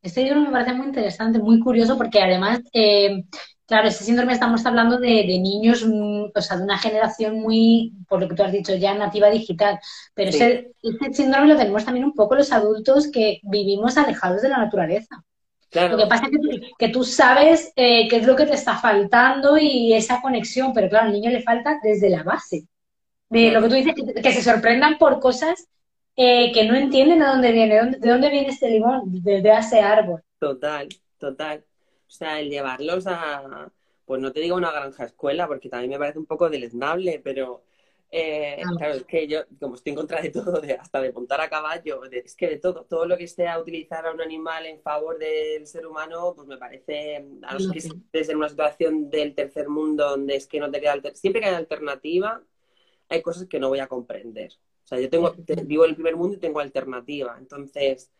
Este 0.00 0.24
libro 0.24 0.40
me 0.40 0.50
parece 0.50 0.74
muy 0.74 0.86
interesante, 0.86 1.38
muy 1.38 1.60
curioso, 1.60 1.96
porque 1.96 2.20
además, 2.20 2.60
eh, 2.72 3.24
claro, 3.66 3.88
este 3.88 4.04
síndrome 4.04 4.32
estamos 4.32 4.64
hablando 4.66 4.98
de, 4.98 5.24
niños, 5.38 5.86
mm, 5.86 6.30
o 6.34 6.40
sea, 6.40 6.56
de 6.56 6.64
una 6.64 6.78
generación 6.78 7.40
muy, 7.40 7.92
por 8.08 8.20
lo 8.20 8.28
que 8.28 8.34
tú 8.34 8.42
has 8.42 8.52
dicho, 8.52 8.74
ya 8.74 8.94
nativa 8.94 9.30
digital, 9.30 9.78
pero 10.14 10.30
ese, 10.30 10.72
este 10.82 11.14
síndrome 11.14 11.48
lo 11.48 11.56
tenemos 11.56 11.84
también 11.84 12.04
un 12.04 12.14
poco 12.14 12.34
los 12.34 12.52
adultos 12.52 13.10
que 13.10 13.40
vivimos 13.44 13.96
alejados 13.96 14.42
de 14.42 14.48
la 14.48 14.58
naturaleza. 14.58 15.24
Lo 15.72 15.96
que 15.96 16.06
pasa 16.06 16.26
es 16.26 16.60
que, 16.78 16.88
tú 16.88 17.02
sabes 17.02 17.72
eh, 17.76 18.06
qué 18.08 18.16
es 18.16 18.26
lo 18.26 18.36
que 18.36 18.44
te 18.44 18.54
está 18.54 18.76
faltando 18.76 19.56
y 19.56 19.94
esa 19.94 20.20
conexión, 20.20 20.74
pero 20.74 20.88
claro, 20.90 21.06
al 21.06 21.12
niño 21.12 21.30
le 21.30 21.42
falta 21.42 21.78
desde 21.82 22.10
la 22.10 22.22
base. 22.22 22.66
De 23.30 23.50
lo 23.50 23.62
que 23.62 23.68
tú 23.68 23.74
dices, 23.76 23.94
que 24.22 24.32
se 24.32 24.42
sorprendan 24.42 24.98
por 24.98 25.18
cosas 25.18 25.66
eh, 26.16 26.52
que 26.52 26.64
no 26.64 26.74
entienden 26.74 27.20
de 27.20 27.26
dónde 27.26 27.52
viene, 27.52 27.96
de 27.98 28.10
dónde 28.10 28.30
viene 28.30 28.48
este 28.48 28.70
limón, 28.70 29.02
desde 29.22 29.58
ese 29.58 29.80
árbol. 29.80 30.22
Total, 30.38 30.88
total. 31.18 31.64
O 32.06 32.10
sea, 32.10 32.40
el 32.40 32.50
llevarlos 32.50 33.06
a, 33.06 33.70
pues 34.04 34.20
no 34.20 34.32
te 34.32 34.40
digo 34.40 34.56
una 34.56 34.72
granja 34.72 35.04
escuela, 35.04 35.46
porque 35.46 35.68
también 35.68 35.92
me 35.92 35.98
parece 35.98 36.18
un 36.18 36.26
poco 36.26 36.50
deleznable, 36.50 37.20
pero 37.24 37.62
eh, 38.14 38.60
claro, 38.76 38.94
es 38.96 39.04
que 39.04 39.26
yo, 39.26 39.40
como 39.58 39.74
estoy 39.74 39.92
en 39.92 39.96
contra 39.96 40.20
de 40.20 40.28
todo, 40.28 40.60
de, 40.60 40.74
hasta 40.74 41.00
de 41.00 41.12
montar 41.12 41.40
a 41.40 41.48
caballo, 41.48 42.02
es 42.04 42.36
que 42.36 42.46
de 42.46 42.58
todo, 42.58 42.84
todo 42.84 43.06
lo 43.06 43.16
que 43.16 43.26
sea 43.26 43.58
utilizar 43.58 44.06
a 44.06 44.12
un 44.12 44.20
animal 44.20 44.66
en 44.66 44.82
favor 44.82 45.18
del 45.18 45.66
ser 45.66 45.86
humano, 45.86 46.34
pues 46.36 46.46
me 46.46 46.58
parece, 46.58 47.24
a 47.42 47.54
los 47.54 47.72
que 47.72 47.78
estés 47.78 48.28
en 48.28 48.36
una 48.36 48.50
situación 48.50 49.08
del 49.08 49.34
tercer 49.34 49.70
mundo 49.70 50.10
donde 50.10 50.36
es 50.36 50.46
que 50.46 50.60
no 50.60 50.70
te 50.70 50.82
queda, 50.82 51.00
siempre 51.14 51.40
que 51.40 51.48
hay 51.48 51.54
alternativa, 51.54 52.42
hay 53.08 53.22
cosas 53.22 53.46
que 53.48 53.58
no 53.58 53.70
voy 53.70 53.78
a 53.78 53.86
comprender. 53.86 54.52
O 54.84 54.86
sea, 54.86 55.00
yo 55.00 55.08
tengo, 55.08 55.34
vivo 55.64 55.84
en 55.84 55.90
el 55.90 55.96
primer 55.96 56.16
mundo 56.16 56.36
y 56.36 56.40
tengo 56.40 56.60
alternativa. 56.60 57.36
Entonces, 57.38 58.10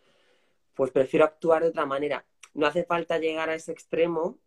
pues 0.74 0.90
prefiero 0.90 1.24
actuar 1.24 1.62
de 1.62 1.68
otra 1.68 1.86
manera. 1.86 2.24
No 2.54 2.66
hace 2.66 2.84
falta 2.84 3.18
llegar 3.18 3.50
a 3.50 3.54
ese 3.54 3.72
extremo, 3.72 4.38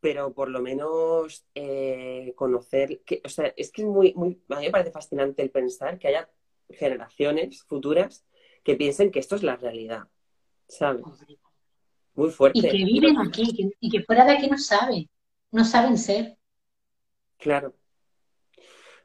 pero 0.00 0.32
por 0.32 0.48
lo 0.48 0.60
menos 0.60 1.46
eh, 1.54 2.32
conocer, 2.34 3.02
que, 3.04 3.20
o 3.24 3.28
sea, 3.28 3.52
es 3.56 3.70
que 3.70 3.82
es 3.82 3.88
muy, 3.88 4.12
muy, 4.14 4.42
a 4.48 4.58
mí 4.58 4.66
me 4.66 4.70
parece 4.70 4.90
fascinante 4.90 5.42
el 5.42 5.50
pensar 5.50 5.98
que 5.98 6.08
haya 6.08 6.28
generaciones 6.70 7.62
futuras 7.62 8.24
que 8.64 8.76
piensen 8.76 9.10
que 9.10 9.18
esto 9.18 9.36
es 9.36 9.42
la 9.42 9.56
realidad, 9.56 10.08
¿sabes? 10.68 11.04
Muy 12.14 12.30
fuerte. 12.30 12.58
Y 12.58 12.62
que 12.62 12.84
viven 12.84 13.18
aquí, 13.18 13.74
y 13.80 13.90
que 13.90 14.02
fuera 14.02 14.24
de 14.24 14.32
aquí 14.32 14.48
no 14.48 14.58
saben, 14.58 15.08
no 15.50 15.64
saben 15.64 15.98
ser. 15.98 16.36
Claro. 17.38 17.74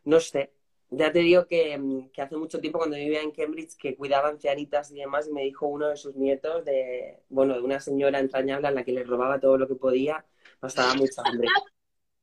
No 0.04 0.20
sé, 0.20 0.54
ya 0.90 1.12
te 1.12 1.20
digo 1.20 1.44
mm, 1.44 2.10
que, 2.10 2.22
hace 2.22 2.38
mucho 2.38 2.60
tiempo 2.60 2.80
cuando 2.80 2.96
vivía 2.96 3.22
en 3.22 3.32
Cambridge 3.32 3.76
que 3.78 3.96
cuidaba 3.96 4.30
ancianitas 4.30 4.92
y 4.92 4.96
demás 4.96 5.28
y 5.28 5.34
me 5.34 5.44
dijo 5.44 5.68
uno 5.68 5.90
de 5.90 5.98
sus 5.98 6.16
nietos 6.16 6.64
de, 6.66 7.20
bueno, 7.30 7.56
de 7.56 7.62
una 7.62 7.80
señora 7.80 8.20
entrañable 8.20 8.68
a 8.68 8.72
la 8.72 8.84
que 8.84 8.94
le 8.94 9.04
robaba 9.04 9.40
todo 9.40 9.58
lo 9.58 9.68
que 9.68 9.76
podía, 9.76 10.26
pasaba 10.60 10.94
mucha 10.96 11.22
hambre. 11.26 11.48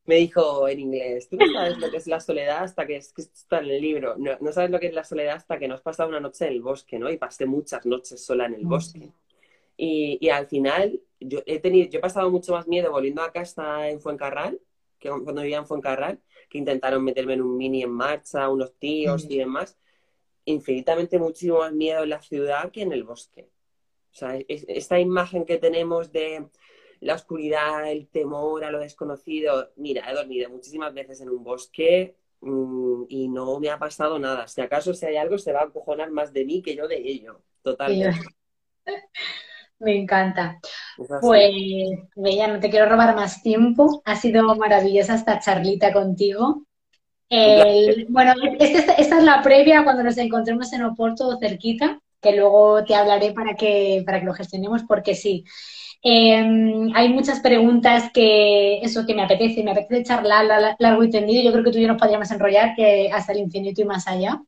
Me 0.06 0.16
dijo 0.16 0.68
en 0.68 0.80
inglés, 0.80 1.28
tú 1.28 1.36
no 1.36 1.46
sabes 1.50 1.78
lo 1.78 1.90
que 1.90 1.96
es 1.96 2.06
la 2.06 2.20
soledad 2.20 2.64
hasta 2.64 2.86
que, 2.86 2.96
es, 2.96 3.12
que 3.12 3.22
está 3.22 3.60
en 3.60 3.70
el 3.70 3.80
libro, 3.80 4.16
no, 4.18 4.36
no, 4.38 4.52
sabes 4.52 4.70
lo 4.70 4.78
que 4.78 4.88
es 4.88 4.94
la 4.94 5.04
soledad 5.04 5.36
hasta 5.36 5.58
que 5.58 5.66
no 5.66 5.74
has 5.74 5.80
pasado 5.80 6.10
una 6.10 6.20
noche 6.20 6.46
en 6.46 6.52
el 6.52 6.60
bosque, 6.60 6.98
¿no? 6.98 7.10
Y 7.10 7.16
pasé 7.16 7.46
muchas 7.46 7.86
noches 7.86 8.22
sola 8.24 8.46
en 8.46 8.54
el 8.54 8.66
bosque. 8.66 9.10
Y, 9.76 10.18
y 10.20 10.28
al 10.28 10.46
final 10.46 11.00
yo 11.20 11.40
he, 11.46 11.58
tenido, 11.58 11.88
yo 11.88 11.98
he 11.98 12.02
pasado 12.02 12.30
mucho 12.30 12.52
más 12.52 12.68
miedo 12.68 12.92
volviendo 12.92 13.22
a 13.22 13.32
casa 13.32 13.88
en 13.88 14.00
Fuencarral 14.00 14.60
que 15.04 15.10
cuando 15.10 15.42
vivía 15.42 15.58
en 15.58 15.66
Fuencarral, 15.66 16.18
que 16.54 16.58
intentaron 16.58 17.02
meterme 17.02 17.34
en 17.34 17.42
un 17.42 17.56
mini 17.56 17.82
en 17.82 17.90
marcha, 17.90 18.48
unos 18.48 18.78
tíos 18.78 19.26
y 19.28 19.38
demás, 19.38 19.76
infinitamente 20.44 21.18
muchísimo 21.18 21.58
más 21.58 21.72
miedo 21.72 22.04
en 22.04 22.10
la 22.10 22.22
ciudad 22.22 22.70
que 22.70 22.82
en 22.82 22.92
el 22.92 23.02
bosque. 23.02 23.50
O 24.12 24.14
sea, 24.14 24.38
esta 24.46 25.00
imagen 25.00 25.46
que 25.46 25.58
tenemos 25.58 26.12
de 26.12 26.48
la 27.00 27.14
oscuridad, 27.16 27.90
el 27.90 28.06
temor 28.06 28.62
a 28.62 28.70
lo 28.70 28.78
desconocido, 28.78 29.72
mira, 29.74 30.08
he 30.08 30.14
dormido 30.14 30.48
muchísimas 30.48 30.94
veces 30.94 31.20
en 31.22 31.30
un 31.30 31.42
bosque 31.42 32.14
mm, 32.40 33.06
y 33.08 33.26
no 33.26 33.58
me 33.58 33.70
ha 33.70 33.78
pasado 33.80 34.20
nada. 34.20 34.46
Si 34.46 34.60
acaso 34.60 34.94
si 34.94 35.06
hay 35.06 35.16
algo 35.16 35.38
se 35.38 35.52
va 35.52 35.62
a 35.62 35.64
acojonar 35.64 36.12
más 36.12 36.32
de 36.32 36.44
mí 36.44 36.62
que 36.62 36.76
yo 36.76 36.86
de 36.86 36.98
ello. 36.98 37.42
Totalmente. 37.62 38.28
Me 39.80 39.96
encanta. 39.96 40.60
Pues, 40.96 41.52
Bella, 42.16 42.48
no 42.48 42.60
te 42.60 42.70
quiero 42.70 42.88
robar 42.88 43.14
más 43.14 43.42
tiempo. 43.42 44.02
Ha 44.04 44.16
sido 44.16 44.54
maravillosa 44.56 45.14
esta 45.14 45.38
charlita 45.40 45.92
contigo. 45.92 46.66
bueno, 48.08 48.32
este, 48.58 49.00
esta 49.00 49.18
es 49.18 49.24
la 49.24 49.42
previa 49.42 49.84
cuando 49.84 50.02
nos 50.02 50.16
encontremos 50.18 50.72
en 50.72 50.84
Oporto 50.84 51.36
cerquita, 51.38 52.00
que 52.20 52.36
luego 52.36 52.84
te 52.84 52.94
hablaré 52.94 53.32
para 53.32 53.54
que, 53.54 54.02
para 54.06 54.20
que 54.20 54.26
lo 54.26 54.34
gestionemos, 54.34 54.82
porque 54.84 55.14
sí. 55.14 55.44
Em, 56.06 56.94
hay 56.94 57.08
muchas 57.08 57.40
preguntas 57.40 58.10
que 58.12 58.78
eso 58.80 59.06
que 59.06 59.14
me 59.14 59.22
apetece, 59.22 59.64
me 59.64 59.70
apetece 59.70 60.04
charlar 60.04 60.76
largo 60.78 61.02
y 61.02 61.10
tendido. 61.10 61.42
Yo 61.42 61.50
creo 61.50 61.64
que 61.64 61.70
tú 61.70 61.78
y 61.78 61.82
yo 61.82 61.88
nos 61.88 61.98
podríamos 61.98 62.30
enrollar 62.30 62.74
que 62.76 63.10
hasta 63.10 63.32
el 63.32 63.38
infinito 63.38 63.80
y 63.80 63.84
más 63.86 64.06
allá. 64.06 64.42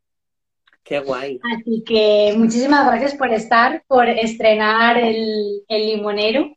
Qué 0.86 1.00
guay. 1.00 1.40
Así 1.52 1.82
que 1.84 2.32
muchísimas 2.36 2.86
gracias 2.86 3.16
por 3.16 3.32
estar, 3.32 3.82
por 3.88 4.08
estrenar 4.08 4.96
el, 4.96 5.64
limonero. 5.68 6.56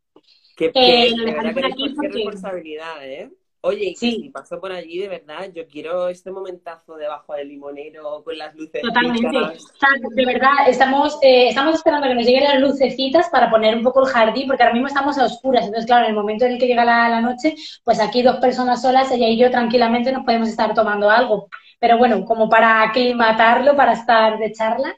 Qué, 0.55 0.71
eh, 0.75 1.15
responsabilidad, 1.97 3.03
¿eh? 3.03 3.31
Oye, 3.61 3.93
si 3.95 4.29
paso 4.29 4.59
por 4.59 4.71
allí, 4.71 4.99
de 4.99 5.09
verdad, 5.09 5.49
yo 5.53 5.67
quiero 5.67 6.07
este 6.07 6.31
momentazo 6.31 6.95
debajo 6.95 7.33
del 7.33 7.49
limonero 7.49 8.23
con 8.23 8.37
las 8.37 8.55
luces. 8.55 8.81
Totalmente. 8.81 9.37
de 10.11 10.25
verdad, 10.25 10.67
estamos, 10.67 11.17
eh, 11.21 11.49
estamos 11.49 11.75
esperando 11.75 12.07
que 12.07 12.15
nos 12.15 12.25
lleguen 12.25 12.45
las 12.45 12.61
lucecitas 12.61 13.29
para 13.29 13.49
poner 13.49 13.75
un 13.75 13.83
poco 13.83 14.07
el 14.07 14.13
jardín, 14.13 14.47
porque 14.47 14.63
ahora 14.63 14.73
mismo 14.73 14.87
estamos 14.87 15.17
a 15.17 15.25
oscuras. 15.25 15.65
Entonces, 15.65 15.85
claro, 15.85 16.05
en 16.05 16.11
el 16.11 16.15
momento 16.15 16.45
en 16.45 16.53
el 16.53 16.59
que 16.59 16.67
llega 16.67 16.85
la, 16.85 17.09
la 17.09 17.21
noche, 17.21 17.55
pues 17.83 17.99
aquí 17.99 18.21
dos 18.21 18.37
personas 18.37 18.81
solas, 18.81 19.11
ella 19.11 19.27
y 19.27 19.37
yo 19.37 19.51
tranquilamente 19.51 20.11
nos 20.11 20.23
podemos 20.23 20.47
estar 20.47 20.73
tomando 20.73 21.09
algo 21.09 21.49
pero 21.79 21.97
bueno, 21.97 22.25
como 22.25 22.49
para 22.49 22.83
aclimatarlo, 22.83 23.75
para 23.75 23.93
estar 23.93 24.37
de 24.37 24.51
charla. 24.51 24.95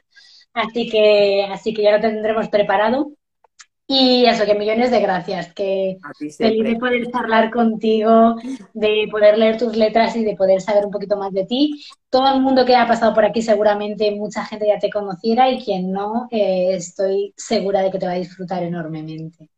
Así 0.52 0.88
que, 0.90 1.44
así 1.50 1.72
que 1.72 1.82
ya 1.82 1.92
lo 1.92 2.00
tendremos 2.00 2.48
preparado. 2.48 3.12
Y 3.94 4.24
eso, 4.24 4.46
que 4.46 4.54
millones 4.54 4.90
de 4.90 5.00
gracias, 5.00 5.52
que 5.52 5.98
feliz 6.38 6.64
de 6.64 6.76
poder 6.76 7.10
charlar 7.10 7.50
contigo, 7.50 8.36
de 8.72 9.06
poder 9.10 9.36
leer 9.36 9.58
tus 9.58 9.76
letras 9.76 10.16
y 10.16 10.24
de 10.24 10.34
poder 10.34 10.62
saber 10.62 10.86
un 10.86 10.90
poquito 10.90 11.18
más 11.18 11.30
de 11.34 11.44
ti. 11.44 11.84
Todo 12.08 12.32
el 12.34 12.40
mundo 12.40 12.64
que 12.64 12.74
ha 12.74 12.88
pasado 12.88 13.12
por 13.12 13.26
aquí 13.26 13.42
seguramente 13.42 14.10
mucha 14.12 14.46
gente 14.46 14.66
ya 14.66 14.78
te 14.78 14.88
conociera 14.88 15.50
y 15.50 15.62
quien 15.62 15.92
no, 15.92 16.26
eh, 16.30 16.74
estoy 16.74 17.34
segura 17.36 17.82
de 17.82 17.90
que 17.90 17.98
te 17.98 18.06
va 18.06 18.12
a 18.12 18.16
disfrutar 18.16 18.62
enormemente. 18.62 19.50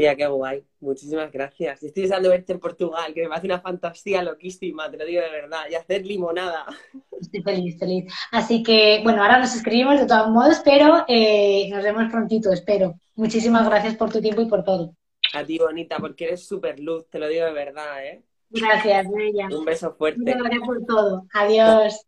Tía, 0.00 0.16
qué 0.16 0.26
guay. 0.26 0.64
Muchísimas 0.80 1.30
gracias. 1.30 1.82
Estoy 1.82 2.04
deseando 2.04 2.30
verte 2.30 2.54
en 2.54 2.58
Portugal, 2.58 3.12
que 3.12 3.20
me 3.20 3.28
parece 3.28 3.48
una 3.48 3.60
fantasía 3.60 4.22
loquísima, 4.22 4.90
te 4.90 4.96
lo 4.96 5.04
digo 5.04 5.20
de 5.20 5.30
verdad. 5.30 5.64
Y 5.70 5.74
hacer 5.74 6.06
limonada. 6.06 6.64
Estoy 7.20 7.42
feliz, 7.42 7.78
feliz. 7.78 8.10
Así 8.32 8.62
que, 8.62 9.00
bueno, 9.04 9.20
ahora 9.22 9.38
nos 9.38 9.54
escribimos 9.54 10.00
de 10.00 10.06
todos 10.06 10.30
modos, 10.30 10.62
pero 10.64 11.04
eh, 11.06 11.68
nos 11.68 11.84
vemos 11.84 12.10
prontito, 12.10 12.50
espero. 12.50 12.94
Muchísimas 13.14 13.68
gracias 13.68 13.94
por 13.96 14.10
tu 14.10 14.22
tiempo 14.22 14.40
y 14.40 14.46
por 14.46 14.64
todo. 14.64 14.94
A 15.34 15.44
ti, 15.44 15.58
bonita, 15.58 15.98
porque 15.98 16.24
eres 16.24 16.46
súper 16.46 16.80
luz, 16.80 17.06
te 17.10 17.18
lo 17.18 17.28
digo 17.28 17.44
de 17.44 17.52
verdad, 17.52 18.02
¿eh? 18.02 18.22
Gracias, 18.48 19.06
Bella. 19.06 19.48
Un 19.54 19.66
beso 19.66 19.92
fuerte. 19.92 20.22
Gracias 20.24 20.62
por 20.64 20.82
todo. 20.86 21.26
Adiós. 21.34 22.06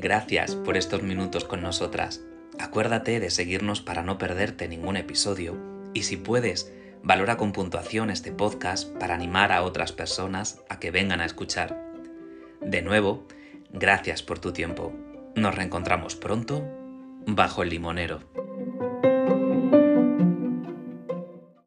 Gracias 0.00 0.54
por 0.54 0.76
estos 0.76 1.02
minutos 1.02 1.44
con 1.44 1.60
nosotras. 1.60 2.22
Acuérdate 2.60 3.18
de 3.18 3.30
seguirnos 3.30 3.80
para 3.80 4.04
no 4.04 4.16
perderte 4.16 4.68
ningún 4.68 4.96
episodio 4.96 5.56
y 5.92 6.04
si 6.04 6.16
puedes, 6.16 6.72
valora 7.02 7.36
con 7.36 7.50
puntuación 7.50 8.08
este 8.10 8.30
podcast 8.30 8.88
para 8.98 9.16
animar 9.16 9.50
a 9.50 9.62
otras 9.62 9.90
personas 9.90 10.62
a 10.68 10.78
que 10.78 10.92
vengan 10.92 11.20
a 11.20 11.24
escuchar. 11.26 11.92
De 12.60 12.80
nuevo, 12.80 13.26
gracias 13.72 14.22
por 14.22 14.38
tu 14.38 14.52
tiempo. 14.52 14.92
Nos 15.34 15.56
reencontramos 15.56 16.14
pronto 16.14 16.62
bajo 17.26 17.64
el 17.64 17.70
limonero. 17.70 18.20